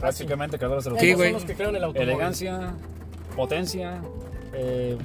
Prácticamente 0.00 0.58
creadores 0.58 0.84
de 0.84 0.90
los 0.90 1.00
Sí, 1.00 1.12
güey. 1.14 1.28
son 1.28 1.32
los 1.34 1.44
que 1.44 1.54
crearon 1.54 1.76
el 1.76 1.84
automóvil. 1.84 2.10
Elegancia, 2.10 2.74
potencia, 3.34 4.00
eh, 4.52 4.96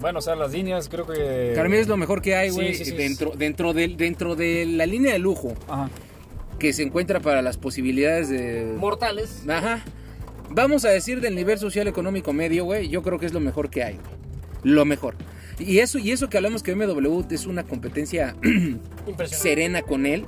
bueno, 0.00 0.18
o 0.18 0.22
sea, 0.22 0.34
las 0.36 0.52
líneas 0.52 0.88
creo 0.88 1.06
que... 1.06 1.60
Mí 1.68 1.76
es 1.76 1.88
lo 1.88 1.96
mejor 1.96 2.22
que 2.22 2.34
hay, 2.34 2.50
Sí, 2.50 2.56
güey, 2.56 2.74
sí, 2.74 2.84
sí, 2.84 2.92
dentro, 2.92 3.32
dentro, 3.36 3.72
del, 3.72 3.96
dentro 3.96 4.36
de 4.36 4.66
la 4.66 4.86
línea 4.86 5.12
de 5.12 5.18
lujo 5.18 5.54
Ajá. 5.68 5.90
que 6.58 6.72
se 6.72 6.82
encuentra 6.82 7.20
para 7.20 7.42
las 7.42 7.56
posibilidades 7.56 8.28
de... 8.28 8.74
Mortales. 8.78 9.42
Ajá. 9.48 9.84
Vamos 10.50 10.84
a 10.84 10.90
decir 10.90 11.20
del 11.20 11.34
nivel 11.34 11.58
social 11.58 11.88
económico 11.88 12.32
medio, 12.32 12.64
güey, 12.64 12.88
yo 12.88 13.02
creo 13.02 13.18
que 13.18 13.26
es 13.26 13.32
lo 13.32 13.40
mejor 13.40 13.70
que 13.70 13.82
hay, 13.82 13.94
güey. 13.94 14.16
Lo 14.62 14.84
mejor. 14.84 15.14
Y 15.58 15.78
eso, 15.78 15.98
y 15.98 16.10
eso 16.10 16.28
que 16.28 16.36
hablamos 16.36 16.62
que 16.62 16.74
BMW 16.74 17.22
es 17.30 17.46
una 17.46 17.64
competencia 17.64 18.36
serena 19.26 19.82
con 19.82 20.06
él. 20.06 20.26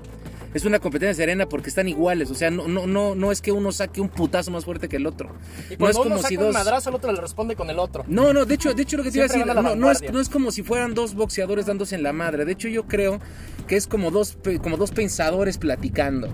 Es 0.55 0.65
una 0.65 0.79
competencia 0.79 1.15
serena 1.15 1.49
porque 1.49 1.69
están 1.69 1.89
iguales. 1.89 2.31
O 2.31 2.35
sea, 2.35 2.51
no, 2.51 2.69
no, 2.69 2.87
no, 2.87 3.15
no 3.15 3.31
es 3.33 3.43
que 3.43 3.53
uno 3.53 3.71
saque 3.73 4.01
un 4.01 4.09
putazo 4.09 4.51
más 4.51 4.65
fuerte 4.65 4.89
que 4.89 4.97
el 4.97 5.07
otro. 5.07 5.31
Y 5.71 5.77
No 5.77 5.89
es 5.89 5.97
uno 5.97 6.05
como 6.05 6.17
saca 6.19 6.29
si 6.29 6.37
un 6.37 6.45
dos. 6.45 6.55
madrazo, 6.55 6.89
el 6.91 6.97
otro 6.97 7.13
le 7.13 7.21
responde 7.21 7.55
con 7.55 7.69
el 7.71 7.79
otro. 7.79 8.05
No, 8.09 8.33
no, 8.33 8.45
de 8.45 8.55
hecho, 8.55 8.73
de 8.73 8.83
hecho 8.83 8.97
lo 8.97 9.03
que 9.03 9.11
te 9.11 9.19
iba 9.19 9.25
a 9.27 9.29
decir, 9.29 9.47
no, 9.47 9.77
no 9.77 9.91
es, 9.91 10.11
no 10.13 10.21
es 10.21 10.29
como 10.29 10.51
si 10.51 10.63
fueran 10.63 10.95
dos 10.95 11.15
boxeadores 11.15 11.67
dándose 11.67 11.95
en 11.95 12.03
la 12.03 12.13
madre. 12.13 12.45
De 12.45 12.53
hecho, 12.53 12.69
yo 12.69 12.87
creo 12.87 13.21
que 13.67 13.77
es 13.77 13.87
como 13.87 14.11
dos, 14.11 14.39
como 14.63 14.77
dos 14.77 14.91
pensadores 14.91 15.59
platicando. 15.59 16.29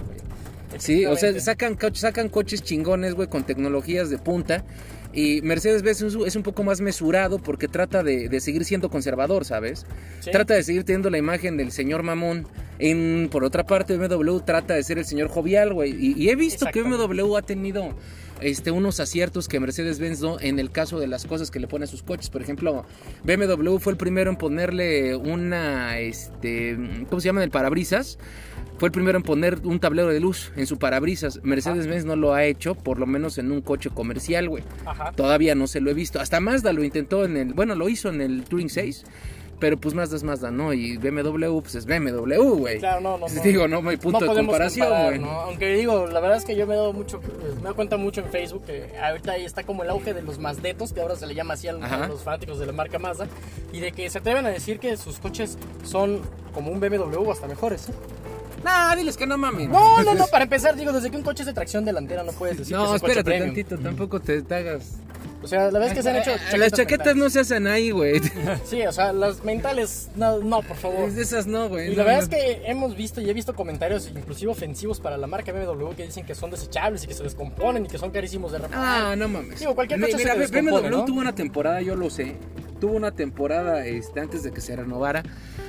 Sí, 0.79 1.07
o 1.07 1.17
sea, 1.17 1.39
sacan, 1.41 1.77
sacan 1.95 2.29
coches 2.29 2.63
chingones, 2.63 3.15
güey, 3.15 3.29
con 3.29 3.45
tecnologías 3.45 4.11
de 4.11 4.19
punta. 4.19 4.65
Y 5.15 5.41
Mercedes-Benz 5.43 6.03
es 6.03 6.15
un- 6.17 6.27
es 6.27 6.35
un 6.37 6.43
poco 6.43 6.65
más 6.65 6.81
mesurado 6.81 7.39
porque 7.39 7.69
trata 7.69 8.03
de, 8.03 8.29
de 8.29 8.41
seguir 8.41 8.65
siendo 8.65 8.91
conservador, 8.91 9.45
¿sabes? 9.45 9.87
Sí. 10.21 10.31
Trata 10.33 10.55
de 10.55 10.63
seguir 10.63 10.85
teniendo 10.85 11.09
la 11.11 11.19
imagen 11.19 11.57
del 11.57 11.71
señor 11.71 12.03
mamón 12.03 12.47
En, 12.81 13.29
por 13.31 13.45
otra 13.45 13.65
parte, 13.65 13.97
BMW 13.97 14.41
trata 14.41 14.75
de 14.75 14.83
ser 14.83 14.99
el 14.99 15.05
señor 15.05 15.29
jovial, 15.29 15.73
güey. 15.73 15.93
Y, 15.93 16.21
y 16.21 16.29
he 16.31 16.35
visto 16.35 16.67
que. 16.73 16.83
BMW 16.83 17.37
ha 17.37 17.43
tenido 17.43 17.95
este, 18.41 18.73
unos 18.73 18.99
aciertos 18.99 19.47
que 19.47 19.61
Mercedes-Benz 19.61 20.21
no 20.21 20.41
en 20.41 20.59
el 20.59 20.73
caso 20.73 20.99
de 20.99 21.07
las 21.07 21.25
cosas 21.25 21.53
que 21.53 21.61
le 21.61 21.69
pone 21.69 21.85
a 21.85 21.87
sus 21.87 22.03
coches. 22.03 22.31
Por 22.31 22.43
ejemplo, 22.43 22.85
BMW 23.23 23.77
fue 23.79 23.93
el 23.93 23.97
primero 23.97 24.29
en 24.29 24.37
ponerle 24.37 25.15
una, 25.15 26.01
este, 26.01 26.77
¿cómo 27.09 27.21
se 27.21 27.27
llama? 27.27 27.45
El 27.45 27.51
parabrisas. 27.51 28.19
Fue 28.79 28.89
el 28.89 28.93
primero 28.93 29.17
en 29.17 29.23
poner 29.23 29.61
un 29.65 29.79
tablero 29.79 30.09
de 30.09 30.21
luz 30.21 30.53
en 30.57 30.67
su 30.67 30.79
parabrisas. 30.79 31.41
Mercedes-Benz 31.43 32.05
no 32.05 32.17
lo 32.17 32.35
ha 32.35 32.45
hecho, 32.45 32.75
por 32.75 32.99
lo 32.99 33.07
menos 33.07 33.39
en 33.39 33.53
un 33.53 33.61
coche 33.61 33.91
comercial, 33.91 34.49
güey. 34.49 34.65
Todavía 35.15 35.55
no 35.55 35.67
se 35.67 35.81
lo 35.81 35.91
he 35.91 35.95
visto. 35.95 36.21
Hasta 36.21 36.41
Mazda 36.41 36.73
lo 36.73 36.83
intentó 36.83 37.25
en 37.25 37.37
el. 37.37 37.55
Bueno, 37.55 37.75
lo 37.77 37.89
hizo 37.89 38.09
en 38.09 38.21
el 38.21 38.45
Touring 38.45 38.71
6. 38.71 39.05
Pero 39.61 39.77
pues 39.77 39.95
Mazda 39.95 40.17
es 40.17 40.25
Mazda, 40.25 40.51
¿no? 40.51 40.73
Y 40.73 40.97
BMW, 40.97 41.61
pues 41.61 41.77
es 41.77 41.87
BMW, 41.87 42.35
güey. 42.59 42.81
Claro, 42.81 43.01
no, 43.01 43.19
no, 43.19 43.29
no. 43.35 43.43
Digo, 43.43 43.69
no 43.69 43.89
hay 43.89 43.97
punto 43.97 44.21
no 44.21 44.35
de 44.35 44.41
comparación, 44.41 45.05
güey. 45.07 45.19
¿no? 45.21 45.31
Aunque 45.31 45.75
digo, 45.75 46.07
la 46.07 46.21
verdad 46.21 46.39
es 46.39 46.45
que 46.45 46.57
yo 46.57 46.67
me 46.67 46.75
he 46.75 46.77
dado 46.77 46.93
mucho, 46.93 47.21
pues, 47.21 47.55
me 47.57 47.63
doy 47.63 47.75
cuenta 47.75 47.97
mucho 47.97 48.21
en 48.21 48.31
Facebook 48.31 48.65
que 48.67 48.91
ahorita 48.99 49.33
ahí 49.33 49.45
está 49.45 49.63
como 49.63 49.85
el 49.85 49.91
auge 49.91 50.13
de 50.13 50.23
los 50.23 50.39
Mazdetos, 50.39 50.93
que 50.93 51.01
ahora 51.01 51.15
se 51.15 51.27
le 51.27 51.35
llama 51.35 51.55
así 51.55 51.69
a 51.69 51.73
los 51.73 52.23
fanáticos 52.23 52.59
de 52.59 52.67
la 52.67 52.73
marca 52.73 52.99
Mazda, 52.99 53.29
y 53.73 53.79
de 53.79 53.93
que 53.93 54.11
se 54.11 54.19
atreven 54.19 54.45
a 54.45 54.51
decir 54.51 54.81
que 54.81 54.97
sus 54.97 55.19
coches 55.19 55.57
son 55.85 56.21
como 56.53 56.71
un 56.71 56.81
BMW 56.81 57.31
hasta 57.31 57.47
mejores. 57.47 57.89
¿eh? 57.89 57.93
Nah, 58.65 58.97
diles 58.97 59.17
que 59.17 59.27
no 59.27 59.37
mames. 59.37 59.69
No, 59.69 60.03
no, 60.03 60.15
no, 60.15 60.27
para 60.29 60.45
empezar, 60.45 60.75
digo, 60.75 60.91
desde 60.93 61.11
que 61.11 61.17
un 61.19 61.23
coche 61.23 61.43
es 61.43 61.47
de 61.47 61.53
tracción 61.53 61.85
delantera 61.85 62.23
no 62.25 62.33
puedes 62.33 62.57
decir 62.59 62.73
que 62.75 62.79
No, 62.79 62.85
es 62.85 62.91
un 62.93 62.99
coche 63.01 63.13
espérate 63.21 63.31
premium. 63.31 63.55
tantito, 63.55 63.79
tampoco 63.79 64.21
te, 64.21 64.43
te 64.43 64.55
hagas. 64.55 64.93
O 65.45 65.47
sea, 65.47 65.71
la 65.71 65.87
es 65.87 65.93
que 65.93 66.03
se 66.03 66.09
han 66.11 66.17
hecho 66.17 66.31
Ah, 66.53 66.57
Las 66.57 66.73
chaquetas 66.73 67.15
no 67.15 67.29
se 67.29 67.41
hacen 67.41 67.67
ahí, 67.67 67.91
güey. 67.91 68.21
Sí, 68.65 68.83
o 68.87 68.93
sea, 68.93 69.13
las 69.13 69.45
mentales, 69.45 70.09
no, 70.17 70.39
no, 70.39 70.63
por 70.63 70.77
favor. 70.77 71.11
De 71.13 71.21
esas 71.23 71.47
no, 71.47 71.69
güey. 71.69 71.93
Y 71.93 71.95
la 71.95 72.03
No, 72.03 72.09
verdad 72.09 72.23
es 72.23 72.29
que 72.31 72.63
hemos 72.65 72.97
visto 72.97 73.21
y 73.21 73.29
he 73.29 73.35
visto 73.35 73.55
comentarios 73.55 74.11
inclusive 74.15 74.51
ofensivos 74.51 75.01
para 75.01 75.19
la 75.19 75.27
marca 75.27 75.53
BMW 75.53 75.91
que 75.95 76.07
dicen 76.07 76.25
que 76.25 76.35
son 76.35 76.51
desechables 76.51 77.05
y 77.05 77.09
que 77.09 77.15
se 77.15 77.23
descomponen 77.23 77.85
y 77.85 77.89
que 77.89 77.99
son 77.99 78.11
carísimos 78.11 78.53
de 78.53 78.59
reparar. 78.59 78.85
Ah, 79.13 79.17
no 79.17 79.29
mames. 79.29 79.61
Digo, 79.61 79.75
cualquier 79.75 80.01
coche 80.01 80.13
se 80.13 80.19
Mira, 80.19 80.35
descompone, 80.35 80.89
BMW 80.91 81.05
tuvo 81.05 81.21
una 81.21 81.35
temporada, 81.35 81.81
yo 81.83 81.95
lo 81.95 82.09
sé. 82.09 82.37
Tuvo 82.81 82.95
una 82.95 83.13
temporada 83.13 83.85
este, 83.87 84.21
antes 84.21 84.43
de 84.43 84.51
que 84.51 84.61
se 84.63 84.75
renovara. 84.75 85.23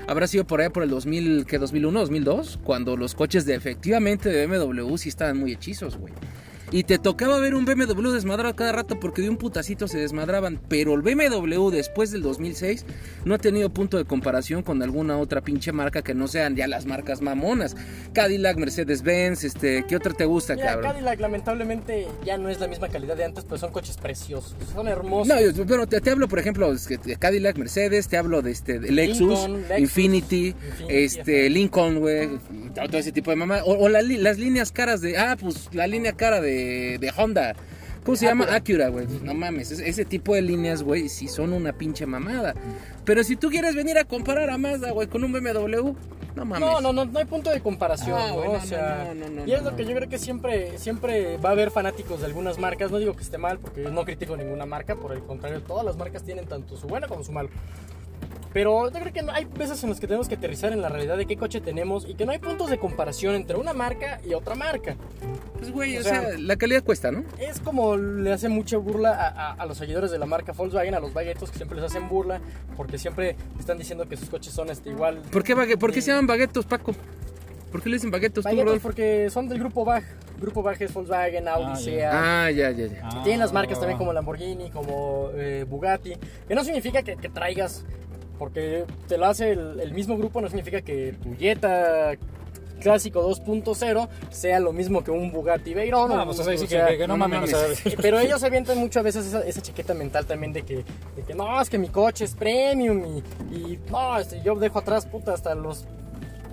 Habrá 0.08 0.28
sido 0.28 0.46
por 0.46 0.62
allá 0.62 0.70
por 0.70 0.84
el 0.84 0.90
2000, 0.90 1.46
¿qué? 1.46 1.58
2001, 1.60 2.00
2002, 2.00 2.60
cuando 2.64 2.96
los 2.96 3.14
coches 3.14 3.46
de 3.46 3.56
efectivamente 3.56 4.30
de 4.30 4.48
BMW 4.48 4.96
sí 4.98 5.10
estaban 5.10 5.38
muy 5.38 5.52
hechizos, 5.52 5.98
güey. 5.98 6.14
Y 6.78 6.84
te 6.84 6.98
tocaba 7.00 7.40
ver 7.40 7.56
un 7.56 7.64
BMW 7.64 8.12
desmadrado 8.12 8.54
cada 8.56 8.74
rato 8.74 9.00
porque 9.00 9.22
de 9.22 9.30
un 9.30 9.38
putacito 9.38 9.88
se 9.88 9.98
desmadraban. 9.98 10.60
Pero 10.68 10.94
el 10.94 11.02
BMW 11.02 11.70
después 11.70 12.12
del 12.12 12.22
2006 12.22 12.86
no 13.24 13.36
ha 13.36 13.38
tenido 13.38 13.70
punto 13.70 13.98
de 13.98 14.04
comparación 14.04 14.62
con 14.62 14.84
alguna 14.84 15.18
otra 15.18 15.40
pinche 15.40 15.72
marca 15.72 16.02
que 16.02 16.14
no 16.14 16.28
sean 16.28 16.58
ya 16.58 16.68
las 16.68 16.86
marcas 16.86 17.22
mamonas. 17.22 17.78
Cadillac, 18.12 18.58
Mercedes-Benz, 18.58 19.46
este, 19.46 19.86
¿qué 19.88 19.96
otra 19.96 20.14
te 20.14 20.26
gusta, 20.26 20.56
Mira, 20.56 20.68
cabrón? 20.72 20.92
Cadillac 20.92 21.20
lamentablemente 21.22 22.08
ya 22.26 22.38
no 22.38 22.50
es 22.50 22.60
la 22.60 22.68
misma 22.68 22.90
calidad 22.90 23.16
de 23.16 23.24
antes, 23.24 23.46
pero 23.46 23.58
son 23.58 23.72
coches 23.72 23.96
preciosos, 23.96 24.54
son 24.74 24.90
hermosos. 24.90 25.28
No, 25.34 25.40
yo, 25.40 25.64
bueno, 25.64 25.88
te, 25.88 26.02
te 26.02 26.10
hablo, 26.10 26.28
por 26.28 26.40
ejemplo, 26.40 26.74
de 26.74 27.16
Cadillac, 27.18 27.58
Mercedes, 27.58 28.10
te 28.10 28.18
hablo 28.18 28.42
de 28.42 28.52
este 28.52 28.80
de 28.80 28.92
Lexus, 28.92 29.20
Lincoln, 29.30 29.62
Lexus, 29.62 29.80
Infinity, 29.80 30.48
Infinity, 30.48 30.56
este. 30.90 31.50
Lincoln, 31.50 32.00
güey, 32.00 32.30
todo 32.74 32.98
ese 32.98 33.14
tipo 33.14 33.30
de 33.32 33.38
mamá. 33.38 33.62
O, 33.64 33.76
o 33.86 33.88
la 33.88 34.02
li- 34.02 34.18
las 34.18 34.38
líneas 34.40 34.74
caras 34.74 35.00
de, 35.00 35.18
ah, 35.18 35.38
pues 35.40 35.70
la 35.72 35.88
línea 35.88 36.12
cara 36.14 36.42
de, 36.42 36.64
de 36.99 37.13
Honda. 37.15 37.56
¿Cómo 38.06 38.15
se 38.15 38.28
llama? 38.28 38.45
Acura. 38.54 38.89
Güey. 38.89 39.08
No 39.23 39.34
mames, 39.34 39.71
ese, 39.71 40.06
tipo 40.06 40.36
de 40.36 40.43
líneas, 40.43 40.84
güey, 40.84 41.10
sí 41.10 41.28
son 41.28 41.54
una 41.54 41.73
pinche 41.73 42.06
mamada. 42.06 42.54
Pero 43.04 43.23
si 43.23 43.36
tú 43.36 43.49
quieres 43.49 43.73
venir 43.73 43.97
a 43.97 44.04
comparar 44.04 44.51
a 44.51 44.60
Mazda, 44.60 44.91
güey, 44.91 45.08
con 45.08 45.23
un 45.23 45.34
BMW, 45.34 45.93
no 46.36 46.45
mames. 46.45 46.60
No, 46.60 46.82
no, 46.82 46.93
no, 46.93 47.06
no 47.06 47.17
hay 47.19 47.25
punto 47.25 47.49
de 47.49 47.62
comparación, 47.62 48.19
Ah, 48.19 48.32
güey, 48.32 48.49
no, 48.49 48.58
o 48.58 48.62
sea, 48.62 49.12
no, 49.15 49.25
no, 49.25 49.30
no, 49.30 49.47
y 49.47 49.54
es 49.54 49.63
no, 49.63 49.71
lo 49.71 49.75
que 49.75 49.84
no. 49.84 49.89
yo 49.89 49.95
creo 49.95 50.10
que 50.10 50.19
siempre, 50.19 50.78
siempre 50.78 51.38
va 51.38 51.49
a 51.49 51.51
haber 51.54 51.71
fanáticos 51.71 52.19
de 52.19 52.28
algunas 52.28 52.60
marcas. 52.60 52.91
No 52.91 52.99
digo 52.99 53.15
que 53.15 53.23
esté 53.23 53.39
mal, 53.39 53.58
porque 53.58 53.82
no 53.82 54.06
critico 54.06 54.38
ninguna 54.38 54.67
marca, 54.67 54.95
por 54.95 55.12
el 55.12 55.23
contrario, 55.23 55.62
todas 55.62 55.84
las 55.84 55.97
marcas 55.97 56.23
tienen 56.23 56.45
tanto 56.45 56.78
su 56.78 56.86
bueno 56.86 57.08
como 57.08 57.23
su 57.23 57.32
malo. 57.32 57.49
Pero 58.56 58.89
yo 58.89 59.00
creo 59.02 59.12
que 59.12 59.22
no- 59.22 59.34
hay 59.34 59.44
veces 59.44 59.84
en 59.84 59.89
las 59.89 60.00
que 60.00 60.08
tenemos 60.08 60.30
que 60.30 60.36
aterrizar 60.36 60.72
en 60.72 60.82
la 60.82 60.88
realidad 60.88 61.18
de 61.18 61.26
qué 61.26 61.36
coche 61.36 61.60
tenemos 61.60 62.08
y 62.08 62.15
que 62.15 62.26
no 62.26 62.32
hay 62.32 62.39
puntos 62.39 62.70
de 62.70 62.78
comparación 62.78 63.36
entre 63.36 63.58
una 63.58 63.74
marca 63.74 64.22
y 64.26 64.34
otra 64.34 64.56
marca. 64.56 64.96
Pues, 65.60 65.72
güey, 65.74 65.98
o, 65.98 66.00
o 66.00 66.04
sea, 66.04 66.22
sea, 66.22 66.38
la 66.38 66.56
calidad 66.56 66.82
cuesta, 66.82 67.12
¿no? 67.12 67.26
Es 67.38 67.60
como 67.60 67.98
le 67.98 68.32
hace 68.32 68.48
mucha 68.48 68.78
burla 68.78 69.10
a, 69.12 69.28
a- 69.28 69.54
a 69.56 69.65
los 69.65 69.78
seguidores 69.78 70.10
de 70.10 70.20
la 70.20 70.26
marca 70.26 70.54
Volkswagen, 70.54 70.96
a 70.96 71.02
los 71.02 71.13
baguetos 71.13 71.52
que 71.52 71.58
siempre 71.58 71.76
les 71.82 71.91
hacen 71.91 72.08
burla, 72.08 72.39
porque 72.78 72.98
siempre 72.98 73.36
están 73.60 73.78
diciendo 73.78 74.08
que 74.08 74.15
sus 74.15 74.30
coches 74.30 74.54
son 74.54 74.70
este, 74.70 74.89
igual. 74.89 75.22
¿Por 75.34 75.44
qué, 75.44 75.54
bague- 75.54 75.76
por 75.78 75.91
qué 75.91 76.02
se 76.02 76.12
Eh, 76.12 76.13
llaman 76.13 76.28
baguetos, 76.28 76.65
Paco? 76.65 76.94
¿Por 77.74 77.82
qué 77.84 77.89
le 77.89 77.98
dicen 77.98 78.10
baguetos 78.10 78.46
Baguetos 78.46 78.80
porque 78.80 79.30
son 79.30 79.50
del 79.50 79.60
grupo 79.60 79.84
BAG. 79.84 80.06
Grupo 80.39 80.63
BAG 80.63 80.82
es 80.82 80.94
Volkswagen, 80.94 81.46
Audi, 81.50 81.72
Ah. 81.72 81.76
Seat. 81.76 82.10
Ah, 82.13 82.52
ya, 82.52 82.72
ya, 82.72 82.88
ya. 82.88 83.02
Ah. 83.04 83.22
Tienen 83.22 83.41
las 83.41 83.52
marcas 83.52 83.80
también 83.80 83.98
como 83.98 84.13
Lamborghini, 84.13 84.70
como 84.70 85.30
eh, 85.36 85.65
Bugatti. 85.68 86.13
Que 86.48 86.56
no 86.56 86.63
significa 86.63 87.04
que, 87.04 87.18
que 87.18 87.28
traigas, 87.28 87.84
porque 88.38 88.86
te 89.08 89.17
lo 89.17 89.26
hace 89.26 89.52
el, 89.52 89.80
el 89.80 89.93
mismo 89.93 90.17
grupo, 90.17 90.41
no 90.41 90.48
significa 90.48 90.82
que 90.82 91.15
tu 91.21 91.36
Jetta 91.36 92.15
clásico 92.80 93.28
2.0 93.28 94.08
sea 94.30 94.60
lo 94.60 94.71
mismo 94.71 95.04
que 95.04 95.12
un 95.12 95.32
Bugatti 95.32 95.74
Veyron. 95.74 96.10
No, 96.10 96.26
pues 96.26 96.39
o 96.39 96.43
sí, 96.43 96.67
sea, 96.67 96.88
que, 96.88 97.08
no 97.08 97.17
no 97.17 97.28
mames, 97.28 97.52
Pero 98.02 98.19
ellos 98.19 98.43
avientan 98.43 98.78
muchas 98.78 99.04
veces 99.04 99.26
esa, 99.26 99.41
esa 99.45 99.62
chaqueta 99.62 99.93
mental 99.93 100.26
también 100.26 100.54
de 100.54 100.62
que, 100.62 100.84
de 101.15 101.24
que 101.26 101.34
no, 101.34 101.60
es 101.60 101.69
que 101.69 101.78
mi 101.78 101.89
coche 101.89 102.26
es 102.26 102.36
premium 102.36 103.04
y, 103.52 103.56
y 103.56 103.80
no, 103.89 104.19
este, 104.19 104.41
yo 104.43 104.56
dejo 104.56 104.80
atrás 104.80 105.06
puta 105.06 105.34
hasta 105.34 105.56
los 105.56 105.86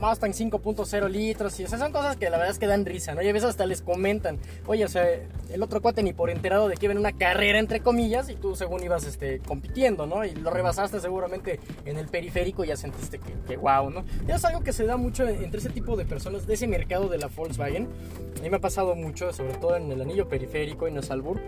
Mustang 0.03 0.33
5.0 0.33 1.09
litros 1.09 1.61
y 1.61 1.65
o 1.65 1.69
son 1.69 1.93
cosas 1.93 2.17
que 2.17 2.29
la 2.29 2.37
verdad 2.37 2.51
es 2.51 2.59
que 2.59 2.67
dan 2.67 2.85
risa, 2.85 3.15
¿no? 3.15 3.23
Y 3.23 3.29
a 3.29 3.33
veces 3.33 3.51
hasta 3.51 3.67
les 3.67 3.83
comentan, 3.83 4.38
oye, 4.67 4.85
o 4.85 4.88
sea, 4.88 5.07
el 5.53 5.62
otro 5.62 5.81
cuate 5.81 6.03
ni 6.03 6.12
por 6.12 6.29
enterado 6.29 6.67
de 6.67 6.77
que 6.77 6.87
iba 6.87 6.93
en 6.93 6.99
una 6.99 7.12
carrera 7.12 7.61
entre 7.61 7.81
comillas 7.81 8.29
y 8.29 8.35
tú 8.35 8.57
según 8.57 8.83
ibas 8.83 9.05
este, 9.05 9.38
compitiendo, 9.38 10.07
¿no? 10.07 10.25
Y 10.25 10.35
lo 10.35 10.51
rebasaste 10.51 10.99
seguramente 11.01 11.61
en 11.85 11.99
el 11.99 12.09
periférico 12.09 12.65
y 12.65 12.69
ya 12.69 12.77
sentiste 12.77 13.21
que, 13.21 13.33
que 13.47 13.57
wow, 13.57 13.91
¿no? 13.91 14.05
Y 14.27 14.33
es 14.33 14.45
algo 14.45 14.65
que 14.65 14.73
se 14.73 14.87
da 14.87 14.97
mucho 14.97 15.29
entre 15.29 15.61
ese 15.61 15.71
tipo 15.71 15.97
de 15.97 16.05
personas, 16.05 16.49
de 16.49 16.55
ese 16.55 16.67
mercado 16.67 17.09
de 17.09 17.19
la 17.19 17.29
Volkswagen. 17.29 17.88
A 18.38 18.43
mí 18.43 18.51
me 18.51 18.57
ha 18.57 18.61
pasado 18.61 18.97
mucho, 18.97 19.33
sobre 19.33 19.55
todo 19.55 19.77
en 19.77 19.93
el 19.93 20.01
anillo 20.01 20.29
periférico 20.29 20.88
y 20.88 20.91
en 20.91 20.97
el 20.97 21.12
Albur. 21.12 21.41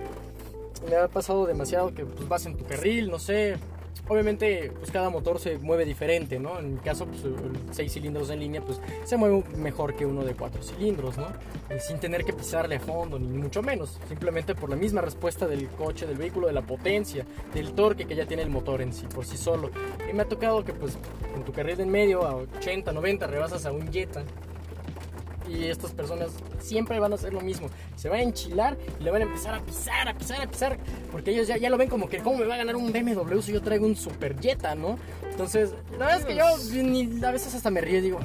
Me 0.89 0.95
ha 0.95 1.09
pasado 1.09 1.47
demasiado 1.47 1.93
que 1.93 2.05
pues, 2.05 2.29
vas 2.29 2.47
en 2.47 2.57
tu 2.57 2.65
carril, 2.65 3.11
no 3.11 3.19
sé. 3.19 3.57
Obviamente, 4.07 4.71
pues 4.79 4.91
cada 4.91 5.09
motor 5.09 5.41
se 5.41 5.57
mueve 5.59 5.87
diferente, 5.87 6.39
¿no? 6.39 6.59
En 6.59 6.75
mi 6.75 6.81
caso, 6.81 7.07
pues 7.07 7.25
el 7.25 7.35
6 7.71 7.93
cilindros 7.93 8.29
en 8.29 8.41
línea, 8.41 8.61
pues 8.61 8.79
se 9.05 9.17
mueve 9.17 9.43
mejor 9.57 9.97
que 9.97 10.05
uno 10.05 10.25
de 10.25 10.35
4 10.35 10.63
cilindros, 10.63 11.17
¿no? 11.17 11.29
Y 11.75 11.81
sin 11.81 11.99
tener 11.99 12.25
que 12.25 12.35
pisarle 12.35 12.77
a 12.77 12.81
fondo, 12.81 13.19
ni 13.19 13.27
mucho 13.39 13.63
menos. 13.63 13.99
Simplemente 14.09 14.55
por 14.55 14.69
la 14.69 14.77
misma 14.77 15.01
respuesta 15.01 15.47
del 15.47 15.69
coche, 15.69 16.07
del 16.07 16.19
vehículo, 16.19 16.49
de 16.49 16.53
la 16.53 16.63
potencia, 16.63 17.25
del 17.55 17.73
torque 17.73 18.05
que 18.05 18.15
ya 18.15 18.27
tiene 18.27 18.43
el 18.43 18.51
motor 18.51 18.83
en 18.83 18.93
sí, 18.93 19.07
por 19.07 19.25
sí 19.25 19.39
solo. 19.39 19.71
Y 20.11 20.13
me 20.13 20.23
ha 20.23 20.29
tocado 20.29 20.65
que, 20.65 20.75
pues, 20.75 20.99
en 21.35 21.43
tu 21.43 21.53
carril 21.53 21.81
en 21.81 21.89
medio, 21.89 22.27
a 22.27 22.35
80, 22.37 22.93
90, 22.93 23.27
rebasas 23.27 23.65
a 23.65 23.73
un 23.73 23.91
Jetta. 23.91 24.23
Y 25.49 25.65
estas 25.67 25.93
personas 25.93 26.31
siempre 26.59 26.99
van 26.99 27.13
a 27.13 27.17
hacer 27.17 27.33
lo 27.35 27.41
mismo. 27.41 27.69
Se 27.97 28.09
van 28.09 28.21
a 28.21 28.23
enchilar 28.23 28.77
y 28.99 29.05
le 29.05 29.11
van 29.11 29.23
a 29.23 29.25
empezar 29.25 29.55
a 29.55 29.61
pisar, 29.61 30.09
a 30.09 30.15
pisar, 30.15 30.41
a 30.41 30.47
pisar. 30.51 30.79
Porque 31.13 31.31
ellos 31.33 31.47
ya, 31.47 31.57
ya 31.59 31.69
lo 31.71 31.77
ven 31.77 31.89
como 31.89 32.09
que, 32.09 32.19
¿cómo 32.19 32.39
me 32.39 32.47
va 32.47 32.55
a 32.55 32.59
ganar 32.59 32.77
un 32.77 32.93
BMW 32.93 33.41
si 33.41 33.53
yo 33.53 33.61
traigo 33.61 33.87
un 33.87 33.95
Super 33.97 34.39
Jetta, 34.41 34.75
no? 34.75 34.99
Entonces, 35.31 35.71
la 35.93 36.07
verdad 36.07 36.21
es 36.21 36.25
que 36.27 36.35
yo 36.37 36.83
ni, 36.83 37.23
a 37.25 37.31
veces 37.33 37.55
hasta 37.55 37.71
me 37.71 37.81
río 37.81 37.99
y 37.99 38.03
digo, 38.03 38.21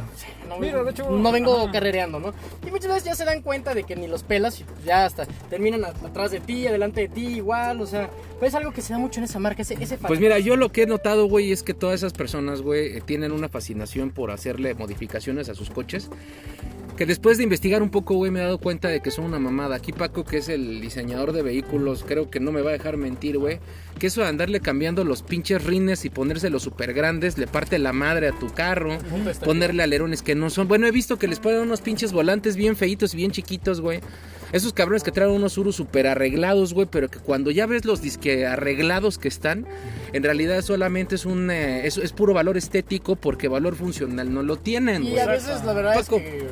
no, 0.47 0.57
Mira, 0.59 0.83
de 0.83 0.91
hecho, 0.91 1.09
no 1.09 1.31
vengo 1.31 1.57
ajá. 1.63 1.71
carrereando, 1.71 2.19
¿no? 2.19 2.33
Y 2.65 2.69
muchas 2.71 2.87
veces 2.89 3.03
ya 3.03 3.15
se 3.15 3.25
dan 3.25 3.41
cuenta 3.41 3.73
de 3.73 3.83
que 3.83 3.95
ni 3.95 4.07
los 4.07 4.23
pelas 4.23 4.59
y 4.59 4.63
pues 4.63 4.83
ya 4.85 5.05
hasta 5.05 5.25
terminan 5.49 5.83
a- 5.85 5.87
atrás 5.89 6.31
de 6.31 6.39
ti, 6.39 6.67
adelante 6.67 7.01
de 7.01 7.07
ti, 7.09 7.25
igual, 7.37 7.81
o 7.81 7.85
sea, 7.87 8.09
pues 8.37 8.49
es 8.49 8.55
algo 8.55 8.71
que 8.71 8.81
se 8.81 8.93
da 8.93 8.99
mucho 8.99 9.19
en 9.19 9.23
esa 9.25 9.39
marca, 9.39 9.63
ese, 9.63 9.73
ese 9.81 9.97
Pues 9.97 10.19
mira, 10.19 10.37
yo 10.39 10.55
lo 10.55 10.71
que 10.71 10.83
he 10.83 10.85
notado, 10.87 11.25
güey, 11.27 11.51
es 11.51 11.63
que 11.63 11.73
todas 11.73 11.95
esas 11.95 12.13
personas, 12.13 12.61
güey, 12.61 12.97
eh, 12.97 13.01
tienen 13.03 13.31
una 13.31 13.49
fascinación 13.49 14.11
por 14.11 14.29
hacerle 14.31 14.73
modificaciones 14.75 15.49
a 15.49 15.55
sus 15.55 15.69
coches. 15.71 16.09
Que 16.99 17.05
después 17.05 17.37
de 17.37 17.45
investigar 17.45 17.81
un 17.81 17.91
poco, 17.91 18.15
güey, 18.15 18.29
me 18.29 18.41
he 18.41 18.43
dado 18.43 18.57
cuenta 18.57 18.89
de 18.89 18.99
que 18.99 19.09
son 19.09 19.23
una 19.23 19.39
mamada. 19.39 19.77
Aquí 19.77 19.93
Paco, 19.93 20.25
que 20.25 20.39
es 20.39 20.49
el 20.49 20.81
diseñador 20.81 21.31
de 21.31 21.41
vehículos, 21.41 22.03
creo 22.05 22.29
que 22.29 22.41
no 22.41 22.51
me 22.51 22.61
va 22.61 22.71
a 22.71 22.73
dejar 22.73 22.97
mentir, 22.97 23.37
güey. 23.37 23.59
Que 23.97 24.07
eso 24.07 24.19
de 24.19 24.27
andarle 24.27 24.59
cambiando 24.59 25.05
los 25.05 25.23
pinches 25.23 25.63
rines 25.63 26.03
y 26.03 26.09
ponérselos 26.09 26.61
súper 26.61 26.93
grandes, 26.93 27.37
le 27.37 27.47
parte 27.47 27.79
la 27.79 27.93
madre 27.93 28.27
a 28.27 28.37
tu 28.37 28.49
carro. 28.49 28.97
Ponerle 29.45 29.81
alerones 29.81 30.21
que 30.21 30.35
no 30.35 30.49
son. 30.49 30.67
Bueno, 30.67 30.87
he 30.87 30.91
visto 30.91 31.17
que 31.17 31.29
les 31.29 31.39
ponen 31.39 31.61
unos 31.61 31.79
pinches 31.79 32.11
volantes 32.11 32.57
bien 32.57 32.75
feitos 32.75 33.13
y 33.13 33.17
bien 33.17 33.31
chiquitos, 33.31 33.79
güey. 33.79 34.01
Esos 34.51 34.73
cabrones 34.73 35.03
que 35.03 35.11
traen 35.11 35.31
unos 35.31 35.57
Urus 35.57 35.75
súper 35.75 36.07
arreglados, 36.07 36.73
güey, 36.73 36.87
pero 36.89 37.09
que 37.09 37.19
cuando 37.19 37.51
ya 37.51 37.65
ves 37.67 37.85
los 37.85 38.01
disque 38.01 38.47
arreglados 38.47 39.17
que 39.17 39.27
están, 39.27 39.67
en 40.11 40.23
realidad 40.23 40.61
solamente 40.63 41.15
es 41.15 41.25
un 41.25 41.51
eh, 41.51 41.85
es, 41.85 41.97
es 41.97 42.13
puro 42.13 42.33
valor 42.33 42.57
estético 42.57 43.15
porque 43.15 43.47
valor 43.47 43.75
funcional 43.75 44.33
no 44.33 44.41
lo 44.41 44.55
tienen, 44.57 45.03
Y 45.03 45.11
güey. 45.11 45.19
a 45.19 45.27
veces 45.27 45.63
la 45.63 45.73
verdad 45.73 45.93
Paco, 45.95 46.17
es 46.17 46.23
que... 46.23 46.47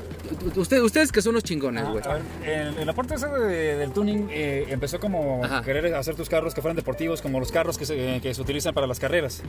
Ustedes, 0.59 0.83
ustedes 0.83 1.11
que 1.11 1.21
son 1.21 1.33
los 1.33 1.43
chingones, 1.43 1.85
güey. 1.87 2.03
A 2.05 2.13
ver, 2.13 2.21
en, 2.45 2.79
en 2.79 2.85
la 2.85 2.93
parte 2.93 3.15
esa 3.15 3.27
de- 3.29 3.77
del 3.77 3.91
tuning 3.91 4.27
eh, 4.31 4.65
empezó 4.69 4.99
como 4.99 5.43
Ajá. 5.43 5.63
querer 5.63 5.95
hacer 5.95 6.13
tus 6.15 6.29
carros 6.29 6.53
que 6.53 6.61
fueran 6.61 6.75
deportivos 6.75 7.21
como 7.23 7.39
los 7.39 7.51
carros 7.51 7.77
que 7.77 7.85
se, 7.85 8.19
que 8.21 8.33
se 8.33 8.41
utilizan 8.41 8.73
para 8.75 8.85
las 8.85 8.99
carreras 8.99 9.41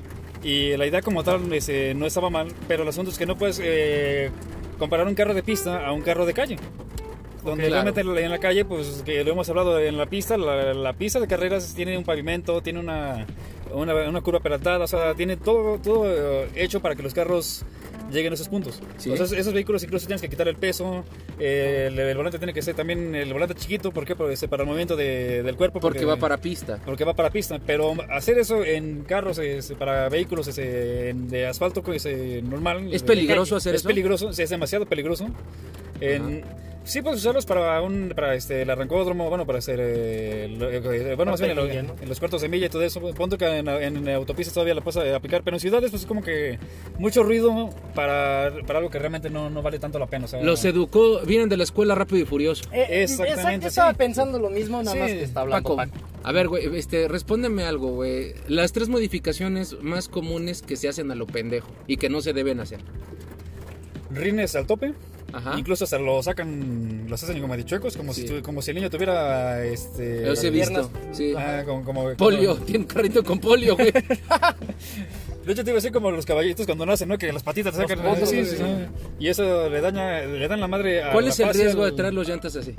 y 0.42 0.76
la 0.76 0.86
idea 0.86 1.02
como 1.02 1.22
tal 1.24 1.48
no 1.48 2.06
estaba 2.06 2.30
mal 2.30 2.48
pero 2.66 2.82
el 2.84 2.88
asunto 2.88 3.10
es 3.10 3.18
que 3.18 3.26
no 3.26 3.36
puedes 3.36 3.60
eh, 3.62 4.30
comparar 4.78 5.06
un 5.06 5.14
carro 5.14 5.34
de 5.34 5.42
pista 5.42 5.86
a 5.86 5.92
un 5.92 6.00
carro 6.02 6.24
de 6.24 6.32
calle. 6.34 6.56
Donde 7.48 7.64
Ok, 7.66 7.70
realmente 7.72 8.00
en 8.02 8.30
la 8.30 8.38
calle, 8.38 8.64
pues 8.64 9.02
que 9.04 9.24
lo 9.24 9.32
hemos 9.32 9.48
hablado 9.48 9.78
en 9.80 9.96
la 9.96 10.06
pista, 10.06 10.36
la, 10.36 10.74
la 10.74 10.92
pista 10.92 11.18
de 11.20 11.26
carreras 11.26 11.72
tiene 11.74 11.96
un 11.96 12.04
pavimento, 12.04 12.60
tiene 12.62 12.78
una, 12.80 13.26
una, 13.72 13.94
una 14.08 14.20
curva 14.20 14.40
peraltada, 14.40 14.84
o 14.84 14.88
sea, 14.88 15.14
tiene 15.14 15.36
todo, 15.36 15.78
todo 15.78 16.04
eh, 16.06 16.48
hecho 16.56 16.80
para 16.80 16.94
que 16.94 17.02
los 17.02 17.14
carros 17.14 17.64
lleguen 18.12 18.32
a 18.32 18.34
esos 18.34 18.48
puntos. 18.48 18.80
Sí. 18.96 19.10
Entonces, 19.10 19.38
esos 19.38 19.52
vehículos 19.52 19.82
incluso 19.82 20.06
tienes 20.06 20.22
que 20.22 20.28
quitar 20.30 20.48
el 20.48 20.56
peso, 20.56 21.04
eh, 21.38 21.88
el, 21.90 21.98
el 21.98 22.16
volante 22.16 22.38
tiene 22.38 22.52
que 22.54 22.62
ser 22.62 22.74
también 22.74 23.14
el 23.14 23.32
volante 23.32 23.54
chiquito, 23.54 23.92
¿por 23.92 24.04
qué? 24.06 24.14
Porque 24.16 24.32
es 24.34 24.44
para 24.46 24.62
el 24.62 24.66
movimiento 24.66 24.96
de- 24.96 25.42
del 25.42 25.56
cuerpo. 25.56 25.78
Porque 25.80 26.04
va 26.04 26.16
para 26.16 26.38
pista. 26.38 26.78
porque 26.86 27.04
va 27.04 27.14
para 27.14 27.30
pista, 27.30 27.58
pero 27.66 27.94
hacer 28.10 28.38
eso 28.38 28.64
en 28.64 29.02
carros, 29.04 29.38
este, 29.38 29.74
para 29.74 30.08
vehículos 30.08 30.48
este, 30.48 31.10
en- 31.10 31.28
de 31.28 31.46
asfalto 31.46 31.82
eh, 32.04 32.42
normal. 32.42 32.92
¿Es 32.92 33.02
eh, 33.02 33.06
peligroso 33.06 33.56
hacer 33.56 33.74
es 33.74 33.80
eso? 33.82 33.88
peligroso, 33.88 34.32
sí, 34.32 34.42
es 34.42 34.50
demasiado 34.50 34.86
peligroso. 34.86 35.26
En- 36.00 36.44
sí 36.88 37.02
puedes 37.02 37.20
usarlos 37.20 37.46
para 37.46 37.80
un 37.82 38.12
para 38.16 38.34
este 38.34 38.62
el 38.62 38.70
arrancódromo, 38.70 39.28
bueno, 39.28 39.46
para 39.46 39.58
hacer 39.58 39.78
eh, 39.80 40.48
lo- 40.58 40.70
eh, 40.70 41.14
bueno, 41.14 41.30
más 41.32 41.40
bien 41.40 41.56
en, 41.58 41.64
milla, 41.66 41.82
lo- 41.82 41.88
¿no? 41.94 42.02
en 42.02 42.08
los 42.08 42.18
cuartos 42.18 42.42
de 42.42 42.48
milla 42.48 42.66
y 42.66 42.68
todo 42.68 42.82
eso. 42.82 43.00
Ponto 43.14 43.38
que 43.38 43.44
en, 43.46 43.68
en 43.68 44.08
autopistas 44.08 44.54
todavía 44.54 44.74
la 44.74 44.80
puedes 44.80 45.14
aplicar, 45.14 45.42
pero 45.44 45.56
en 45.56 45.60
ciudades 45.60 45.90
pues 45.90 46.02
es 46.02 46.08
como 46.08 46.22
que 46.22 46.58
mucho 46.98 47.22
ruido 47.22 47.70
para, 47.94 48.52
para 48.66 48.78
algo 48.80 48.90
que 48.90 48.98
realmente 48.98 49.30
no, 49.30 49.50
no 49.50 49.62
vale 49.62 49.78
tanto 49.78 49.98
la 49.98 50.06
pena. 50.06 50.24
o 50.24 50.28
sea, 50.28 50.42
Los 50.42 50.64
educó, 50.64 51.20
vienen 51.20 51.48
de 51.48 51.56
la 51.56 51.62
escuela 51.64 51.94
Rápido 51.94 52.22
y 52.22 52.24
Furioso. 52.24 52.64
Eh, 52.72 53.02
Exactamente, 53.02 53.66
exacto, 53.66 53.68
estaba 53.68 53.92
pensando 53.94 54.38
lo 54.38 54.50
mismo, 54.50 54.78
nada 54.82 54.92
Sí, 54.94 54.98
más 54.98 55.10
que 55.10 55.22
está 55.22 55.40
hablando 55.42 55.76
Paco, 55.76 55.76
Paco. 55.76 56.06
a 56.24 56.32
ver, 56.32 56.48
güey, 56.48 56.76
este, 56.76 57.06
respóndeme 57.08 57.64
algo, 57.64 57.92
güey. 57.92 58.34
Las 58.48 58.72
tres 58.72 58.88
modificaciones 58.88 59.76
más 59.82 60.08
comunes 60.08 60.62
que 60.62 60.76
se 60.76 60.88
hacen 60.88 61.10
a 61.10 61.14
lo 61.14 61.26
pendejo 61.26 61.68
y 61.86 61.96
que 61.98 62.08
no 62.08 62.20
se 62.20 62.32
deben 62.32 62.60
hacer. 62.60 62.80
rines 64.10 64.56
al 64.56 64.66
tope. 64.66 64.94
Ajá. 65.32 65.58
Incluso 65.58 65.84
hasta 65.84 65.98
lo 65.98 66.22
sacan, 66.22 67.04
los 67.08 67.22
hacen 67.22 67.40
como 67.40 67.56
de 67.56 67.64
chuecos, 67.64 67.96
como, 67.96 68.14
Sí. 68.14 68.26
si, 68.26 68.40
como 68.40 68.62
si 68.62 68.70
el 68.70 68.76
niño 68.76 68.88
tuviera 68.90 69.62
este. 69.64 70.26
Los 70.26 70.42
he 70.42 70.50
piernas. 70.50 70.90
visto. 70.92 71.08
Sí. 71.12 71.34
Ah, 71.36 71.62
como, 71.66 71.84
como- 71.84 72.14
Polio, 72.16 72.54
como- 72.54 72.64
tiene 72.64 72.78
un 72.80 72.84
carrito 72.86 73.22
con 73.22 73.38
polio, 73.38 73.76
güey. 73.76 73.92
de 75.44 75.52
hecho, 75.52 75.64
te 75.64 75.70
iba 75.70 75.76
a 75.78 75.80
decir 75.80 75.92
como 75.92 76.10
los 76.10 76.24
caballitos 76.24 76.64
cuando 76.66 76.86
nacen, 76.86 77.08
¿no? 77.08 77.18
Que 77.18 77.32
las 77.32 77.42
patitas 77.42 77.74
te 77.74 77.80
sacan. 77.82 77.98
potros, 78.02 78.30
sí, 78.30 78.44
sí. 78.44 78.50
sí, 78.52 78.56
sí. 78.56 78.64
Y 79.18 79.28
eso 79.28 79.68
le 79.68 79.80
daña, 79.80 80.22
le 80.22 80.48
dan 80.48 80.60
la 80.60 80.68
madre 80.68 81.02
a 81.02 81.12
¿Cuál 81.12 81.24
la 81.26 81.30
es 81.30 81.40
el 81.40 81.52
riesgo 81.52 81.84
de 81.84 81.92
traer 81.92 82.14
los 82.14 82.26
llantas 82.28 82.56
así? 82.56 82.74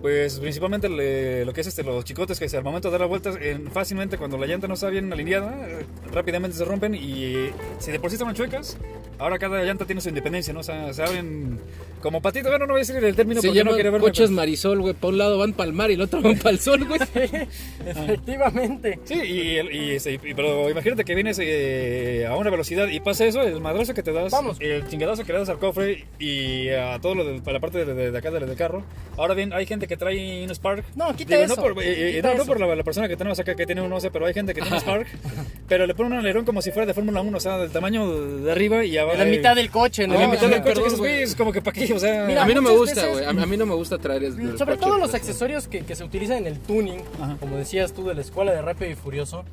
Pues 0.00 0.38
principalmente 0.40 0.88
le- 0.88 1.44
lo 1.44 1.52
que 1.52 1.60
es 1.60 1.66
este, 1.66 1.82
los 1.82 2.04
chicotes 2.04 2.38
que 2.38 2.46
al 2.56 2.64
momento 2.64 2.88
de 2.88 2.92
dar 2.92 3.00
la 3.02 3.06
vuelta, 3.06 3.32
en- 3.40 3.70
fácilmente 3.70 4.16
cuando 4.16 4.38
la 4.38 4.46
llanta 4.46 4.66
no 4.66 4.74
está 4.74 4.88
bien 4.88 5.12
alineada, 5.12 5.54
eh, 5.68 5.84
rápidamente 6.10 6.56
se 6.56 6.64
rompen 6.64 6.94
y 6.94 7.50
si 7.78 7.92
de 7.92 8.00
por 8.00 8.08
sí 8.10 8.14
estaban 8.14 8.34
chuecas, 8.34 8.78
ahora 9.18 9.38
cada 9.38 9.62
llanta 9.62 9.84
tiene 9.84 10.00
su 10.00 10.08
independencia, 10.08 10.54
¿no? 10.54 10.60
O 10.60 10.62
sea, 10.62 10.92
se 10.94 11.02
abren 11.02 11.60
como 12.00 12.22
patitas, 12.22 12.50
bueno, 12.50 12.64
no 12.66 12.72
voy 12.72 12.80
a 12.80 12.84
decir 12.86 12.96
el 13.04 13.14
término 13.14 13.42
Se 13.42 13.48
porque 13.48 13.62
no 13.62 13.74
quiero 13.74 13.92
verme. 13.92 14.06
coches 14.06 14.28
pero- 14.30 14.36
Marisol, 14.36 14.80
güey. 14.80 14.94
Por 14.94 15.12
un 15.12 15.18
lado 15.18 15.36
van 15.36 15.52
para 15.52 15.68
el 15.68 15.74
mar 15.74 15.90
y 15.90 15.94
el 15.94 16.00
otro 16.00 16.22
van 16.22 16.38
para 16.38 16.50
el 16.50 16.60
sol, 16.60 16.82
güey. 16.86 16.98
Efectivamente. 17.86 18.98
Sí, 19.04 19.14
y, 19.14 19.60
y 19.76 19.90
ese- 19.92 20.14
y- 20.14 20.34
pero 20.34 20.70
imagínate 20.70 21.04
que 21.04 21.14
vienes 21.14 21.38
eh, 21.42 22.26
a 22.26 22.36
una 22.36 22.50
velocidad 22.50 22.88
y 22.88 23.00
pasa 23.00 23.26
eso, 23.26 23.42
el 23.42 23.60
madrazo 23.60 23.94
que 23.94 24.02
te 24.02 24.12
das, 24.12 24.32
Vamos. 24.32 24.56
el 24.60 24.88
chingadazo 24.88 25.24
que 25.24 25.32
le 25.32 25.40
das 25.40 25.48
al 25.48 25.58
cofre 25.58 26.06
y 26.18 26.68
a 26.70 26.98
todo 27.00 27.14
lo 27.14 27.24
de, 27.24 27.40
para 27.40 27.54
la 27.54 27.60
parte 27.60 27.84
de, 27.84 27.92
de- 27.94 28.10
de 28.10 28.18
acá 28.18 28.30
del, 28.30 28.46
del 28.46 28.56
carro. 28.56 28.82
Ahora 29.16 29.34
bien, 29.34 29.52
hay 29.52 29.66
gente 29.66 29.86
que 29.90 29.96
trae 29.96 30.44
un 30.44 30.50
Spark. 30.54 30.84
No, 30.94 31.14
quita 31.16 31.34
Digo, 31.34 31.44
eso, 31.52 31.56
No 31.56 31.62
por, 31.74 31.82
eh, 31.82 32.10
eh, 32.10 32.12
quita 32.16 32.28
no, 32.28 32.34
no 32.36 32.42
eso. 32.44 32.46
por 32.52 32.60
la, 32.60 32.74
la 32.74 32.82
persona 32.84 33.08
que 33.08 33.16
tenemos 33.16 33.38
acá 33.40 33.54
que 33.56 33.66
tiene 33.66 33.82
un 33.82 33.92
11, 33.92 34.10
pero 34.10 34.24
hay 34.24 34.32
gente 34.32 34.54
que 34.54 34.62
tiene 34.62 34.76
un 34.76 34.80
Spark, 34.80 35.06
pero 35.68 35.86
le 35.86 35.94
pone 35.94 36.10
un 36.10 36.14
alerón 36.18 36.44
como 36.44 36.62
si 36.62 36.70
fuera 36.70 36.86
de 36.86 36.94
Fórmula 36.94 37.20
1, 37.20 37.36
o 37.36 37.40
sea, 37.40 37.58
del 37.58 37.70
tamaño 37.70 38.08
de 38.38 38.52
arriba 38.52 38.84
y 38.84 38.96
abajo. 38.96 39.14
En 39.20 39.30
la 39.30 39.36
mitad 39.36 39.54
del 39.56 39.68
coche, 39.70 40.06
¿no? 40.06 40.14
En 40.14 40.20
la 40.20 40.28
mitad 40.28 40.42
del 40.48 40.54
Ah, 40.60 40.62
coche, 40.62 40.80
perdón, 40.82 41.02
que 41.02 41.22
es 41.24 41.34
como 41.34 41.52
que 41.52 41.60
para 41.60 41.74
qué, 41.78 41.92
o 41.92 41.98
sea. 41.98 42.24
Mira, 42.24 42.44
a 42.44 42.46
mí 42.46 42.54
no 42.54 42.62
me 42.62 42.70
gusta, 42.70 43.06
güey. 43.08 43.24
A, 43.24 43.30
a 43.30 43.32
mí 43.32 43.56
no 43.56 43.66
me 43.66 43.74
gusta 43.74 43.98
traer 43.98 44.24
el, 44.24 44.40
el 44.40 44.56
Sobre 44.58 44.76
coche, 44.76 44.86
todo 44.86 44.98
los 44.98 45.12
accesorios 45.12 45.68
que, 45.68 45.80
que 45.84 45.94
se 45.96 46.04
utilizan 46.04 46.38
en 46.38 46.46
el 46.46 46.58
tuning, 46.60 47.00
Ajá. 47.20 47.36
como 47.40 47.56
decías 47.56 47.92
tú 47.92 48.06
de 48.06 48.14
la 48.14 48.20
escuela 48.20 48.52
de 48.52 48.62
Rápido 48.62 48.90
y 48.90 48.94
Furioso. 48.94 49.44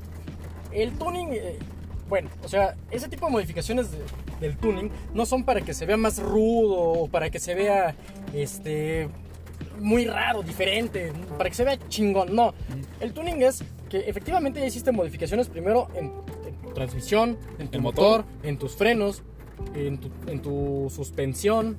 El 0.71 0.91
tuning, 0.93 1.29
eh, 1.33 1.57
bueno, 2.09 2.29
o 2.43 2.47
sea, 2.47 2.75
ese 2.91 3.09
tipo 3.09 3.25
de 3.25 3.31
modificaciones 3.31 3.87
de- 3.91 3.97
del 4.39 4.55
tuning 4.55 4.91
no 5.15 5.25
son 5.25 5.43
para 5.43 5.61
que 5.61 5.73
se 5.73 5.85
vea 5.87 5.97
más 5.97 6.19
rudo 6.19 6.77
o 6.77 7.07
para 7.07 7.31
que 7.31 7.39
se 7.39 7.55
vea 7.55 7.95
este 8.35 9.09
muy 9.79 10.05
raro, 10.05 10.41
diferente, 10.43 11.11
para 11.37 11.49
que 11.49 11.55
se 11.55 11.63
vea 11.63 11.77
chingón. 11.87 12.35
No, 12.35 12.53
el 12.99 13.13
tuning 13.13 13.41
es 13.41 13.63
que 13.89 13.99
efectivamente 13.99 14.59
ya 14.59 14.65
hiciste 14.65 14.91
modificaciones 14.91 15.47
primero 15.47 15.87
en, 15.95 16.11
en 16.45 16.55
tu 16.61 16.73
transmisión, 16.73 17.37
en 17.59 17.67
tu 17.69 17.77
El 17.77 17.83
motor, 17.83 18.25
motor. 18.25 18.25
en 18.43 18.57
tus 18.57 18.75
frenos, 18.75 19.23
en 19.75 19.97
tu, 19.99 20.09
en 20.27 20.41
tu 20.41 20.91
suspensión, 20.93 21.77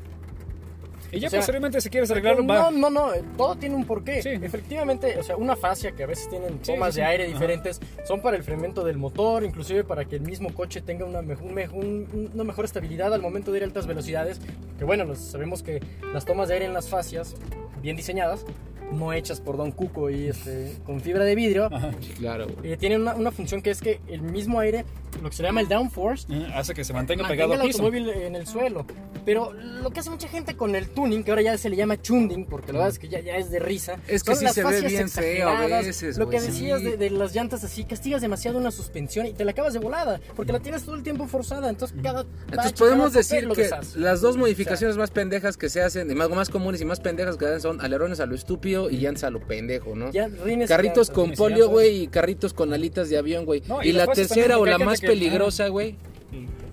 Y 1.11 1.21
ya 1.21 1.29
o 1.29 1.31
sea, 1.31 1.41
posteriormente, 1.41 1.81
si 1.81 1.89
quieres 1.91 2.11
arreglarlo, 2.11 2.43
no, 2.43 2.53
va. 2.53 2.71
no, 2.71 2.91
no, 2.91 3.15
eh, 3.15 3.23
todo 3.37 3.57
tiene 3.57 3.75
un 3.75 3.85
porqué. 3.85 4.23
Sí. 4.23 4.29
Efectivamente, 4.31 5.17
o 5.19 5.23
sea, 5.23 5.37
una 5.37 5.57
fascia 5.57 5.93
que 5.93 6.03
a 6.03 6.07
veces 6.07 6.29
tienen 6.29 6.59
tomas 6.59 6.95
sí, 6.95 7.01
de 7.01 7.07
sí. 7.07 7.11
aire 7.11 7.25
Ajá. 7.25 7.33
diferentes 7.33 7.81
son 8.07 8.21
para 8.21 8.37
el 8.37 8.41
enfriamiento 8.43 8.85
del 8.85 8.99
motor, 8.99 9.45
inclusive 9.45 9.85
para 9.85 10.05
que 10.05 10.17
el 10.17 10.23
mismo 10.23 10.53
coche 10.53 10.81
tenga 10.83 11.05
una, 11.05 11.21
un 11.21 11.59
un- 11.73 12.31
una 12.35 12.45
mejor 12.45 12.65
estabilidad 12.65 13.13
al 13.15 13.23
momento 13.23 13.53
de 13.53 13.59
ir 13.59 13.63
a 13.65 13.67
altas 13.67 13.87
velocidades. 13.87 14.41
Que 14.79 14.85
bueno, 14.85 15.05
los- 15.05 15.19
sabemos 15.19 15.63
que 15.63 15.81
las 16.13 16.25
tomas 16.25 16.49
de 16.49 16.55
aire 16.55 16.67
en 16.67 16.75
las 16.75 16.89
fascias, 16.89 17.35
bien 17.81 17.97
diseñadas, 17.97 18.45
no 18.93 19.13
hechas 19.13 19.41
por 19.41 19.57
Don 19.59 19.71
Cuco 19.73 20.09
y 20.11 20.29
este, 20.29 20.73
con 20.87 21.01
fibra 21.01 21.25
de 21.25 21.35
vidrio, 21.35 21.67
Ajá. 21.73 21.91
Claro, 22.17 22.47
eh, 22.63 22.77
tienen 22.79 23.03
una, 23.03 23.15
una 23.15 23.31
función 23.31 23.61
que 23.61 23.71
es 23.71 23.81
que 23.83 24.01
el 24.09 24.23
mismo 24.23 24.61
aire, 24.61 24.85
lo 25.23 25.31
que 25.31 25.37
se 25.37 25.43
llama 25.43 25.61
el 25.61 25.69
downforce, 25.69 26.27
Hace 26.55 26.75
que 26.75 26.85
se 26.85 26.93
mantenga 26.93 27.23
mantenga 27.25 27.45
pegado 27.47 27.61
al 27.61 27.67
piso. 27.67 27.79
automóvil 27.83 28.09
en 28.11 28.37
el 28.37 28.47
suelo. 28.47 28.87
Pero 29.25 29.53
lo 29.53 29.91
que 29.91 30.01
hace 30.01 30.11
mucha 30.11 30.29
gente 30.29 30.57
con 30.57 30.75
el 30.75 30.89
tuning, 30.89 31.23
que 31.23 31.31
ahora 31.31 31.43
ya 31.43 31.59
se 31.59 31.69
le 31.69 31.77
llama 31.77 32.01
chunding, 32.01 32.47
porque 32.47 32.73
la 32.73 32.79
verdad 32.79 32.93
es 32.95 32.99
que 32.99 33.09
ya, 33.09 33.21
ya 33.21 33.37
es 33.37 33.51
de 33.51 33.59
risa. 33.59 33.97
Es 34.09 34.23
que 34.23 34.31
son 34.33 34.39
sí 34.39 34.45
las 34.47 34.55
se 34.55 34.65
ve 34.65 34.81
bien 34.83 35.09
feo 35.11 35.49
a 35.51 35.67
veces, 35.67 36.17
Lo 36.17 36.29
que 36.31 36.39
güey, 36.39 36.49
decías 36.49 36.81
sí. 36.81 36.87
de, 36.87 36.97
de 36.97 37.11
las 37.11 37.35
llantas 37.35 37.63
así, 37.65 37.85
castigas 37.85 38.23
demasiado 38.23 38.59
una 38.59 38.71
suspensión 38.71 39.27
y 39.27 39.33
te 39.35 39.45
la 39.45 39.51
acabas 39.51 39.73
de 39.75 39.81
volada, 39.81 40.21
porque 40.35 40.53
la 40.53 40.61
tienes 40.61 40.85
todo 40.85 40.95
el 40.95 41.03
tiempo 41.03 41.27
forzada. 41.27 41.69
Entonces, 41.69 41.97
cada. 42.03 42.25
Entonces 42.51 42.73
podemos 42.73 43.13
decir 43.13 43.49
que 43.49 43.69
las 43.97 44.21
dos 44.21 44.37
modificaciones 44.39 44.97
más 44.97 45.11
pendejas 45.11 45.57
que 45.59 45.69
se 45.69 45.83
hacen, 45.83 46.11
y 46.11 46.15
más, 46.15 46.31
más 46.31 46.49
comunes 46.49 46.81
y 46.81 46.85
más 46.87 47.01
pendejas 47.01 47.37
que 47.37 47.45
se 47.45 47.51
hacen 47.51 47.61
son 47.61 47.81
alerones 47.83 48.21
a 48.21 48.27
lo 48.27 48.35
estúpido 48.35 48.89
y 48.89 48.97
llantas 48.99 49.25
a 49.25 49.31
lo 49.31 49.41
pendejo, 49.41 49.95
¿no? 49.95 50.11
Ya, 50.11 50.29
Carritos 50.67 51.11
con 51.11 51.33
polio, 51.33 51.59
llantas. 51.59 51.73
güey, 51.73 52.03
y 52.05 52.09
carritos 52.09 52.55
con 52.55 52.73
alitas 52.73 53.11
de 53.11 53.19
avión, 53.19 53.45
güey. 53.45 53.63
No, 53.67 53.83
y, 53.83 53.89
y 53.89 53.93
la 53.93 54.07
tercera 54.07 54.59
o 54.59 54.65
la 54.65 54.79
más 54.79 55.01
que- 55.01 55.08
peligrosa, 55.09 55.69
güey. 55.69 55.97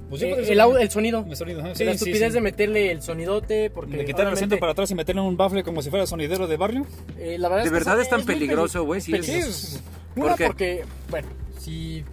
Pues 0.10 0.22
sí, 0.22 0.28
Eh, 0.28 0.36
el, 0.82 0.92
sonido. 0.92 1.26
El 1.28 1.36
sonido, 1.36 1.60
ajá. 1.62 1.70
la 1.70 1.76
Sí, 1.76 1.84
estupidez 1.84 2.28
sí. 2.28 2.34
de 2.36 2.42
meterle 2.42 2.92
el 2.92 3.02
sonidote, 3.02 3.72
porque. 3.72 3.98
De 3.98 4.06
quitar 4.06 4.28
el 4.28 4.34
asiento 4.34 4.58
para 4.60 4.74
atrás 4.74 4.92
y 4.92 4.96
meterle 4.96 5.22
un 5.22 5.36
bafle 5.36 5.64
como 5.64 5.82
si 5.82 5.90
fuera 5.90 6.06
sonidero 6.06 6.48
de 6.48 6.58
barrio. 6.58 6.86
eh, 7.18 7.38
la 7.40 7.50
verdad 7.50 7.64
¿De 7.64 7.68
es 7.68 7.72
que 7.72 7.78
verdad 7.80 7.94
eso 7.96 8.04
es 8.04 8.10
tan 8.10 8.24
peligroso, 8.26 8.80
peli- 8.80 8.86
güey? 8.86 9.02
Sí, 9.02 9.14
es- 9.16 9.26
peligroso. 9.26 9.80
¿Por 10.16 10.26
Una, 10.26 10.36
qué? 10.36 10.46
porque, 10.46 10.84
bueno, 11.10 11.28
si 11.60 12.04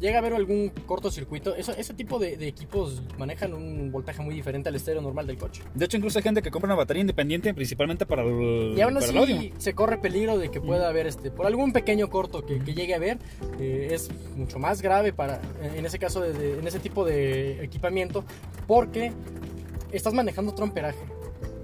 llega 0.00 0.16
a 0.16 0.18
haber 0.20 0.34
algún 0.34 0.70
cortocircuito, 0.86 1.54
eso, 1.54 1.72
ese 1.72 1.94
tipo 1.94 2.18
de, 2.18 2.36
de 2.36 2.48
equipos 2.48 3.02
manejan 3.18 3.54
un 3.54 3.90
voltaje 3.90 4.22
muy 4.22 4.34
diferente 4.34 4.68
al 4.68 4.74
estéreo 4.74 5.00
normal 5.02 5.26
del 5.26 5.38
coche. 5.38 5.62
De 5.74 5.84
hecho, 5.84 5.96
incluso 5.96 6.18
hay 6.18 6.22
gente 6.22 6.42
que 6.42 6.50
compra 6.50 6.68
una 6.68 6.74
batería 6.76 7.00
independiente 7.00 7.52
principalmente 7.54 8.06
para 8.06 8.22
el, 8.22 8.74
Y 8.76 8.80
aún 8.80 8.96
audio. 8.96 9.22
así 9.24 9.52
se 9.58 9.74
corre 9.74 9.98
peligro 9.98 10.38
de 10.38 10.50
que 10.50 10.60
pueda 10.60 10.88
haber, 10.88 11.06
este, 11.06 11.30
por 11.30 11.46
algún 11.46 11.72
pequeño 11.72 12.10
corto 12.10 12.44
que, 12.44 12.58
que 12.58 12.74
llegue 12.74 12.94
a 12.94 12.96
haber, 12.96 13.18
eh, 13.58 13.88
es 13.92 14.10
mucho 14.36 14.58
más 14.58 14.82
grave 14.82 15.12
para, 15.12 15.40
en 15.74 15.84
ese 15.86 15.98
caso, 15.98 16.20
de, 16.20 16.32
de- 16.32 16.58
en 16.58 16.66
ese 16.66 16.78
tipo 16.78 17.04
de 17.04 17.62
equipamiento, 17.64 18.24
porque 18.66 19.12
estás 19.92 20.12
manejando 20.12 20.52
otro 20.52 20.64
amperaje, 20.64 20.98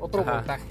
otro 0.01 0.23
Ajá. 0.23 0.37
voltaje, 0.37 0.65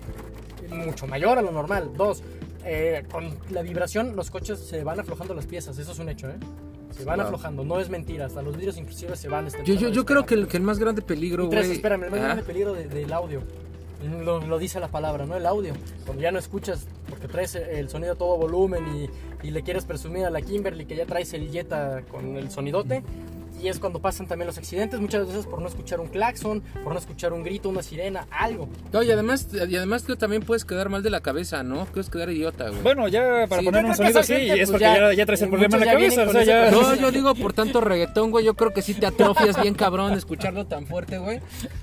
mucho 0.70 1.06
mayor 1.08 1.38
a 1.38 1.42
lo 1.42 1.52
normal. 1.52 1.92
Dos, 1.96 2.24
eh, 2.66 3.04
con 3.12 3.38
la 3.50 3.62
vibración 3.62 4.16
los 4.16 4.30
coches 4.32 4.60
se 4.60 4.84
van 4.84 5.00
aflojando 5.00 5.34
las 5.34 5.46
piezas, 5.48 5.78
eso 5.78 5.92
es 5.92 6.00
un 6.00 6.10
hecho, 6.10 6.30
¿eh? 6.30 6.36
Se 6.94 7.04
van 7.06 7.16
Claro. 7.16 7.30
aflojando, 7.30 7.64
no 7.64 7.80
es 7.80 7.90
mentira, 7.90 8.26
hasta 8.26 8.42
los 8.42 8.56
vidrios 8.56 8.78
inclusive 8.78 9.16
se 9.16 9.28
van. 9.30 9.48
este, 9.48 9.64
Yo, 9.64 9.74
yo, 9.76 9.90
yo 9.90 10.06
creo 10.06 10.26
que 10.26 10.36
el, 10.36 10.48
que 10.48 10.58
el 10.58 10.64
más 10.64 10.80
grande 10.80 11.02
peligro, 11.02 11.46
Y 11.46 11.50
tres, 11.50 11.66
güey. 11.68 11.76
espérame, 11.78 12.04
el 12.06 12.12
más 12.12 12.20
grande 12.22 12.44
peligro 12.44 12.74
de- 12.74 12.88
del 12.88 13.12
audio. 13.14 13.42
Lo, 14.24 14.40
lo 14.42 14.58
dice 14.58 14.80
la 14.80 14.88
palabra, 14.88 15.26
¿no? 15.28 15.36
El 15.36 15.46
audio. 15.46 15.74
Cuando 16.06 16.24
ya 16.24 16.32
no 16.32 16.40
escuchas, 16.40 16.88
porque 17.08 17.28
traes 17.28 17.54
el 17.56 17.88
sonido 17.88 18.14
a 18.14 18.16
todo 18.16 18.36
volumen 18.36 18.84
y, 19.44 19.48
y 19.48 19.52
le 19.52 19.62
quieres 19.62 19.86
presumir 19.86 20.26
a 20.26 20.32
la 20.32 20.42
Kimberly 20.42 20.86
que 20.86 20.96
ya 20.96 21.06
traes 21.06 21.34
el 21.34 21.52
Jetta 21.52 22.02
con 22.10 22.36
el 22.36 22.50
sonidote. 22.50 23.04
Y 23.62 23.68
es 23.68 23.80
cuando 23.80 24.00
pasan 24.00 24.28
también 24.28 24.48
los 24.48 24.58
accidentes, 24.58 25.00
muchas 25.00 25.28
veces 25.28 25.46
por 25.46 25.62
no 25.62 25.68
escuchar 25.68 26.00
un 26.00 26.08
claxon, 26.08 26.62
por 26.84 26.94
no 26.94 27.00
escuchar 27.00 27.32
un 27.32 27.44
grito, 27.44 27.70
una 27.70 27.84
sirena, 27.84 28.26
algo. 28.32 28.68
No, 28.92 29.04
y 29.04 29.12
además, 29.12 29.48
y 29.54 29.76
además 29.76 30.04
que 30.04 30.16
también 30.16 30.42
puedes 30.42 30.66
quedar 30.66 30.90
mal 30.90 31.04
de 31.04 31.10
la 31.12 31.20
cabeza, 31.22 31.62
¿no? 31.62 31.86
Puedes 31.86 32.10
quedar 32.10 32.30
idiota, 32.32 32.70
güey. 32.70 32.82
Bueno, 32.82 33.08
ya 33.08 33.46
para 33.48 33.62
Sí, 33.62 33.66
poner 33.66 33.86
un 33.86 33.96
sonido 33.96 34.20
así, 34.20 34.34
gente, 34.34 34.54
es 34.54 34.58
pues, 34.58 34.70
porque 34.72 34.84
ya- 34.86 34.96
ya, 35.12 35.14
ya 35.14 35.26
traes 35.28 35.42
el 35.44 35.50
muchos 35.50 35.68
problema 35.68 35.84
en 35.84 35.86
la 35.88 35.94
cabeza. 35.94 36.24
O 36.24 36.32
sea, 36.32 36.44
ya. 36.44 36.72
No, 36.72 36.96
yo 36.96 37.12
digo 37.12 37.36
por 37.36 37.54
tanto 37.54 37.82
reggaetón, 37.82 38.32
güey. 38.32 38.46
Yo 38.46 38.56
creo 38.56 38.74
que 38.74 38.82
sí 38.82 38.94
te 38.96 39.06
atrofias 39.06 39.62
bien 39.62 39.76
cabrón 39.76 40.14
escucharlo 40.14 40.66
tan 40.66 40.88
fuerte, 40.88 41.20
güey. 41.20 41.40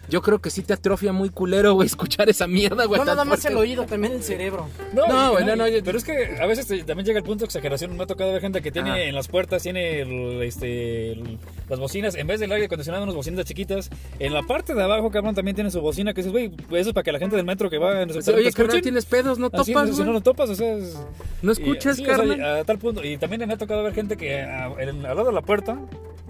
Yo 0.09 0.21
creo 0.23 0.41
que 0.41 0.51
sí 0.51 0.63
te 0.63 0.73
atrofia 0.73 1.13
muy 1.13 1.31
culero, 1.31 1.75
güey, 1.75 1.87
escuchar 1.87 2.29
esa 2.29 2.47
mierda, 2.49 2.87
güey. 2.87 2.99
No 2.99 3.05
nada 3.05 3.25
más 3.25 3.45
el 3.45 3.57
oído, 3.57 3.85
también 3.87 4.15
el 4.15 4.23
cerebro. 4.25 4.69
No, 4.95 5.31
güey, 5.33 5.45
no, 5.45 5.55
no, 5.55 5.69
yo- 5.69 5.83
Pero 5.85 5.97
es 5.99 6.03
que 6.05 6.39
a 6.41 6.47
veces 6.47 6.67
te- 6.67 6.83
también 6.83 7.07
llega 7.07 7.19
el 7.19 7.25
punto 7.25 7.41
de 7.43 7.47
exageración. 7.47 7.97
Me 7.97 8.03
ha 8.03 8.07
tocado 8.07 8.33
ver 8.33 8.41
gente 8.41 8.63
que 8.63 8.73
tiene 8.73 9.09
en 9.09 9.15
las 9.15 9.29
puertas, 9.29 9.63
tiene 9.63 10.01
el- 10.01 10.43
este, 10.43 11.13
el- 11.13 11.39
las 11.69 11.79
bocinas, 11.79 12.15
en 12.15 12.27
vez 12.27 12.41
del 12.41 12.51
aire 12.53 12.67
acondicionado, 12.67 13.05
unas 13.05 13.15
bocinas 13.15 13.45
chiquitas. 13.45 13.91
En 14.19 14.33
la 14.33 14.43
parte 14.43 14.75
de 14.75 14.83
abajo, 14.83 15.11
cabrón, 15.11 15.35
también 15.35 15.55
tiene 15.55 15.71
su 15.71 15.81
bocina. 15.81 16.15
Que 16.15 16.23
dices, 16.23 16.33
güey, 16.33 16.51
eso 16.79 16.91
es 16.91 16.95
para 16.95 17.05
que 17.05 17.13
la 17.13 17.19
gente 17.19 17.37
del 17.37 17.45
metro 17.45 17.69
que 17.71 17.79
va 17.79 18.03
en 18.03 18.11
el 18.11 18.17
Oye, 18.17 18.23
te 18.45 18.53
carnal, 18.53 18.81
tienes 18.83 19.05
pedos, 19.07 19.39
no 19.39 19.51
Así, 19.53 19.73
topas, 19.73 19.97
si 19.97 20.03
no 20.03 20.13
lo 20.13 20.21
topas, 20.21 20.51
o 20.51 20.55
sea. 20.55 20.75
es- 20.77 20.99
No 21.43 21.51
y- 21.51 21.53
escuchas, 21.53 21.97
sí, 21.97 22.03
o 22.03 22.07
sea, 22.07 22.17
carnal. 22.17 22.45
a 22.61 22.65
tal 22.65 22.79
punto. 22.79 23.05
Y 23.05 23.17
también 23.19 23.47
me 23.47 23.55
ha 23.55 23.59
tocado 23.59 23.83
ver 23.83 23.95
gente 23.95 24.17
que 24.17 24.41
a- 24.41 24.73
en- 24.79 25.05
al 25.07 25.17
lado 25.17 25.27
de 25.27 25.33
la 25.33 25.43
puerta, 25.43 25.79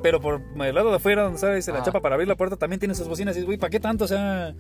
pero 0.03 0.21
por 0.21 0.41
el 0.65 0.75
lado 0.75 0.91
de 0.91 0.97
afuera, 0.97 1.23
donde 1.25 1.39
sabes, 1.39 1.67
la 1.69 1.79
Ah. 1.79 1.83
chapa 1.83 2.01
para 2.01 2.15
abrir 2.15 2.29
la 2.29 2.37
puerta, 2.37 2.57
también 2.57 2.79
tiene 2.81 2.95
sus 2.95 3.09
bocinas. 3.09 3.37
Y 3.37 3.43
güey, 3.43 3.59
¿para 3.59 3.71
qué 3.71 3.81
tanto? 3.81 4.05
O 4.05 4.09
sea, 4.09 4.55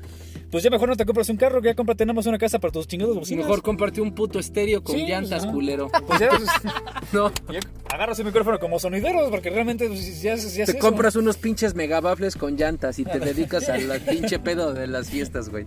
pues 0.50 0.62
ya 0.64 0.70
mejor 0.70 0.88
no 0.88 0.96
te 0.96 1.04
compras 1.04 1.28
un 1.28 1.36
carro, 1.36 1.60
que 1.62 1.68
ya 1.68 1.74
cómprate 1.74 2.04
nada 2.06 2.14
más 2.14 2.26
una 2.26 2.38
casa 2.38 2.58
para 2.58 2.72
tus 2.72 2.86
chingados 2.86 3.16
bocinas. 3.16 3.44
Mejor 3.46 3.62
comparte 3.62 4.00
un 4.00 4.14
puto 4.14 4.38
estéreo 4.38 4.82
con 4.82 4.96
Sí, 4.96 5.06
llantas, 5.06 5.46
culero. 5.46 5.88
Pues 6.06 6.20
ya, 6.20 6.28
pues, 6.30 6.42
No, 7.12 7.30
ya 7.50 7.60
agarras 7.92 8.18
el 8.18 8.26
micrófono 8.26 8.58
como 8.58 8.78
sonideros, 8.78 9.30
porque 9.30 9.50
realmente 9.50 9.88
pues, 9.88 10.20
ya, 10.22 10.34
ya 10.34 10.42
es 10.42 10.54
te 10.54 10.62
eso. 10.62 10.78
compras 10.78 11.16
unos 11.16 11.36
pinches 11.36 11.74
megabafles 11.74 12.36
con 12.36 12.56
llantas 12.56 12.98
y 12.98 13.04
te 13.04 13.18
dedicas 13.20 13.68
al 13.68 14.00
pinche 14.00 14.38
pedo 14.38 14.72
de 14.74 14.86
las 14.86 15.08
fiestas, 15.10 15.48
güey. 15.48 15.66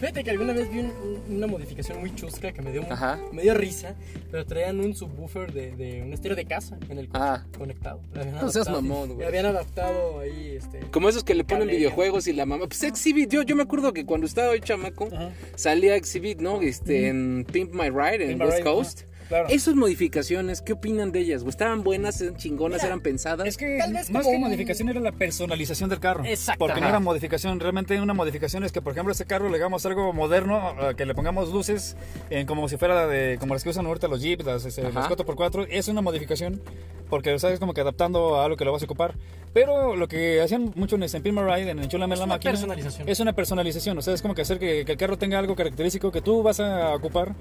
Fíjate 0.00 0.22
que 0.22 0.30
alguna 0.30 0.52
vez 0.52 0.70
vi 0.70 0.78
un- 0.80 0.86
un- 1.28 1.36
una 1.36 1.46
modificación 1.48 1.98
muy 2.00 2.14
chusca 2.14 2.52
que 2.52 2.62
me 2.62 2.70
dio, 2.72 2.82
mu- 2.82 2.92
Ajá. 2.92 3.18
me 3.32 3.42
dio 3.42 3.52
risa, 3.54 3.94
pero 4.30 4.46
traían 4.46 4.78
un 4.80 4.94
subwoofer 4.94 5.52
de, 5.52 5.72
de 5.74 6.02
un 6.02 6.12
estéreo 6.12 6.36
de 6.36 6.44
casa 6.44 6.78
en 6.88 6.98
el 6.98 7.08
coche, 7.08 7.20
Ah. 7.24 7.44
conectado. 7.56 8.00
No 8.40 8.48
seas 8.50 8.68
mamón, 8.68 9.14
güey. 9.16 9.26
Habían 9.26 9.46
adaptado 9.46 10.20
ahí, 10.20 10.54
este... 10.56 10.80
Como 10.92 11.08
esos 11.08 11.24
que 11.24 11.34
le 11.34 11.42
ponen 11.44 11.68
videojuegos 11.68 12.26
y 12.28 12.32
la 12.32 12.46
mamá. 12.46 12.66
Pues 12.68 12.82
Exhibit, 12.84 13.30
yo, 13.32 13.42
yo 13.42 13.56
me 13.56 13.62
acuerdo 13.64 13.92
que 13.92 14.06
cuando 14.06 14.26
estaba 14.26 14.50
hoy 14.50 14.60
chamaco, 14.60 15.08
Ajá. 15.12 15.30
salía 15.56 15.96
Exhibit, 15.96 16.40
¿no? 16.40 16.62
Este, 16.62 17.08
en 17.08 17.44
Pimp 17.50 17.72
My 17.74 17.90
Ride, 17.90 18.22
en 18.30 18.38
Pimp 18.38 18.42
West 18.42 18.52
Ride, 18.58 18.62
Coast. 18.64 19.00
Claro. 19.28 19.48
Esas 19.48 19.74
modificaciones, 19.74 20.62
¿qué 20.62 20.72
opinan 20.72 21.12
de 21.12 21.20
ellas? 21.20 21.44
¿Estaban 21.46 21.82
buenas, 21.82 22.20
eran 22.20 22.36
chingonas, 22.36 22.78
Mira, 22.78 22.86
eran 22.88 23.00
pensadas? 23.00 23.46
Es 23.46 23.56
que 23.56 23.78
Tal 23.78 23.92
vez 23.92 24.10
más 24.10 24.22
como 24.22 24.30
que 24.32 24.36
un- 24.36 24.42
modificación 24.48 24.88
era 24.88 25.00
la 25.00 25.12
personalización 25.12 25.90
del 25.90 26.00
carro. 26.00 26.24
Exacto. 26.24 26.58
Porque 26.58 26.80
no 26.80 26.88
era 26.88 27.00
modificación, 27.00 27.60
realmente 27.60 28.00
una 28.00 28.14
modificación 28.14 28.64
es 28.64 28.72
que, 28.72 28.82
por 28.82 28.92
ejemplo, 28.92 29.10
a 29.10 29.12
este 29.12 29.24
carro 29.26 29.48
le 29.48 29.56
hagamos 29.56 29.84
algo 29.86 30.12
moderno, 30.12 30.74
eh, 30.80 30.94
que 30.96 31.06
le 31.06 31.14
pongamos 31.14 31.52
luces 31.52 31.96
en 32.30 32.46
como 32.46 32.68
si 32.68 32.76
fuera 32.76 33.06
de 33.06 33.36
como 33.38 33.54
las 33.54 33.62
que 33.64 33.70
usan 33.70 33.86
ahorita 33.86 34.08
los 34.08 34.20
Jeep, 34.20 34.40
las, 34.44 34.64
este, 34.64 34.82
las 34.82 35.08
4x4. 35.08 35.66
Es 35.70 35.88
una 35.88 36.00
modificación 36.00 36.60
porque 37.08 37.38
sabes 37.38 37.58
como 37.58 37.72
que 37.74 37.80
adaptando 37.80 38.40
a 38.40 38.48
lo 38.48 38.56
que 38.56 38.64
lo 38.64 38.72
vas 38.72 38.82
a 38.82 38.84
ocupar. 38.84 39.14
Pero 39.54 39.96
lo 39.96 40.08
que 40.08 40.40
hacían 40.42 40.72
mucho 40.76 40.96
en 40.96 41.00
My 41.00 41.08
Ride, 41.42 41.70
en 41.70 41.78
Es 41.78 41.92
la 41.92 42.04
una 42.04 42.26
máquina, 42.26 42.52
personalización. 42.52 43.08
es 43.08 43.20
una 43.20 43.32
personalización. 43.32 43.96
O 43.98 44.02
sea, 44.02 44.12
es 44.14 44.20
como 44.22 44.34
que 44.34 44.42
hacer 44.42 44.58
que, 44.58 44.84
que 44.84 44.92
el 44.92 44.98
carro 44.98 45.16
tenga 45.16 45.38
algo 45.38 45.56
característico 45.56 46.12
que 46.12 46.20
tú 46.20 46.42
vas 46.42 46.60
a 46.60 46.94
ocupar. 46.94 47.34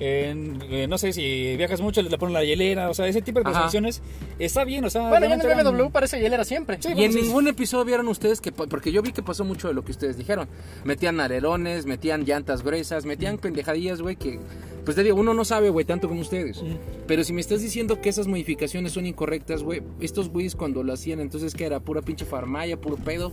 Eh, 0.00 0.86
no 0.88 0.98
sé 0.98 1.12
si 1.12 1.56
viajas 1.56 1.80
mucho, 1.80 2.02
le 2.02 2.18
ponen 2.18 2.32
la 2.34 2.44
hielera, 2.44 2.90
o 2.90 2.94
sea, 2.94 3.06
ese 3.06 3.22
tipo 3.22 3.38
de 3.38 3.42
Ajá. 3.44 3.62
personalizaciones 3.68 4.02
está 4.38 4.64
bien, 4.64 4.84
o 4.84 4.90
sea, 4.90 5.08
Bueno, 5.08 5.26
ya 5.28 5.34
en 5.34 5.40
el 5.40 5.46
eran- 5.46 5.64
BMW 5.76 5.90
parece 5.90 6.18
hielera 6.20 6.44
siempre. 6.44 6.78
Sí, 6.80 6.88
Y 6.96 7.04
en 7.04 7.12
sí, 7.12 7.22
ningún 7.22 7.46
episodio 7.46 7.84
vieron 7.84 8.08
ustedes 8.08 8.40
que, 8.40 8.50
porque 8.52 8.90
yo 8.92 9.02
vi 9.02 9.12
que 9.12 9.22
pasó 9.22 9.44
mucho 9.44 9.68
de 9.68 9.74
lo 9.74 9.84
que 9.84 9.92
ustedes 9.92 10.16
dijeron. 10.16 10.48
Metían 10.84 11.20
alerones, 11.20 11.86
metían 11.86 12.24
llantas 12.24 12.62
gruesas, 12.62 13.04
metían 13.06 13.38
pendejadillas, 13.38 14.02
güey, 14.02 14.16
que, 14.16 14.40
pues 14.84 14.96
te 14.96 15.02
digo, 15.04 15.16
uno 15.20 15.32
no 15.32 15.44
sabe, 15.44 15.70
güey, 15.70 15.84
tanto 15.84 16.08
como 16.08 16.20
ustedes. 16.20 16.60
Pero 17.06 17.22
si 17.22 17.32
me 17.32 17.40
estás 17.40 17.62
diciendo 17.62 18.00
que 18.00 18.08
esas 18.08 18.26
modificaciones 18.26 18.92
son 18.92 19.06
incorrectas, 19.06 19.62
güey, 19.62 19.82
estos 20.00 20.28
güeyes 20.28 20.56
cuando 20.56 20.82
lo 20.82 20.92
hacían, 20.92 21.20
entonces 21.20 21.54
que 21.54 21.66
era 21.66 21.78
pura 21.80 22.02
pinche 22.02 22.24
farmaya, 22.24 22.76
puro 22.76 22.96
pedo. 22.96 23.32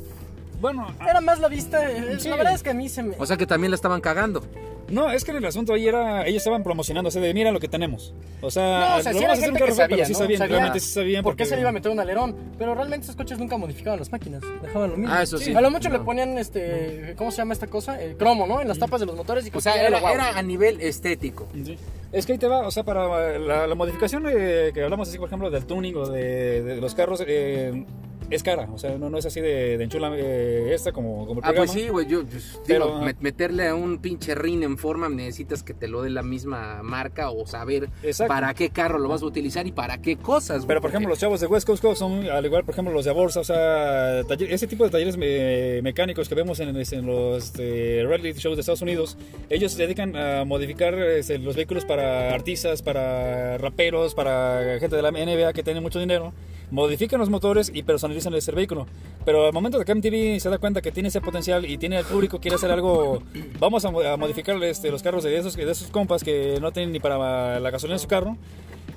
Bueno, 0.62 0.88
Era 1.02 1.20
más 1.22 1.40
la 1.40 1.48
vista. 1.50 1.90
eh, 1.92 2.18
Sí. 2.20 2.30
La 2.30 2.36
verdad 2.38 2.54
es 2.54 2.64
que 2.64 2.70
a 2.70 2.74
mí 2.74 2.88
se 2.88 3.04
me. 3.04 3.16
O 3.18 3.26
sea 3.26 3.36
que 3.38 3.46
también 3.48 3.72
la 3.72 3.76
estaban 3.76 4.00
cagando. 4.00 4.44
No, 4.90 5.10
es 5.10 5.24
que 5.24 5.32
el 5.32 5.46
asunto 5.46 5.74
ahí 5.74 5.88
era, 5.88 6.26
ellos 6.28 6.40
estaban 6.42 6.64
promocionando, 6.64 7.08
o 7.08 7.12
sea, 7.12 7.22
de 7.22 7.34
mira 7.34 7.52
lo 7.54 7.62
que 7.62 7.70
tenemos. 7.70 8.14
O 8.42 8.52
sea, 8.52 8.90
No, 8.90 8.96
o 8.98 9.02
sea, 9.02 9.14
lo 9.14 9.20
sí 9.20 9.24
vamos 9.24 9.24
era 9.24 9.30
a 9.30 9.34
hacer 9.36 9.52
un 9.52 9.58
carro 9.58 9.74
sabía, 9.76 9.96
pero 9.96 10.06
sí 10.06 10.12
¿no? 10.12 10.20
sabían, 10.20 10.38
Sabía 10.40 10.56
realmente 10.58 10.80
sí 10.82 10.92
sabían. 10.94 11.24
¿Por 11.24 11.34
qué 11.34 11.44
porque- 11.44 11.46
se 11.50 11.56
le 11.56 11.62
iba 11.62 11.70
a 11.70 11.72
meter 11.72 11.92
un 11.94 12.00
alerón? 12.02 12.36
Pero 12.58 12.76
realmente 12.76 13.06
esos 13.06 13.16
coches 13.16 13.40
nunca 13.40 13.56
modificaban 13.58 14.00
las 14.00 14.12
máquinas. 14.12 14.44
Dejaban 14.62 14.92
lo 14.92 14.98
mismo. 14.98 15.14
Ah, 15.14 15.24
eso 15.24 15.38
sí. 15.38 15.56
A 15.56 15.62
lo 15.62 15.72
mucho 15.72 15.88
No. 15.88 15.98
le 15.98 16.04
ponían 16.04 16.38
este. 16.38 17.14
¿Cómo 17.18 17.32
se 17.32 17.38
llama 17.38 17.54
esta 17.54 17.68
cosa? 17.68 18.02
El 18.02 18.18
cromo, 18.18 18.46
¿no? 18.46 18.60
En 18.62 18.68
las 18.68 18.80
tapas 18.80 19.00
de 19.00 19.06
los 19.06 19.16
motores. 19.16 19.48
Y 19.48 19.52
O 19.56 19.62
sea, 19.62 19.76
era, 19.76 19.88
era, 19.88 20.00
guau. 20.02 20.14
era 20.14 20.38
a 20.38 20.42
nivel 20.42 20.82
estético. 20.82 21.48
Sí. 21.64 21.78
Es 22.12 22.26
que 22.26 22.34
ahí 22.34 22.38
te 22.38 22.48
va, 22.48 22.68
o 22.68 22.72
sea, 22.72 22.84
para 22.84 23.40
la, 23.40 23.68
la 23.68 23.76
modificación 23.76 24.26
eh, 24.30 24.72
que 24.74 24.84
hablamos 24.84 25.08
así, 25.08 25.18
por 25.18 25.28
ejemplo, 25.28 25.50
del 25.50 25.66
tuning 25.66 25.96
o 25.96 26.06
de, 26.10 26.62
de 26.64 26.82
los 26.82 26.94
carros, 26.96 27.24
eh, 27.26 27.86
es 28.32 28.44
cara, 28.44 28.68
o 28.74 28.78
sea, 28.78 28.98
no, 28.98 29.10
no 29.10 29.18
es 29.18 29.26
así 29.26 29.42
de, 29.42 29.78
de 29.78 29.84
enchula 29.84 30.12
eh, 30.16 30.72
esta 30.74 30.92
como, 30.92 31.26
como 31.28 31.42
el 31.42 31.46
Ah, 31.46 31.54
pues 31.56 31.72
sí, 31.72 31.90
güey, 31.90 32.08
yo 32.08 32.24
Pero, 32.66 32.86
digo, 32.86 32.98
ajá. 32.98 33.06
met- 33.06 33.18
meterle 33.20 33.68
a 33.68 33.76
un 33.76 34.00
pinche 34.00 34.34
rin 34.36 34.64
en 34.64 34.78
forma 34.78 35.10
necesitas 35.10 35.64
que 35.64 35.74
te 35.74 35.88
lo 35.88 36.02
dé 36.02 36.10
la 36.10 36.24
misma 36.24 36.82
marca 36.84 37.30
o 37.32 37.46
saber 37.46 37.90
Exacto. 38.04 38.34
para 38.34 38.54
qué 38.54 38.70
carro 38.70 38.98
lo 39.00 39.10
vas 39.10 39.22
a 39.22 39.26
utilizar 39.26 39.68
y 39.68 39.72
para 39.72 40.02
qué 40.02 40.18
cosas. 40.18 40.58
güey, 40.60 40.68
Pero 40.70 40.82
por 40.82 40.90
ejemplo, 40.90 41.10
los 41.10 41.20
chavos 41.20 41.40
de 41.42 41.48
West 41.48 41.68
Coast 41.68 41.82
Coast 41.82 42.00
son 42.00 42.28
al 42.30 42.46
igual, 42.46 42.64
por 42.64 42.74
ejemplo, 42.74 42.94
los 42.94 43.06
de 43.06 43.12
Aborsa, 43.12 43.42
o 43.42 43.44
sea, 43.44 44.24
taller- 44.24 44.52
ese 44.52 44.68
tipo 44.68 44.84
de 44.86 44.90
talleres 44.90 45.18
me- 45.18 45.82
mecánicos 45.82 46.28
que 46.30 46.36
vemos 46.36 46.60
en, 46.60 46.76
en 46.76 47.06
los 47.06 47.44
este, 47.46 48.04
rally 48.08 48.34
shows 48.34 48.56
de 48.56 48.62
Estados 48.62 48.82
Unidos, 48.82 49.18
ellos 49.50 49.74
se 49.74 49.82
dedican 49.84 50.16
a 50.16 50.46
modificar 50.46 50.94
este, 50.96 51.38
los 51.38 51.56
vehículos 51.56 51.86
para 51.86 52.34
artistas, 52.34 52.82
para 52.82 53.58
raperos, 53.58 54.14
para 54.14 54.78
gente 54.80 54.96
de 54.96 55.02
la 55.02 55.12
NBA 55.12 55.54
que 55.54 55.64
tiene 55.64 55.82
mucho 55.82 56.00
dinero, 56.00 56.34
modifican 56.72 57.20
los 57.20 57.30
motores 57.30 57.72
y 57.74 57.84
personalizan 57.84 58.34
ese 58.34 58.52
vehículo. 58.52 58.88
Pero 59.26 59.46
al 59.46 59.54
momento 59.54 59.78
de 59.78 59.86
que 59.86 59.94
MTV 59.94 60.40
se 60.40 60.50
da 60.50 60.58
cuenta 60.58 60.82
que 60.82 60.92
tiene 60.92 61.10
ese 61.10 61.22
potencial 61.22 61.66
y 61.70 61.78
tiene 61.78 62.00
el 62.00 62.06
público 62.06 62.40
quiere 62.40 62.56
hacer 62.56 62.72
algo, 62.72 63.22
vamos 63.60 63.86
a, 63.86 63.92
mo- 63.92 64.02
a 64.02 64.18
modificar 64.18 64.62
este, 64.64 64.90
los 64.90 65.04
carros 65.04 65.24
de 65.24 65.38
esos, 65.38 65.56
de 65.56 65.70
esos 65.70 65.90
compas 65.92 66.24
que 66.24 66.58
no 66.60 66.72
tienen 66.72 66.92
ni 66.94 67.00
para 67.00 67.60
la 67.60 67.70
gasolina 67.70 67.96
en 67.96 68.00
su 68.00 68.08
carro. 68.08 68.36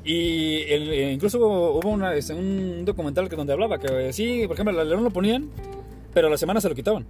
Y 0.04 0.62
el- 0.68 0.92
eh, 0.92 1.12
incluso 1.12 1.38
hubo 1.38 1.88
una, 1.88 2.14
este, 2.14 2.32
un 2.34 2.84
documental 2.84 3.28
que 3.28 3.36
donde 3.36 3.52
hablaba 3.52 3.78
que 3.78 4.08
eh, 4.08 4.12
sí, 4.12 4.44
por 4.46 4.54
ejemplo, 4.54 4.72
el 4.72 4.80
alerón 4.80 5.04
lo 5.04 5.10
ponían, 5.10 5.48
pero 6.12 6.28
a 6.28 6.30
la 6.30 6.38
semana 6.38 6.60
se 6.60 6.68
lo 6.68 6.74
quitaban. 6.74 7.04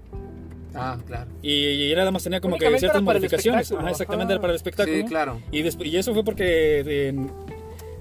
Ah, 0.77 0.97
claro. 1.07 1.31
Y, 1.43 1.93
y 1.93 1.95
nada 1.95 2.11
más 2.11 2.25
tenía 2.25 2.41
como 2.41 2.57
que 2.59 2.79
ciertas 2.79 3.01
modificaciones. 3.03 3.71
Ajá, 3.71 3.91
exactamente, 3.91 4.33
ajá. 4.33 4.35
era 4.35 4.41
para 4.41 4.53
el 4.53 4.57
espectáculo. 4.57 4.97
Sí, 4.97 5.05
claro. 5.05 5.41
Y, 5.53 5.61
y 5.61 5.97
eso 5.97 6.12
fue 6.15 6.25
porque 6.25 6.83
eh, 6.85 7.15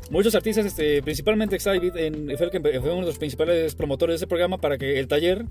muchos 0.10 0.36
artistas, 0.36 0.66
este, 0.66 1.01
principalmente 1.01 1.56
Exhibit, 1.56 1.95
en, 1.95 2.38
fue, 2.38 2.47
el 2.47 2.51
que, 2.51 2.60
fue 2.60 2.91
uno 2.91 3.01
de 3.01 3.08
los 3.08 3.18
principales 3.18 3.76
promotores 3.76 4.14
de 4.14 4.16
ese 4.18 4.28
programa 4.28 4.58
para 4.58 4.78
que 4.78 4.99
el 4.99 5.08
taller 5.08 5.45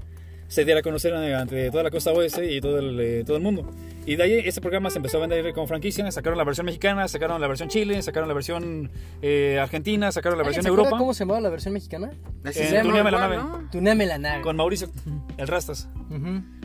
se 0.53 0.67
diera 0.67 0.81
a 0.81 0.83
conocer 0.83 1.15
ante 1.15 1.71
toda 1.71 1.83
la 1.83 1.91
costa 1.91 2.13
oeste 2.13 2.53
y 2.53 2.61
todo 2.61 2.79
el, 2.79 3.01
eh, 3.01 3.25
todo 3.25 3.39
el 3.39 3.43
mundo. 3.43 3.71
Y 4.05 4.17
de 4.17 4.23
ahí 4.23 4.33
ese 4.45 4.61
programa 4.61 4.91
se 4.91 4.99
empezó 4.99 5.17
a 5.17 5.27
vender 5.27 5.51
con 5.55 5.67
franquicia, 5.67 6.11
sacaron 6.11 6.37
la 6.37 6.45
versión 6.45 6.67
mexicana, 6.67 7.09
sacaron 7.09 7.41
la 7.41 7.47
versión 7.47 7.71
Chile, 7.71 8.03
sacaron 8.03 8.29
la 8.29 8.35
versión 8.35 8.91
eh, 9.23 9.59
argentina, 9.59 10.13
sacaron 10.13 10.37
la 10.37 10.43
¿Alguien 10.43 10.57
versión 10.57 10.65
se 10.65 10.69
Europa, 10.69 10.99
¿Cómo 10.99 11.15
se 11.15 11.21
llamaba 11.21 11.41
la 11.41 11.49
versión 11.49 11.73
mexicana? 11.73 12.11
Eh, 12.45 12.81
Tuneame 12.83 13.11
la 13.11 13.29
nave. 13.29 14.07
la 14.07 14.19
nave. 14.19 14.43
con 14.43 14.57
Mauricio, 14.57 14.91
el 15.39 15.49
Rastas. 15.49 15.89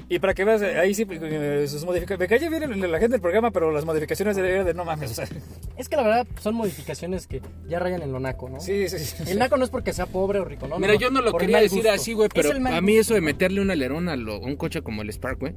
Y 0.09 0.19
para 0.19 0.33
que 0.33 0.45
veas, 0.45 0.61
ahí 0.61 0.93
sí, 0.93 1.05
eh, 1.09 1.65
sus 1.67 1.83
modificaciones. 1.83 2.19
Me 2.29 2.39
cae 2.39 2.49
bien 2.49 2.79
la 2.91 2.99
gente 2.99 3.13
del 3.15 3.21
programa, 3.21 3.51
pero 3.51 3.71
las 3.73 3.83
modificaciones 3.83 4.37
de, 4.37 4.63
de 4.63 4.73
no 4.73 4.85
mames. 4.85 5.11
O 5.11 5.13
sea, 5.13 5.27
Es 5.75 5.89
que 5.89 5.97
la 5.97 6.03
verdad 6.03 6.27
son 6.41 6.55
modificaciones 6.55 7.27
que 7.27 7.41
ya 7.67 7.77
rayan 7.79 8.01
en 8.01 8.13
lo 8.13 8.19
naco, 8.21 8.47
¿no? 8.47 8.61
sí, 8.61 8.87
sí, 8.87 8.99
sí. 8.99 9.23
El 9.27 9.37
naco 9.37 9.57
no 9.57 9.65
es 9.65 9.69
porque 9.69 9.91
sea 9.91 10.05
pobre 10.05 10.39
o 10.39 10.45
rico, 10.45 10.65
¿no? 10.67 10.79
Mira, 10.79 10.93
no, 10.93 10.99
yo 10.99 11.11
no 11.11 11.21
lo 11.21 11.33
quería 11.37 11.59
decir 11.59 11.79
gusto. 11.79 11.91
así, 11.91 12.13
güey, 12.13 12.29
Es 12.33 12.33
pero 12.33 12.55
a 12.69 12.81
mí 12.81 12.95
eso 12.97 13.15
de 13.15 13.21
meterle 13.21 13.59
un 13.59 13.69
alerón 13.69 14.07
a, 14.07 14.15
lo- 14.15 14.35
a 14.35 14.39
un 14.39 14.55
coche 14.55 14.81
como 14.81 15.01
el 15.01 15.09
Spark, 15.11 15.39
güey, 15.39 15.53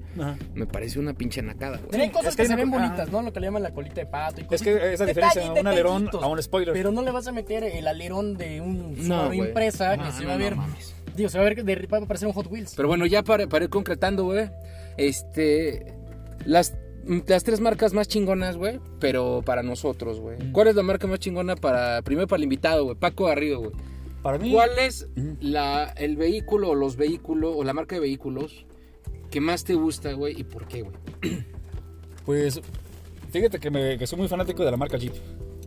me 0.54 0.66
parece 0.66 0.98
una 0.98 1.14
pinche 1.14 1.42
nacada, 1.42 1.76
güey. 1.78 1.90
Pero 1.92 2.02
hay 2.02 2.10
cosas 2.10 2.30
es 2.30 2.36
que 2.36 2.42
que, 2.42 2.48
se 2.48 2.56
ven 2.56 2.70
bonitas, 2.72 3.08
¿no? 3.10 3.22
Lo 3.22 3.32
que 3.32 3.38
le 3.40 3.46
llaman 3.46 3.62
la 3.62 3.70
colita 3.72 4.00
de 4.00 4.06
pato 4.06 4.40
y 4.40 4.44
cosas. 4.44 4.60
Es 4.60 4.62
que 4.62 4.92
esa 4.94 5.06
diferencia, 5.06 5.42
Detalles, 5.42 5.60
un 5.60 5.66
alerón 5.68 6.10
a 6.20 6.26
un 6.26 6.42
spoiler. 6.42 6.72
Pero 6.74 6.90
no 6.90 7.02
le 7.02 7.12
vas 7.12 7.26
a 7.28 7.32
meter 7.32 7.62
el 7.62 7.86
alerón 7.86 8.36
de 8.36 8.60
un 8.60 9.06
No, 9.06 9.32
impresa 9.32 9.96
No, 9.96 10.04
que 10.06 10.12
se 10.12 10.22
no, 10.22 10.28
va 10.28 10.34
a 10.34 10.38
no 10.38 10.44
ver. 10.44 10.56
mames. 10.56 10.94
Digo, 11.16 11.28
se 11.28 11.38
va 11.38 11.44
a 11.44 11.48
ver 11.48 11.64
de 11.64 11.86
va 11.86 11.98
a 11.98 12.06
parecer 12.06 12.28
un 12.28 12.34
Hot 12.34 12.46
Wheels. 12.50 12.74
Pero 12.76 12.88
bueno, 12.88 13.06
ya 13.06 13.22
para, 13.22 13.46
para 13.46 13.64
ir 13.64 13.70
concretando, 13.70 14.24
güey, 14.24 14.50
este, 14.96 15.94
las, 16.44 16.74
las 17.26 17.44
tres 17.44 17.60
marcas 17.60 17.92
más 17.92 18.08
chingonas, 18.08 18.56
güey, 18.56 18.80
pero 18.98 19.42
para 19.44 19.62
nosotros, 19.62 20.20
güey. 20.20 20.38
¿Cuál 20.52 20.68
es 20.68 20.76
la 20.76 20.82
marca 20.82 21.06
más 21.06 21.18
chingona 21.18 21.56
para, 21.56 22.02
primero 22.02 22.26
para 22.26 22.38
el 22.38 22.44
invitado, 22.44 22.84
güey, 22.84 22.96
Paco 22.96 23.24
Garrido, 23.26 23.60
güey? 23.60 23.72
Para 24.22 24.38
mí, 24.38 24.52
¿Cuál 24.52 24.78
es 24.78 25.08
Ujú. 25.16 25.36
la, 25.40 25.84
el 25.96 26.16
vehículo 26.16 26.70
o 26.70 26.74
los 26.74 26.96
vehículos 26.96 27.54
o 27.56 27.64
la 27.64 27.72
marca 27.72 27.94
de 27.94 28.00
vehículos 28.00 28.66
que 29.30 29.40
más 29.40 29.64
te 29.64 29.74
gusta, 29.74 30.12
güey, 30.12 30.38
y 30.38 30.44
por 30.44 30.66
qué, 30.66 30.82
güey? 30.82 30.94
pues, 32.26 32.60
fíjate 33.30 33.58
que, 33.58 33.70
me, 33.70 33.96
que 33.96 34.06
soy 34.06 34.18
muy 34.18 34.28
fanático 34.28 34.64
de 34.64 34.70
la 34.70 34.76
marca 34.76 34.98
Jeep. 34.98 35.14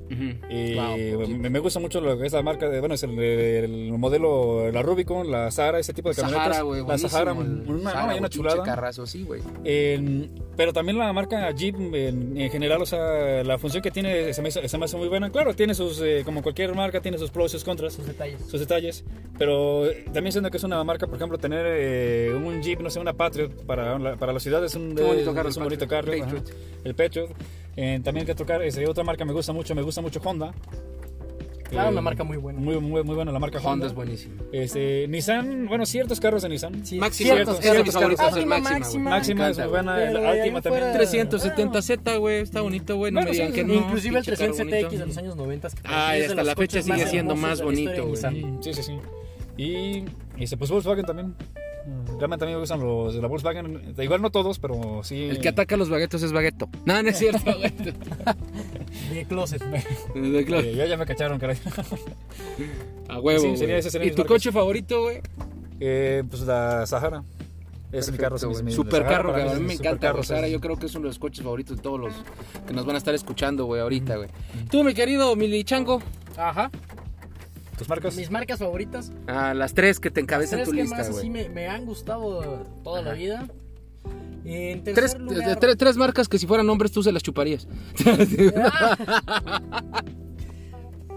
Y 0.10 0.76
Wow. 0.76 1.28
me, 1.28 1.50
me 1.50 1.60
gusta 1.60 1.80
mucho 1.80 2.00
lo 2.02 2.18
que 2.20 2.26
es 2.28 2.34
la 2.34 2.42
marca, 2.42 2.70
de, 2.70 2.80
bueno, 2.80 2.96
es 2.96 3.04
el, 3.04 3.18
el 3.20 3.92
modelo, 3.94 4.72
la 4.72 4.82
Rubicon, 4.82 5.32
la 5.32 5.50
Sahara, 5.52 5.80
ese 5.80 5.94
tipo 5.94 6.10
de 6.10 6.16
camionetas. 6.16 6.48
Sahara, 6.48 6.62
güey, 6.64 6.86
la 6.86 6.98
Sahara, 6.98 7.32
el 7.32 7.38
una, 7.38 7.92
Sahara, 7.92 8.12
no, 8.14 8.18
una 8.20 8.30
chulada. 8.30 8.64
carrazo, 8.64 9.06
sí, 9.08 9.24
güey. 9.24 9.42
En- 9.64 10.30
pero 10.56 10.72
también 10.72 10.98
la 11.00 11.12
marca 11.14 11.50
Jeep 11.52 11.76
en, 11.96 12.38
en 12.38 12.52
general, 12.52 12.82
o 12.82 12.86
sea, 12.86 13.44
la 13.44 13.58
función 13.58 13.82
que 13.82 13.90
tiene 13.90 14.34
se 14.34 14.42
me, 14.44 14.50
hizo- 14.50 14.68
se 14.68 14.78
me 14.78 14.86
hace 14.86 14.98
muy 14.98 15.08
buena. 15.08 15.32
Claro, 15.32 15.56
tiene 15.56 15.74
sus, 15.74 16.00
eh, 16.02 16.22
como 16.26 16.44
cualquier 16.44 16.76
marca, 16.76 17.02
tiene 17.02 17.18
sus 17.18 17.32
pros 17.32 17.52
y 17.52 17.54
sus 17.54 17.64
contras, 17.64 17.94
Sus 17.94 18.06
detalles. 18.06 18.40
sus 18.48 18.60
detalles. 18.60 19.04
Pero 19.40 19.88
eh, 19.88 20.06
también 20.14 20.32
siendo 20.32 20.52
que 20.52 20.58
es 20.58 20.64
una 20.64 20.84
marca, 20.84 21.08
por 21.08 21.16
ejemplo, 21.16 21.38
tener 21.40 21.66
eh, 21.68 22.34
un 22.36 22.62
Jeep, 22.62 22.82
no 22.82 22.90
sé, 22.92 23.00
una 23.00 23.14
Patriot 23.14 23.66
para 23.66 23.98
la, 23.98 24.16
para 24.16 24.32
la 24.34 24.40
ciudad 24.40 24.64
es 24.64 24.76
un, 24.76 24.94
Qué 24.96 25.02
bonito 25.02 25.34
carro, 25.34 25.50
es 25.50 25.58
un 25.58 25.64
el 25.64 25.70
bonito 25.70 25.88
Patriot, 25.88 26.20
carro. 26.20 26.24
Patriot. 26.26 26.48
ajá. 26.50 26.80
El 26.84 26.96
Patriot. 26.96 27.30
Eh, 27.76 28.00
también 28.04 28.26
que 28.26 28.36
tocar, 28.36 28.62
es, 28.62 28.78
otra 28.88 29.04
marca 29.04 29.26
me 29.26 29.34
gusta 29.34 29.52
mucho, 29.54 29.74
me 29.76 29.82
gusta 29.82 30.02
mucho 30.02 30.20
Honda. 30.24 30.54
Claro, 31.70 31.90
Eh, 31.90 31.92
una 31.94 32.02
marca 32.02 32.24
muy 32.24 32.38
buena. 32.38 32.60
Muy, 32.60 32.80
muy, 32.80 33.04
muy 33.04 33.16
buena 33.16 33.32
la 33.32 33.40
marca 33.40 33.58
Honda. 33.58 33.72
Honda 33.72 33.88
es 33.88 33.94
buenísimo. 33.96 34.36
Este, 34.52 35.08
Nissan, 35.08 35.66
bueno, 35.66 35.88
ciertos 35.88 36.20
carros 36.20 36.44
de 36.44 36.50
Nissan. 36.50 36.86
Sí, 36.86 37.00
Máxima, 37.00 37.34
ciertos, 37.34 37.60
ciertos 37.62 37.96
carros. 37.96 38.20
el 38.20 38.26
Altima 38.28 38.58
máxima, 38.60 38.80
máxima. 38.80 39.10
Máxima 39.10 39.50
es 39.50 39.58
muy 39.58 39.68
buena, 39.70 39.96
Pero 39.96 40.22
la 40.22 40.30
Altima 40.32 40.62
también. 40.62 40.84
fuera- 40.84 41.00
370Z, 41.00 42.18
güey, 42.20 42.42
está 42.42 42.62
bonito, 42.62 42.96
güey. 42.96 43.12
No 43.12 43.22
Bueno, 43.22 43.32
me 43.32 43.36
digan 43.36 43.48
sí, 43.50 43.56
que 43.56 43.62
sí, 43.62 43.68
no. 43.68 43.74
Inclusive 43.74 44.20
el 44.20 44.24
pinche 44.26 44.38
carro 44.38 44.54
300ZX 44.54 44.70
bonito. 44.84 44.90
de 45.00 45.06
los 45.08 45.18
años 45.18 45.36
90. 45.36 45.70
que 45.70 45.76
Ah, 45.86 46.12
hasta 46.12 46.44
la 46.44 46.56
fecha 46.56 46.82
sigue 46.84 47.08
siendo 47.08 47.36
más 47.36 47.60
bonito, 47.62 48.06
güey. 48.08 48.18
Sí, 48.62 48.74
sí, 48.74 48.84
sí. 48.84 48.94
Y, 49.58 49.64
y 49.66 50.06
este, 50.44 50.58
pues 50.58 50.70
Volkswagen 50.70 51.06
también. 51.06 51.36
Realmente 52.18 52.46
a 52.46 52.48
mí 52.48 52.54
me 52.54 52.60
gustan 52.60 52.80
los 52.80 53.14
de 53.16 53.22
la 53.22 53.28
Volkswagen. 53.28 53.94
Igual 53.98 54.22
no 54.22 54.30
todos, 54.32 54.58
pero 54.60 55.02
sí. 55.04 55.24
El 55.24 55.40
que 55.40 55.50
ataca 55.50 55.76
a 55.76 55.78
los 55.78 55.90
baguetos 55.90 56.24
es 56.24 56.32
bagueto. 56.32 56.70
No, 56.86 57.02
no 57.04 57.10
es 57.10 57.18
cierto. 57.18 57.44
De 59.14 59.26
closet. 59.28 59.62
De. 59.64 60.40
Eh, 60.40 60.76
ya, 60.76 60.86
ya 60.86 60.98
me 60.98 61.06
cacharon, 61.06 61.40
caray. 61.40 61.58
A 63.10 63.20
huevo. 63.20 63.42
Sí, 63.42 63.58
sería- 63.58 63.78
ese 63.78 63.90
sería 63.92 64.08
¿Y 64.08 64.12
tu 64.12 64.20
marcas. 64.20 64.34
coche 64.36 64.52
favorito, 64.52 65.02
güey? 65.04 65.22
Eh, 65.80 66.24
pues 66.30 66.44
la 66.44 66.86
Sahara. 66.86 67.24
Es 67.92 68.12
mi 68.12 68.18
carro. 68.18 68.38
Perfecto, 68.38 68.68
es 68.68 68.74
Super 68.76 69.02
Sahara 69.04 69.10
carro, 69.18 69.34
cabrón. 69.34 69.50
A 69.50 69.54
mí 69.56 69.66
me 69.66 69.74
encanta. 69.74 69.90
supercarro, 69.90 70.16
güey. 70.18 70.24
Sahara, 70.28 70.48
yo 70.48 70.60
creo 70.62 70.78
que 70.78 70.86
es 70.88 70.96
uno 70.96 71.04
de 71.04 71.10
los 71.10 71.20
coches 71.20 71.44
favoritos 71.44 71.78
de 71.78 71.84
todos 71.84 72.00
los 72.00 72.14
que 72.66 72.74
nos 72.74 72.86
van 72.86 72.96
a 72.96 72.98
estar 72.98 73.14
escuchando, 73.14 73.66
güey, 73.66 73.82
ahorita, 73.82 74.16
güey. 74.16 74.30
Tú, 74.72 74.84
mi 74.84 74.94
querido 74.94 75.36
Mili 75.36 75.64
Chango. 75.64 76.02
Ajá. 76.38 76.72
¿Tus 77.78 77.90
marcas? 77.90 78.16
Mis 78.16 78.30
marcas 78.32 78.60
favoritas. 78.60 79.12
Ah, 79.28 79.54
las 79.54 79.74
tres 79.74 80.00
que 80.00 80.10
te 80.12 80.22
Las 80.22 80.26
encabezan 80.26 80.58
tres 80.60 80.70
tu 80.70 80.76
que 80.76 80.82
lista, 80.82 80.98
más 80.98 81.10
así 81.10 81.30
güey. 81.30 81.30
me, 81.30 81.50
me 81.50 81.68
han 81.68 81.86
gustado 81.86 82.66
toda 82.84 83.02
la 83.02 83.14
vida. 83.14 83.48
En 84.46 84.84
Tres, 84.84 85.18
lugar... 85.18 85.58
tres, 85.60 85.78
tres 85.78 85.96
marcas 85.96 86.28
que 86.28 86.38
si 86.38 86.46
fueran 86.48 86.70
hombres 86.70 86.92
tú 86.92 87.02
se 87.02 87.12
las 87.14 87.24
chuparías. 87.24 87.66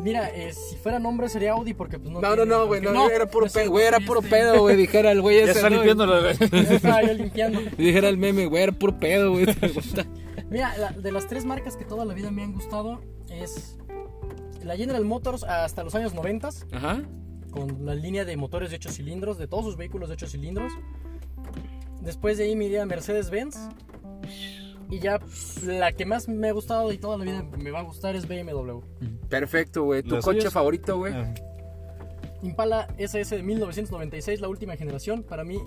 Mira, 0.01 0.29
eh, 0.29 0.53
si 0.53 0.77
fuera 0.77 0.99
nombre 0.99 1.29
sería 1.29 1.53
Audi 1.53 1.75
porque 1.75 1.99
pues 1.99 2.11
no 2.13 2.21
No, 2.21 2.29
no, 2.29 2.35
tiene- 2.37 2.51
no, 2.51 2.67
güey, 2.67 2.81
porque- 2.83 2.97
no, 2.97 3.11
era 3.11 3.27
puro 3.27 3.47
no 3.47 3.53
pedo, 3.53 3.71
güey, 3.71 3.87
era 3.87 3.99
puro 3.99 4.21
este- 4.21 4.31
pedo, 4.31 4.61
güey, 4.61 4.77
dijera 4.77 5.11
el 5.11 5.21
güey 5.23 5.45
Ya 5.45 5.51
está 5.53 5.69
¿no? 5.71 5.77
limpiando 5.77 6.07
la... 6.07 6.31
Estaba 6.31 7.03
yo 7.03 7.15
limpiando. 7.15 7.61
Dijera 7.77 8.09
el 8.09 8.17
meme, 8.19 8.47
güey, 8.47 8.63
era 8.65 8.73
puro 8.73 8.99
pedo, 9.01 9.33
güey. 9.33 9.47
Mira, 10.51 10.77
la- 10.79 10.93
de 10.93 11.11
las 11.13 11.27
tres 11.27 11.45
marcas 11.45 11.77
que 11.77 11.85
toda 11.85 12.05
la 12.05 12.15
vida 12.15 12.31
me 12.31 12.43
han 12.45 12.53
gustado 12.53 13.01
es 13.31 13.79
la 14.67 14.77
General 14.77 15.05
Motors 15.05 15.45
hasta 15.45 15.83
los 15.85 15.95
años 15.95 16.13
90 16.15 16.49
Ajá. 16.73 17.03
con 17.51 17.85
la 17.87 17.95
línea 17.95 18.25
de 18.25 18.37
motores 18.37 18.71
de 18.71 18.77
8 18.77 18.91
cilindros, 18.91 19.39
de 19.39 19.47
todos 19.47 19.65
sus 19.65 19.77
vehículos 19.77 20.09
de 20.09 20.15
8 20.15 20.27
cilindros. 20.29 20.73
Después 22.01 22.39
de 22.39 22.45
ahí 22.45 22.57
me 22.57 22.67
iría 22.67 22.83
a 22.83 22.87
Mercedes-Benz. 22.87 23.57
Y 24.89 25.01
ya 25.01 25.19
la 25.65 25.91
que 25.93 26.07
más 26.07 26.29
me 26.29 26.49
ha 26.49 26.53
gustado 26.53 26.93
y 26.93 26.99
toda 26.99 27.19
la 27.19 27.25
vida 27.25 27.43
me 27.59 27.71
va 27.73 27.81
a 27.81 27.83
gustar 27.83 28.15
es 28.15 28.29
BMW. 28.29 28.79
Perfecto, 29.29 29.83
güey. 29.85 30.03
¿Tu 30.05 30.15
¿Los 30.15 30.25
coche 30.25 30.39
suyos? 30.41 30.53
favorito, 30.53 30.97
güey? 30.99 31.13
Ah, 31.13 31.35
Impala 32.43 32.87
SS 32.97 33.35
de 33.37 33.43
1996, 33.43 34.41
la 34.41 34.49
última 34.49 34.77
generación, 34.77 35.25
para 35.25 35.43
mí 35.43 35.59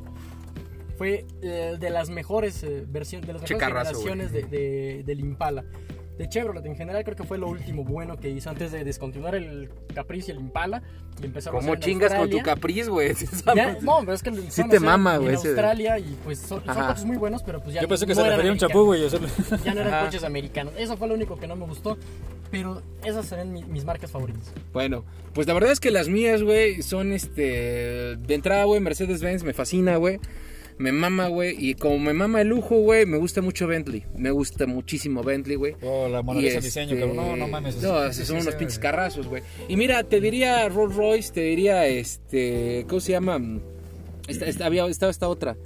fue 0.98 1.26
eh, 1.42 1.76
de 1.80 1.90
las 1.90 2.10
mejores 2.10 2.64
eh, 2.64 2.86
versiones, 2.88 3.28
de 3.28 3.34
las 3.34 3.42
mejores 3.42 3.68
generaciones 3.68 4.32
de, 4.32 4.44
de- 4.44 5.04
del 5.06 5.20
Impala. 5.20 5.66
De 6.20 6.28
Chevrolet 6.30 6.64
en 6.66 6.76
general 6.76 7.04
creo 7.06 7.16
que 7.16 7.24
fue 7.24 7.38
lo 7.38 7.48
último 7.48 7.84
bueno 7.86 8.18
que 8.18 8.30
hizo 8.30 8.50
antes 8.50 8.72
de 8.74 8.84
descontinuar 8.84 9.36
el 9.36 9.70
Caprice 9.96 10.32
y 10.32 10.36
el 10.36 10.42
Impala 10.42 10.84
y 11.22 11.26
empezar 11.26 11.52
a 11.54 11.58
¿Cómo 11.58 11.72
hacer 11.72 11.76
en 11.76 11.90
chingas 11.94 12.14
con 12.14 12.30
tu. 12.30 12.40
Capriz, 12.44 12.90
güey? 12.90 13.14
No, 13.82 14.00
pero 14.02 14.14
es 14.14 14.22
que 14.22 14.30
empezaron 14.30 14.70
te 14.70 14.76
a 14.76 14.80
hacer 14.80 14.82
mama, 14.82 15.16
en 15.16 15.22
güey, 15.22 15.32
de- 15.32 15.36
Australia 15.38 15.98
y 15.98 16.18
pues 16.26 16.40
son, 16.40 16.60
coches 16.62 17.06
muy 17.06 17.16
buenos, 17.18 17.42
pero 17.42 17.62
pues 17.62 17.74
ya 17.74 17.82
Yo 17.82 17.88
pensé 17.88 18.06
que 18.06 18.12
no 18.12 18.16
se 18.16 18.22
eran 18.22 18.32
refería 18.32 18.52
a 18.52 18.54
un 18.54 18.60
chapú, 18.60 18.84
güey. 18.86 19.04
o 19.06 19.10
sea, 19.10 19.20
Ya 19.64 19.74
no 19.74 19.80
eran 19.82 19.94
Ajá. 19.94 20.06
coches 20.06 20.24
americanos. 20.26 20.74
Eso 20.78 20.98
fue 20.98 21.08
lo 21.08 21.14
único 21.14 21.38
que 21.40 21.48
no 21.48 21.56
me 21.56 21.66
gustó, 21.66 21.98
pero 22.52 22.82
esas 23.06 23.26
serían 23.26 23.54
mi- 23.54 23.64
mis 23.64 23.86
marcas 23.86 24.12
favoritas. 24.12 24.52
Bueno, 24.74 25.06
pues 25.34 25.48
la 25.48 25.54
verdad 25.54 25.72
es 25.72 25.80
que 25.80 25.90
las 25.90 26.10
mías, 26.10 26.44
güey, 26.44 26.82
son 26.82 27.14
este. 27.14 28.18
De 28.18 28.34
entrada, 28.36 28.66
güey, 28.66 28.82
Mercedes-Benz 28.82 29.44
me 29.44 29.54
fascina, 29.54 29.96
güey. 29.96 30.20
Me 30.80 30.92
mama, 30.94 31.28
güey. 31.28 31.56
Y 31.60 31.76
como 31.76 32.00
me 32.00 32.14
mama 32.14 32.42
el 32.42 32.48
lujo, 32.48 32.78
güey, 32.78 33.06
me 33.06 33.18
gusta 33.18 33.42
mucho 33.42 33.68
Bentley. 33.68 34.06
Me 34.18 34.32
gusta 34.32 34.66
muchísimo 34.66 35.22
Bentley, 35.24 35.56
güey. 35.58 35.76
Oh, 35.84 36.08
la 36.10 36.22
Mona 36.24 36.40
Lisa 36.40 36.58
en 36.58 36.64
diseño, 36.64 36.94
este, 36.96 37.00
cabrón. 37.06 37.16
No, 37.18 37.36
no 37.36 37.48
mames. 37.50 37.82
No, 37.84 38.12
son 38.14 38.38
unos 38.38 38.56
pinches 38.56 38.80
carrazos, 38.80 39.28
güey. 39.28 39.44
Y 39.68 39.76
mira, 39.76 40.04
te 40.04 40.20
diría 40.22 40.68
Rolls 40.70 40.96
Royce, 40.96 41.34
te 41.34 41.42
diría 41.42 41.86
este. 41.86 42.86
¿Cómo 42.88 43.02
se 43.02 43.12
llama? 43.12 43.40
Esta, 44.28 44.46
esta- 44.46 44.66
había, 44.66 44.86
estaba 44.88 45.12
esta 45.12 45.28
otra. 45.28 45.58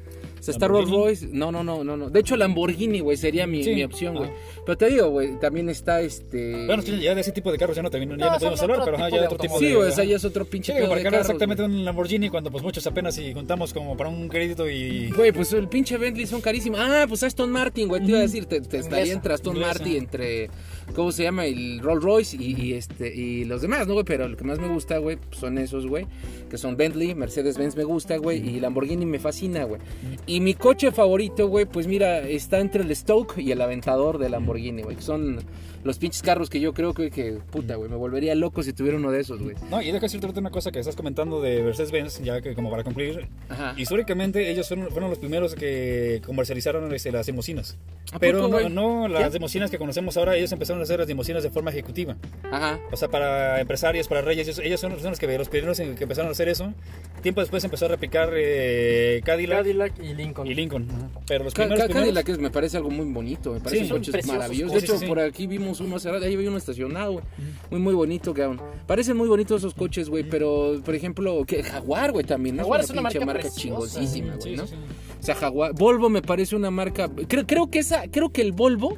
O 0.43 0.45
sea, 0.45 0.51
está 0.51 0.67
Rolls. 0.67 0.89
Royce. 0.89 1.27
No, 1.31 1.53
no, 1.53 1.63
no, 1.63 1.85
no, 1.85 1.95
no. 1.95 2.09
De 2.09 2.19
hecho, 2.19 2.35
Lamborghini, 2.35 2.99
güey, 2.99 3.15
sería 3.15 3.47
mi, 3.47 3.63
Sí. 3.63 3.73
mi 3.73 3.83
opción, 3.85 4.13
güey. 4.13 4.29
Ah. 4.29 4.33
Pero 4.65 4.77
te 4.77 4.89
digo, 4.89 5.07
güey, 5.07 5.39
también 5.39 5.69
está 5.69 6.01
este. 6.01 6.65
Bueno, 6.65 6.83
ya 6.83 7.15
de 7.15 7.21
ese 7.21 7.31
tipo 7.31 7.49
de 7.49 7.57
carros 7.57 7.77
ya 7.77 7.81
no, 7.81 7.89
también, 7.89 8.17
ya 8.19 8.25
No, 8.31 8.33
podemos 8.37 8.61
hablar, 8.61 8.81
pero 8.83 8.97
ajá, 8.97 9.09
ya 9.09 9.21
de 9.21 9.27
otro 9.27 9.37
tipo 9.37 9.57
Sí, 9.57 9.67
de... 9.67 9.75
güey, 9.75 9.87
o 9.87 9.91
sea, 9.93 10.03
ya 10.03 10.17
es 10.17 10.25
otro 10.25 10.43
pinche 10.43 10.73
Sí, 10.73 10.79
pedo 10.81 10.93
de 10.95 11.01
carros, 11.03 11.21
exactamente 11.21 11.63
güey. 11.63 11.75
un 11.77 11.85
Lamborghini 11.85 12.29
cuando 12.29 12.51
pues 12.51 12.61
muchos 12.61 12.85
apenas 12.85 13.15
si 13.15 13.33
juntamos 13.33 13.73
como 13.73 13.95
para 13.95 14.09
un 14.09 14.27
crédito 14.27 14.69
y... 14.69 15.11
Güey, 15.11 15.31
pues 15.31 15.53
el 15.53 15.69
pinche 15.69 15.97
Bentley 15.97 16.27
son 16.27 16.41
carísimos. 16.41 16.77
Ah, 16.81 17.05
pues 17.07 17.23
Aston 17.23 17.49
Martin, 17.49 17.87
güey. 17.87 18.03
Te 18.03 18.09
iba 18.09 18.19
a 18.19 18.23
decir, 18.23 18.45
te, 18.45 18.59
te 18.59 18.79
estaría 18.79 19.13
entre 19.13 19.33
Aston. 19.33 19.57
Martin, 19.57 19.95
entre. 19.95 20.49
¿Cómo 20.95 21.11
se 21.11 21.23
llama? 21.23 21.45
El 21.45 21.79
Rolls 21.79 22.03
Royce 22.03 22.37
y, 22.39 22.73
este 22.73 23.13
y 23.13 23.45
los 23.45 23.61
demás, 23.61 23.87
¿no, 23.87 23.93
güey? 23.93 24.05
Pero 24.05 24.27
lo 24.27 24.37
que 24.37 24.43
más 24.43 24.59
me 24.59 24.67
gusta, 24.67 24.97
güey, 24.97 25.17
pues 25.17 25.37
son 25.37 25.57
esos, 25.57 25.87
güey. 25.87 26.05
Que 26.49 26.57
son 26.57 26.77
Bentley, 26.77 27.15
Mercedes-Benz 27.15 27.75
me 27.75 27.83
gusta, 27.83 28.17
güey. 28.17 28.47
Y 28.47 28.59
Lamborghini 28.59 29.05
me 29.05 29.19
fascina, 29.19 29.63
güey. 29.63 29.81
Y 30.27 30.39
mi 30.39 30.53
coche 30.53 30.91
favorito, 30.91 31.47
güey, 31.47 31.65
pues 31.65 31.87
mira, 31.87 32.19
está 32.19 32.59
entre 32.59 32.83
el 32.83 32.95
Stoke 32.95 33.39
y 33.39 33.51
el 33.51 33.61
Aventador 33.61 34.17
de 34.17 34.29
Lamborghini, 34.29 34.83
güey. 34.83 34.95
Que 34.95 35.01
son 35.01 35.39
los 35.83 35.97
pinches 35.97 36.21
carros 36.21 36.49
que 36.49 36.59
yo 36.59 36.73
creo 36.73 36.93
que, 36.93 37.09
que 37.11 37.39
puta, 37.51 37.75
güey. 37.75 37.89
Me 37.89 37.95
volvería 37.97 38.35
loco 38.35 38.63
si 38.63 38.73
tuviera 38.73 38.97
uno 38.97 39.11
de 39.11 39.19
esos, 39.21 39.41
güey. 39.41 39.55
No, 39.69 39.81
y 39.81 39.87
deja 39.87 39.99
decirte 39.99 40.27
una 40.39 40.49
cosa 40.51 40.71
que 40.71 40.79
estás 40.79 40.95
comentando 40.95 41.41
de 41.41 41.61
Mercedes-Benz, 41.63 42.21
ya 42.23 42.41
que 42.41 42.53
como 42.55 42.69
para 42.71 42.83
cumplir, 42.83 43.27
Ajá. 43.49 43.73
históricamente 43.77 44.49
ellos 44.51 44.67
fueron, 44.67 44.89
fueron 44.89 45.09
los 45.09 45.19
primeros 45.19 45.55
que 45.55 46.21
comercializaron 46.25 46.93
este, 46.93 47.11
las 47.11 47.27
limusinas. 47.27 47.77
¿A 48.11 48.19
Pero 48.19 48.41
poco, 48.49 48.61
no, 48.69 48.69
no 48.69 49.07
las 49.07 49.29
¿Qué? 49.29 49.33
limusinas 49.33 49.71
que 49.71 49.77
conocemos 49.77 50.17
ahora, 50.17 50.35
ellos 50.35 50.51
empezaron 50.51 50.79
a 50.81 50.83
hacer 50.83 50.99
las 50.99 51.07
limusinas 51.07 51.41
de 51.43 51.49
forma 51.49 51.71
ejecutiva. 51.71 52.15
Ajá. 52.51 52.79
O 52.91 52.97
sea, 52.97 53.07
para 53.09 53.59
empresarios, 53.59 54.07
para 54.07 54.21
reyes, 54.21 54.47
ellos, 54.47 54.59
ellos 54.63 54.79
son, 54.79 54.91
son 54.99 55.11
los, 55.11 55.19
que, 55.19 55.37
los 55.37 55.49
primeros 55.49 55.79
en 55.79 55.95
que 55.95 56.03
empezaron 56.03 56.29
a 56.29 56.31
hacer 56.31 56.47
eso. 56.49 56.73
Tiempo 57.21 57.41
después 57.41 57.63
empezó 57.63 57.85
a 57.85 57.89
replicar 57.89 58.29
eh, 58.35 59.21
Cadillac, 59.25 59.59
Cadillac 59.59 59.99
y 59.99 60.13
Lincoln. 60.13 60.47
y 60.47 60.53
Lincoln. 60.53 60.87
Pero 61.27 61.43
los 61.45 61.53
primeros, 61.53 61.79
ca- 61.79 61.85
primeros- 61.85 62.05
Cadillac 62.09 62.29
es- 62.29 62.37
me 62.39 62.49
parece 62.51 62.77
algo 62.77 62.89
muy 62.91 63.05
bonito, 63.11 63.53
me 63.53 63.59
parecen 63.61 63.85
Sí, 63.85 63.91
coches 63.91 64.25
maravillosos. 64.27 64.73
De 64.73 64.79
hecho, 64.79 64.93
sí, 64.93 64.99
sí. 64.99 65.05
por 65.07 65.19
aquí 65.19 65.47
vimos 65.47 65.72
uno 65.79 65.95
hace 65.95 66.11
rato, 66.11 66.25
ahí 66.25 66.33
había 66.33 66.49
uno 66.49 66.57
estacionado, 66.57 67.13
güey. 67.13 67.25
Muy, 67.71 67.79
muy 67.79 67.93
bonito, 67.93 68.33
cabrón. 68.33 68.61
Parecen 68.87 69.17
muy 69.17 69.27
bonitos 69.27 69.61
esos 69.61 69.73
coches, 69.73 70.09
güey, 70.09 70.23
pero, 70.23 70.81
por 70.83 70.95
ejemplo, 70.95 71.43
que 71.45 71.63
Jaguar, 71.63 72.11
güey, 72.11 72.25
también. 72.25 72.55
¿no? 72.55 72.63
Jaguar 72.63 72.81
es 72.81 72.89
una 72.89 73.01
pinche 73.03 73.25
marca 73.25 73.49
chingosísima, 73.49 74.35
güey, 74.35 74.41
Sí, 74.41 74.55
¿no? 74.55 74.67
sí, 74.67 74.75
sí. 74.75 74.81
O 75.19 75.23
sea, 75.23 75.35
Jaguar. 75.35 75.73
Volvo 75.73 76.09
me 76.09 76.21
parece 76.21 76.55
una 76.55 76.71
marca. 76.71 77.09
Creo, 77.27 77.47
creo 77.47 77.69
que 77.69 77.79
esa. 77.79 78.07
Creo 78.09 78.29
que 78.31 78.41
el 78.41 78.51
Volvo 78.51 78.97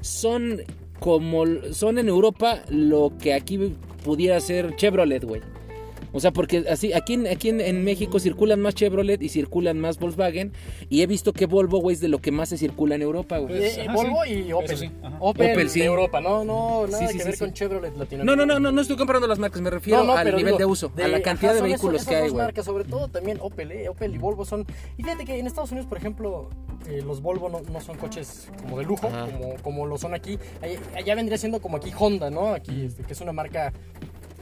son 0.00 0.62
como. 0.98 1.44
Son 1.72 1.98
en 1.98 2.08
Europa 2.08 2.62
lo 2.68 3.12
que 3.20 3.34
aquí 3.34 3.74
pudiera 4.04 4.40
ser 4.40 4.74
Chevrolet, 4.76 5.24
güey. 5.24 5.42
O 6.12 6.20
sea, 6.20 6.30
porque 6.32 6.64
así, 6.70 6.92
aquí, 6.92 7.14
en, 7.14 7.26
aquí 7.26 7.48
en, 7.50 7.60
en 7.60 7.84
México 7.84 8.18
circulan 8.18 8.60
más 8.60 8.74
Chevrolet 8.74 9.20
y 9.22 9.28
circulan 9.28 9.78
más 9.78 9.98
Volkswagen. 9.98 10.52
Y 10.88 11.02
he 11.02 11.06
visto 11.06 11.32
que 11.32 11.46
Volvo, 11.46 11.78
güey, 11.80 11.94
es 11.94 12.00
de 12.00 12.08
lo 12.08 12.18
que 12.20 12.30
más 12.32 12.48
se 12.48 12.56
circula 12.58 12.94
en 12.94 13.02
Europa, 13.02 13.38
güey. 13.38 13.58
Pues, 13.58 13.78
Eh, 13.78 13.82
ajá, 13.82 13.92
Volvo 13.94 14.24
sí. 14.24 14.44
y 14.48 14.52
Opel. 14.52 14.76
Sí. 14.78 14.90
Opel, 15.20 15.52
Opel, 15.52 15.70
sí. 15.70 15.80
de 15.80 15.86
Europa, 15.86 16.20
no, 16.20 16.44
no, 16.44 16.86
nada 16.86 16.98
Sí, 16.98 17.06
sí, 17.08 17.12
que 17.14 17.18
sí, 17.20 17.24
ver 17.28 17.34
sí. 17.36 17.44
con 17.44 17.52
Chevrolet 17.52 17.96
Latinoamérica. 17.96 18.24
No, 18.24 18.36
no, 18.36 18.46
no, 18.46 18.58
no, 18.58 18.72
no 18.72 18.80
estoy 18.80 18.96
comparando 18.96 19.26
las 19.26 19.38
marcas, 19.38 19.60
me 19.60 19.70
refiero 19.70 19.98
No, 20.00 20.12
no, 20.12 20.12
al 20.16 20.26
nivel 20.26 20.44
digo, 20.46 20.58
de 20.58 20.64
uso, 20.64 20.90
a 20.96 21.08
la 21.08 21.20
cantidad 21.22 21.52
ajá, 21.52 21.62
de 21.62 21.68
vehículos 21.68 21.96
esas- 22.02 22.08
que 22.08 22.14
esas 22.14 22.24
hay, 22.24 22.30
güey. 22.30 22.42
marcas, 22.44 22.64
sobre 22.64 22.84
todo 22.84 23.08
también 23.08 23.38
Opel, 23.40 23.72
eh, 23.72 23.88
Opel 23.88 24.14
y 24.14 24.18
Volvo 24.18 24.44
son... 24.44 24.66
Y 24.96 25.02
fíjate 25.02 25.24
que 25.24 25.38
en 25.38 25.46
Estados 25.46 25.70
Unidos, 25.72 25.86
por 25.88 25.98
ejemplo, 25.98 26.48
eh, 26.88 27.02
los 27.04 27.20
Volvo 27.20 27.48
no, 27.48 27.60
no 27.60 27.80
son 27.80 27.96
coches 27.98 28.48
como 28.62 28.78
de 28.78 28.84
lujo, 28.84 29.08
como, 29.10 29.54
como 29.62 29.86
lo 29.86 29.98
son 29.98 30.14
aquí. 30.14 30.38
Allá, 30.62 30.78
allá 30.96 31.14
vendría 31.14 31.36
siendo 31.38 31.60
como 31.60 31.76
aquí 31.76 31.92
Honda, 31.98 32.30
¿no? 32.30 32.54
Aquí, 32.54 32.84
este, 32.86 33.02
que 33.02 33.12
es 33.12 33.20
una 33.20 33.32
marca 33.32 33.72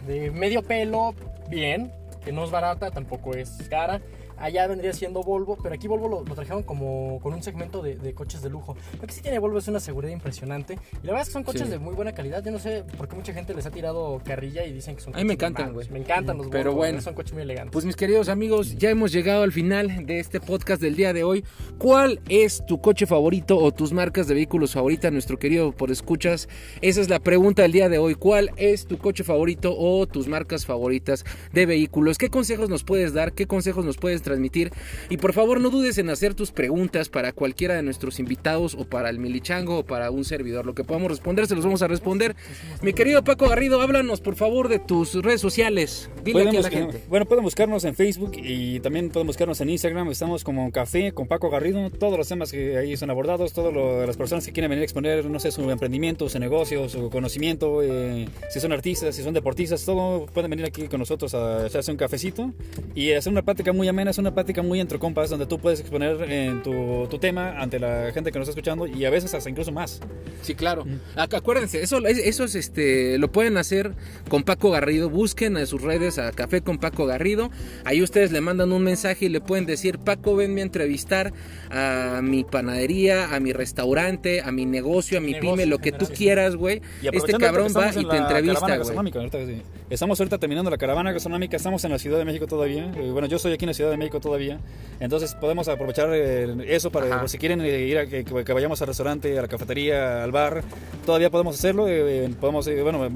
de 0.07 0.31
medio 0.31 0.63
pelo, 0.63 1.15
bien, 1.49 1.93
que 2.25 2.33
no 2.33 2.45
es 2.45 2.51
barata, 2.51 2.91
tampoco 2.91 3.35
es 3.35 3.51
cara. 3.69 4.01
Allá 4.39 4.67
vendría 4.67 4.93
siendo 4.93 5.23
Volvo, 5.23 5.57
pero 5.63 5.75
aquí 5.75 5.89
Volvo 5.89 6.09
lo, 6.09 6.25
lo 6.25 6.35
trajeron 6.35 6.63
como 6.63 7.19
con 7.21 7.35
un 7.35 7.43
segmento 7.43 7.83
de, 7.83 7.97
de 7.97 8.15
coches 8.15 8.43
de 8.43 8.51
lujo. 8.51 8.77
Lo 9.01 9.07
que 9.07 9.13
sí 9.13 9.21
tiene 9.23 9.39
Volvo 9.39 9.59
es 9.59 9.69
una 9.69 9.81
seguridad 9.81 10.13
impresionante. 10.13 10.75
Y 11.03 11.07
la 11.07 11.13
verdad 11.13 11.23
es 11.23 11.29
que 11.29 11.33
son 11.33 11.43
coches 11.45 11.63
Sí. 11.63 11.69
de 11.71 11.79
muy 11.79 11.95
buena 11.95 12.13
calidad. 12.13 12.45
Yo 12.45 12.51
no 12.51 12.59
sé 12.59 12.85
por 12.97 13.09
qué 13.09 13.17
mucha 13.17 13.33
gente 13.33 13.55
les 13.55 13.65
ha 13.67 13.71
tirado 13.71 14.21
carrilla 14.25 14.65
y 14.65 14.73
dicen 14.73 14.95
que 14.97 15.01
son 15.03 15.15
A 15.15 15.19
mí 15.19 15.25
me 15.25 15.37
coches 15.37 15.51
encantan, 15.51 15.73
güey. 15.75 15.89
Me 15.91 15.99
encantan 15.99 16.37
los 16.39 16.49
Pero 16.49 16.71
Volvo, 16.71 16.79
bueno. 16.79 17.01
son 17.01 17.15
coches 17.15 17.33
muy 17.33 17.43
elegantes. 17.43 17.73
Pues 17.73 17.85
mis 17.85 17.97
queridos 17.97 18.29
amigos, 18.29 18.77
ya 18.77 18.91
hemos 18.91 19.13
llegado 19.13 19.43
al 19.43 19.53
final 19.53 20.05
de 20.07 20.19
este 20.21 20.41
podcast 20.41 20.81
del 20.83 20.97
día 20.97 21.13
de 21.13 21.25
hoy. 21.25 21.45
¿Cuál 21.79 22.21
es 22.29 22.65
tu 22.67 22.81
coche 22.81 23.07
favorito 23.07 23.57
o 23.59 23.73
tus 23.73 23.93
marcas 23.93 24.27
de 24.29 24.35
vehículos 24.35 24.73
favoritas, 24.75 25.13
nuestro 25.13 25.39
querido 25.39 25.73
por 25.73 25.91
escuchas? 25.91 26.49
Esa 26.83 27.01
es 27.01 27.09
la 27.09 27.21
pregunta 27.21 27.63
del 27.63 27.73
día 27.73 27.89
de 27.89 27.99
hoy. 27.99 28.15
¿Cuál 28.15 28.51
es 28.57 28.87
tu 28.87 28.99
coche 28.99 29.25
favorito 29.25 29.75
o 29.77 30.07
tus 30.07 30.29
marcas 30.29 30.67
favoritas 30.67 31.25
de 31.53 31.67
vehículos? 31.67 32.19
¿Qué 32.19 32.29
consejos 32.29 32.69
nos 32.69 32.85
puedes 32.85 33.13
dar? 33.15 33.33
¿Qué 33.33 33.47
consejos 33.47 33.85
nos 33.85 33.97
puedes 33.97 34.23
transmitir? 34.27 34.73
Y 35.09 35.17
por 35.17 35.33
favor 35.33 35.61
no 35.61 35.71
dudes 35.71 35.97
en 35.99 36.11
hacer 36.11 36.35
tus 36.35 36.51
preguntas 36.51 37.09
para 37.09 37.33
cualquiera 37.33 37.75
de 37.75 37.83
nuestros 37.83 38.19
invitados 38.19 38.75
o 38.75 38.85
para 38.85 39.09
el 39.09 39.19
Milichango 39.19 39.79
o 39.79 39.85
para 39.85 40.11
un 40.11 40.25
servidor. 40.25 40.67
Lo 40.67 40.75
que 40.75 40.85
podamos 40.85 41.11
responder 41.11 41.47
se 41.47 41.55
los 41.55 41.65
vamos 41.65 41.83
a 41.83 41.87
responder. 41.87 42.37
Mi 42.83 42.93
querido 42.93 43.25
Paco 43.25 43.49
Garrido, 43.49 43.81
háblanos 43.81 44.21
por 44.21 44.35
favor 44.35 44.69
de 44.69 44.79
tus 44.79 45.15
redes 45.15 45.41
sociales. 45.41 46.11
Dile 46.25 46.43
aquí 46.43 46.57
a 46.57 46.61
la 46.61 46.71
gente. 46.71 47.03
Bueno, 47.09 47.27
pueden 47.27 47.45
buscarnos 47.45 47.85
en 47.85 47.95
Facebook 47.95 48.33
y 48.37 48.81
también 48.81 49.11
pueden 49.11 49.27
buscarnos 49.27 49.61
en 49.61 49.71
Instagram. 49.71 50.11
Estamos 50.11 50.45
como 50.45 50.71
Café 50.73 51.13
con 51.13 51.29
Paco 51.29 51.49
Garrido. 51.49 51.91
Todos 51.91 52.19
los 52.19 52.29
temas 52.29 52.51
que 52.51 52.77
ahí 52.77 52.97
son 52.97 53.11
abordados, 53.11 53.53
todas 53.53 53.73
las 53.75 54.17
personas 54.17 54.45
que 54.45 54.53
quieren 54.53 54.71
venir 54.71 54.83
a 54.83 54.85
exponer, 54.85 55.25
no 55.25 55.39
sé, 55.39 55.51
su 55.51 55.71
emprendimiento, 55.71 56.29
su 56.29 56.39
negocio, 56.39 56.89
su 56.89 57.09
conocimiento, 57.11 57.83
eh, 57.83 58.29
si 58.51 58.61
son 58.61 58.73
artistas, 58.73 59.15
si 59.15 59.23
son 59.23 59.35
deportistas, 59.35 59.85
todo 59.85 60.27
pueden 60.27 60.51
venir 60.51 60.67
aquí 60.67 60.89
con 60.89 61.01
nosotros 61.01 61.35
a 61.35 61.67
echarse 61.67 61.91
un 61.91 61.97
cafecito 61.97 62.53
y 62.95 63.13
hacer 63.13 63.33
una 63.33 63.43
plática 63.43 63.73
muy 63.73 63.89
amena, 63.89 64.13
es 64.17 64.19
una 64.19 64.33
plática 64.35 64.63
muy 64.63 64.81
entre 64.81 64.99
compas 64.99 65.29
donde 65.31 65.45
tú 65.47 65.59
puedes 65.59 65.79
exponer 65.81 66.23
en 66.31 66.63
tu, 66.63 67.07
tu 67.11 67.19
tema 67.19 67.61
ante 67.61 67.79
la 67.79 68.11
gente 68.13 68.33
que 68.33 68.39
nos 68.39 68.49
está 68.49 68.59
escuchando 68.59 68.87
y 68.87 69.05
a 69.05 69.11
veces 69.11 69.35
hasta 69.35 69.51
incluso 69.51 69.73
más. 69.73 70.01
Sí, 70.43 70.55
claro. 70.55 70.85
Ac- 71.17 71.37
Acuérdense, 71.37 71.83
eso, 71.83 71.99
eso 72.07 72.45
es 72.45 72.55
este, 72.55 73.19
lo 73.19 73.31
pueden 73.31 73.57
hacer 73.59 73.93
con 74.29 74.43
Paco 74.43 74.71
Garrido. 74.71 75.11
Busquen 75.11 75.57
en 75.59 75.67
sus 75.67 75.83
redes 75.83 76.19
a 76.19 76.33
Café 76.33 76.63
con 76.63 76.79
Paco 76.79 77.05
Garrido. 77.07 77.51
Ahí 77.85 78.03
ustedes 78.03 78.33
le 78.33 78.41
mandan 78.41 78.73
un 78.73 78.83
mensaje 78.83 79.27
y 79.27 79.29
le 79.29 79.41
pueden 79.41 79.67
decir, 79.67 79.99
Paco, 79.99 80.35
venme 80.35 80.63
a 80.63 80.65
entrevistar 80.65 81.33
a 81.71 82.21
mi 82.23 82.45
panadería, 82.45 83.35
a 83.35 83.41
mi 83.41 83.53
restaurante, 83.53 84.41
a 84.41 84.51
mi 84.53 84.65
negocio, 84.65 85.19
a 85.19 85.21
mi 85.21 85.33
Negocio 85.33 85.51
pyme, 85.53 85.67
lo 85.67 85.79
que 85.79 85.93
tú 85.93 86.07
quieras, 86.07 86.57
güey. 86.57 86.81
Este 87.03 87.33
cabrón 87.35 87.73
va 87.77 87.87
y 87.93 87.99
en 88.05 88.09
te 88.09 88.17
la 88.17 88.23
entrevista, 88.23 88.77
güey. 88.79 89.63
Estamos 89.91 90.19
ahorita 90.19 90.39
terminando 90.39 90.71
la 90.71 90.79
caravana 90.79 91.13
gastronómica, 91.13 91.57
estamos 91.57 91.85
en 91.85 91.93
la 91.93 91.99
Ciudad 91.99 92.19
de 92.19 92.25
México 92.25 92.47
todavía. 92.47 92.91
Eh, 92.97 93.11
bueno, 93.13 93.29
yo 93.29 93.39
soy 93.39 93.53
aquí 93.53 93.65
en 93.65 93.69
la 93.69 93.75
Ciudad 93.75 93.91
de 93.91 93.97
México 93.97 94.06
todavía. 94.11 94.59
Entonces 94.99 95.35
podemos 95.35 95.69
aprovechar 95.69 96.09
eh, 96.13 96.57
eso 96.69 96.91
para, 96.91 97.07
Ajá. 97.07 97.21
por 97.21 97.29
si 97.29 97.39
quieren 97.39 97.61
eh, 97.61 97.81
ir 97.81 97.99
a 97.99 98.07
que, 98.07 98.25
que 98.25 98.53
vayamos 98.53 98.81
al 98.81 98.89
restaurante, 98.89 99.39
a 99.39 99.43
la 99.43 99.49
cafetería, 99.49 100.25
al 100.25 100.33
bar. 100.33 100.63
Todavía 101.05 101.31
podemos 101.31 101.57
hacerlo. 101.59 101.87
eh, 101.89 102.31
podemos, 102.41 102.69
bueno, 102.83 103.11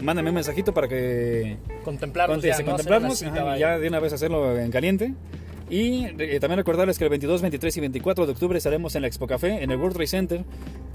mándenme 0.00 0.30
un 0.30 0.34
mensajito 0.36 0.72
para 0.72 0.88
que 0.88 1.58
contemplarnos 1.84 3.22
ajá, 3.22 3.34
cita, 3.34 3.58
ya 3.58 3.78
de 3.78 3.88
una 3.88 4.00
vez 4.00 4.12
hacerlo 4.12 4.58
en 4.58 4.70
caliente. 4.70 5.14
Y 5.68 6.04
eh, 6.18 6.38
también 6.40 6.58
recordarles 6.58 6.96
que 6.98 7.04
el 7.04 7.10
22, 7.10 7.42
23 7.42 7.76
y 7.76 7.80
24 7.80 8.26
de 8.26 8.32
octubre 8.32 8.56
estaremos 8.56 8.94
en 8.94 9.02
la 9.02 9.08
Expo 9.08 9.26
Café, 9.26 9.62
en 9.64 9.70
el 9.72 9.76
World 9.78 9.94
Trade 9.94 10.06
Center. 10.06 10.44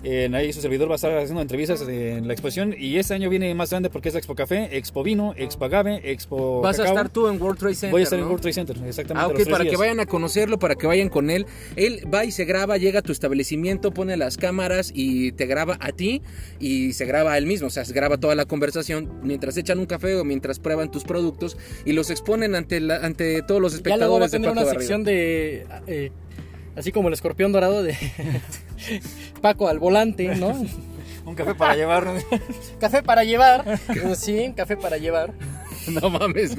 En 0.03 0.33
ahí 0.33 0.51
su 0.51 0.61
servidor 0.61 0.89
va 0.89 0.93
a 0.93 0.95
estar 0.95 1.15
haciendo 1.15 1.41
entrevistas 1.41 1.81
en 1.87 2.25
la 2.27 2.33
exposición. 2.33 2.73
Y 2.77 2.97
este 2.97 3.13
año 3.13 3.29
viene 3.29 3.53
más 3.53 3.69
grande 3.69 3.89
porque 3.89 4.07
es 4.09 4.15
la 4.15 4.19
Expo 4.19 4.33
Café, 4.33 4.75
Expo 4.77 5.03
Vino, 5.03 5.33
Expo 5.37 5.65
Agave, 5.65 6.01
Expo 6.11 6.61
Vas 6.61 6.79
a 6.79 6.83
Cacao. 6.83 6.95
estar 6.95 7.09
tú 7.09 7.27
en 7.27 7.39
World 7.41 7.59
Trade 7.59 7.75
Center. 7.75 7.91
Voy 7.91 8.01
a 8.01 8.03
estar 8.05 8.17
¿no? 8.17 8.23
en 8.25 8.29
World 8.29 8.41
Trade 8.41 8.53
Center, 8.53 8.77
exactamente. 8.87 9.31
Ah, 9.31 9.35
ok, 9.43 9.49
para 9.49 9.63
que 9.65 9.71
días. 9.71 9.79
vayan 9.79 9.99
a 9.99 10.05
conocerlo, 10.05 10.57
para 10.57 10.75
que 10.75 10.87
vayan 10.87 11.09
con 11.09 11.29
él. 11.29 11.45
Él 11.75 12.01
va 12.11 12.23
y 12.25 12.31
se 12.31 12.45
graba, 12.45 12.77
llega 12.77 12.99
a 12.99 13.01
tu 13.03 13.11
establecimiento, 13.11 13.91
pone 13.91 14.15
las 14.17 14.37
cámaras 14.37 14.91
y 14.95 15.33
te 15.33 15.45
graba 15.47 15.77
a 15.81 15.91
ti 15.91 16.21
y 16.59 16.93
se 16.93 17.05
graba 17.05 17.33
a 17.33 17.37
él 17.37 17.45
mismo. 17.45 17.67
O 17.67 17.71
sea, 17.71 17.83
se 17.85 17.93
graba 17.93 18.17
toda 18.17 18.35
la 18.35 18.45
conversación 18.45 19.19
mientras 19.21 19.57
echan 19.57 19.79
un 19.79 19.85
café 19.85 20.15
o 20.15 20.23
mientras 20.23 20.59
prueban 20.59 20.89
tus 20.89 21.03
productos 21.03 21.57
y 21.85 21.91
los 21.91 22.09
exponen 22.09 22.55
ante, 22.55 22.79
la- 22.79 23.05
ante 23.05 23.41
todos 23.43 23.61
los 23.61 23.83
Ya 23.83 23.97
luego 23.97 24.19
va 24.19 24.23
a 24.23 24.25
espectadores 24.25 24.31
de 24.31 24.37
tener 24.39 24.49
Paco 24.55 24.60
una 24.61 24.71
sección 24.71 25.03
de. 25.03 25.65
eh, 25.87 26.11
así 26.75 26.91
como 26.91 27.07
el 27.07 27.13
escorpión 27.13 27.51
dorado 27.51 27.83
de. 27.83 27.95
Paco 29.41 29.67
al 29.67 29.79
volante, 29.79 30.35
¿no? 30.35 30.49
Un 31.25 31.35
café 31.35 31.55
para 31.55 31.75
llevar. 31.75 32.07
café 32.79 33.03
para 33.03 33.23
llevar. 33.23 33.79
Sí, 34.15 34.53
café 34.55 34.77
para 34.77 34.97
llevar. 34.97 35.33
No 36.01 36.09
mames. 36.09 36.55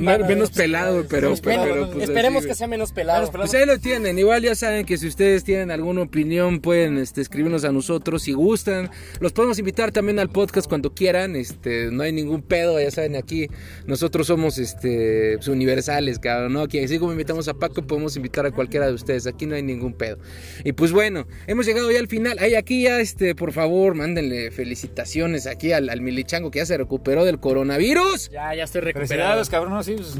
Van 0.00 0.22
a- 0.22 0.26
menos 0.26 0.50
pelado, 0.50 1.06
pero, 1.08 1.28
Menos 1.28 1.40
pero, 1.40 1.62
pelado. 1.62 1.92
pues, 1.92 2.08
Esperemos 2.08 2.38
así, 2.40 2.48
que 2.48 2.54
sea 2.54 2.66
menos 2.66 2.92
pelado. 2.92 3.30
Pues 3.30 3.54
ahí 3.54 3.66
lo 3.66 3.78
tienen, 3.78 4.18
igual 4.18 4.42
ya 4.42 4.54
saben 4.54 4.84
que 4.84 4.98
si 4.98 5.06
ustedes 5.06 5.44
tienen 5.44 5.70
alguna 5.70 6.02
opinión 6.02 6.60
pueden 6.60 6.98
este, 6.98 7.20
escribirnos 7.20 7.64
a 7.64 7.72
nosotros 7.72 8.22
si 8.22 8.32
gustan. 8.32 8.90
Los 9.20 9.32
podemos 9.32 9.58
invitar 9.58 9.92
también 9.92 10.18
al 10.18 10.30
podcast 10.30 10.68
cuando 10.68 10.92
quieran, 10.94 11.36
este, 11.36 11.90
no 11.90 12.02
hay 12.02 12.12
ningún 12.12 12.42
pedo, 12.42 12.80
ya 12.80 12.90
saben, 12.90 13.16
aquí 13.16 13.48
nosotros 13.86 14.26
somos 14.26 14.58
este, 14.58 15.34
pues, 15.36 15.48
universales, 15.48 16.18
cabrón, 16.18 16.52
¿no? 16.54 16.62
Aquí 16.62 16.78
así 16.78 16.98
como 16.98 17.12
invitamos 17.12 17.48
a 17.48 17.54
Paco 17.54 17.82
podemos 17.86 18.16
invitar 18.16 18.46
a 18.46 18.50
cualquiera 18.50 18.86
de 18.86 18.92
ustedes, 18.94 19.26
aquí 19.26 19.46
no 19.46 19.54
hay 19.54 19.62
ningún 19.62 19.92
pedo. 19.92 20.18
Y 20.64 20.72
pues 20.72 20.92
bueno, 20.92 21.26
hemos 21.46 21.66
llegado 21.66 21.90
ya 21.90 21.98
al 22.00 22.08
final. 22.08 22.38
Ay, 22.40 22.54
aquí 22.54 22.82
ya, 22.82 23.00
este, 23.00 23.34
por 23.34 23.52
favor, 23.52 23.94
mándenle 23.94 24.50
felicitaciones 24.50 25.46
aquí 25.46 25.72
al, 25.72 25.88
al 25.90 26.00
Milichango 26.00 26.50
que 26.50 26.58
ya 26.60 26.66
se 26.66 26.76
recuperó 26.76 27.24
del 27.24 27.38
coronavirus. 27.40 28.15
Ya, 28.30 28.54
ya 28.54 28.64
estoy 28.64 28.80
recuperado. 28.80 29.42
Cabrón. 29.50 29.74
no, 29.74 29.82
sí, 29.82 29.94
pues, 29.94 30.18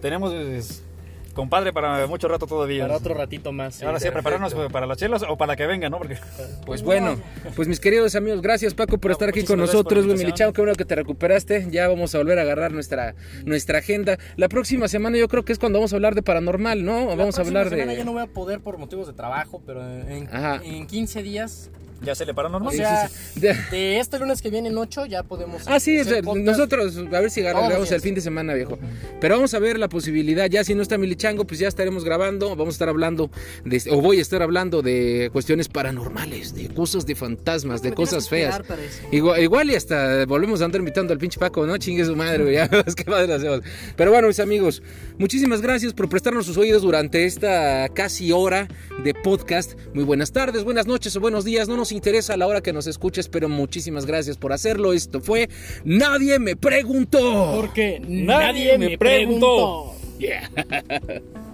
tenemos 0.00 0.32
pues, 0.32 0.82
compadre 1.34 1.72
para 1.72 2.06
mucho 2.06 2.28
rato 2.28 2.46
todavía. 2.46 2.84
Para 2.84 2.96
otro 2.96 3.14
ratito 3.14 3.52
más. 3.52 3.82
Ahora 3.82 4.00
sí, 4.00 4.08
prepararnos 4.10 4.54
pues, 4.54 4.72
para 4.72 4.86
las 4.86 4.96
chelas 4.96 5.22
o 5.28 5.36
para 5.36 5.54
que 5.54 5.66
venga, 5.66 5.90
¿no? 5.90 5.98
Porque 5.98 6.16
Pues 6.64 6.82
bueno, 6.82 7.20
pues 7.56 7.68
mis 7.68 7.78
queridos 7.78 8.14
amigos, 8.14 8.40
gracias 8.40 8.72
Paco 8.74 8.96
por 8.98 9.10
No, 9.10 9.12
estar 9.12 9.28
aquí 9.28 9.40
muchísimas 9.40 9.48
con 9.48 9.58
gracias 9.58 9.74
por 9.74 9.84
nosotros, 9.84 10.04
güey, 10.06 10.12
invitación. 10.14 10.26
Milichao, 10.48 10.52
qué 10.54 10.60
bueno 10.62 10.74
que 10.76 10.84
te 10.86 10.94
recuperaste, 10.94 11.66
ya 11.70 11.88
vamos 11.88 12.14
a 12.14 12.18
volver 12.18 12.38
a 12.38 12.42
agarrar 12.42 12.72
nuestra, 12.72 13.14
nuestra 13.44 13.78
agenda. 13.80 14.18
La 14.36 14.48
próxima 14.48 14.88
semana 14.88 15.18
yo 15.18 15.28
creo 15.28 15.44
que 15.44 15.52
es 15.52 15.58
cuando 15.58 15.78
vamos 15.78 15.92
a 15.92 15.96
hablar 15.96 16.14
de 16.14 16.22
paranormal, 16.22 16.84
¿no? 16.84 17.04
O 17.04 17.10
La 17.10 17.16
vamos 17.16 17.34
a 17.34 17.42
próxima 17.42 17.60
hablar 17.60 17.68
semana 17.70 17.92
de... 17.92 17.98
ya 17.98 18.04
no 18.04 18.12
voy 18.12 18.22
a 18.22 18.26
poder 18.26 18.60
por 18.60 18.78
motivos 18.78 19.06
de 19.06 19.12
trabajo, 19.12 19.62
pero 19.66 19.84
en, 19.86 20.28
Ajá. 20.34 20.60
en 20.64 20.86
15 20.86 21.22
días. 21.22 21.70
Ya 22.02 22.14
se 22.14 22.24
le 22.26 22.34
paró 22.34 22.48
normal. 22.48 22.72
O 22.72 22.76
sea. 22.76 23.10
De- 23.34 23.98
este 23.98 24.18
lunes 24.18 24.42
que 24.42 24.50
viene 24.50 24.68
en 24.68 24.78
8 24.78 25.06
ya 25.06 25.22
podemos. 25.22 25.62
Ah, 25.66 25.80
sí, 25.80 25.98
hacer 25.98 26.24
nosotros, 26.24 26.96
a 26.96 27.20
ver 27.20 27.30
si 27.30 27.42
los 27.42 27.92
el 27.92 28.00
fin 28.00 28.14
de 28.14 28.20
semana, 28.20 28.54
viejo. 28.54 28.78
Pero 29.20 29.36
vamos 29.36 29.54
a 29.54 29.58
ver 29.58 29.78
la 29.78 29.88
posibilidad, 29.88 30.48
ya 30.48 30.64
si 30.64 30.74
no 30.74 30.82
está 30.82 30.98
Milichango, 30.98 31.46
pues 31.46 31.60
ya 31.60 31.68
estaremos 31.68 32.04
grabando, 32.04 32.50
vamos 32.50 32.74
a 32.74 32.76
estar 32.76 32.88
hablando, 32.88 33.30
de, 33.64 33.82
o 33.90 34.00
voy 34.00 34.18
a 34.18 34.22
estar 34.22 34.42
hablando 34.42 34.82
de 34.82 35.30
cuestiones 35.32 35.68
paranormales, 35.68 36.54
de 36.54 36.68
cosas 36.68 37.06
de 37.06 37.14
fantasmas, 37.14 37.82
de 37.82 37.90
Me 37.90 37.96
cosas 37.96 38.28
feas. 38.28 38.60
Igual, 39.12 39.42
igual 39.42 39.70
y 39.70 39.74
hasta 39.74 40.24
volvemos 40.26 40.60
a 40.60 40.66
andar 40.66 40.80
invitando 40.80 41.12
al 41.12 41.18
pinche 41.18 41.38
Paco, 41.38 41.66
¿no? 41.66 41.76
Chingue 41.78 42.04
su 42.04 42.16
madre. 42.16 42.36
Ya 42.56 42.68
qué 42.68 43.10
madre 43.10 43.34
hacemos. 43.34 43.60
Pero 43.96 44.10
bueno, 44.12 44.28
mis 44.28 44.40
amigos, 44.40 44.82
muchísimas 45.18 45.60
gracias 45.60 45.92
por 45.92 46.08
prestarnos 46.08 46.46
sus 46.46 46.56
oídos 46.56 46.82
durante 46.82 47.24
esta 47.24 47.88
casi 47.90 48.32
hora 48.32 48.68
de 49.02 49.14
podcast. 49.14 49.74
Muy 49.94 50.04
buenas 50.04 50.32
tardes, 50.32 50.64
buenas 50.64 50.86
noches 50.86 51.14
o 51.16 51.20
buenos 51.20 51.44
días. 51.44 51.68
No 51.68 51.76
nos 51.76 51.85
interesa 51.92 52.36
la 52.36 52.46
hora 52.46 52.60
que 52.62 52.72
nos 52.72 52.86
escuches, 52.86 53.28
pero 53.28 53.48
muchísimas 53.48 54.06
gracias 54.06 54.36
por 54.36 54.52
hacerlo. 54.52 54.92
Esto 54.92 55.20
fue 55.20 55.48
Nadie 55.84 56.38
me 56.38 56.56
preguntó. 56.56 57.52
Porque 57.56 58.00
Nadie 58.00 58.74
nadie, 58.74 58.78
me 58.78 58.88
me 58.90 58.98
preguntó. 58.98 59.92
preguntó. 59.94 60.18
Yeah. 60.18 60.50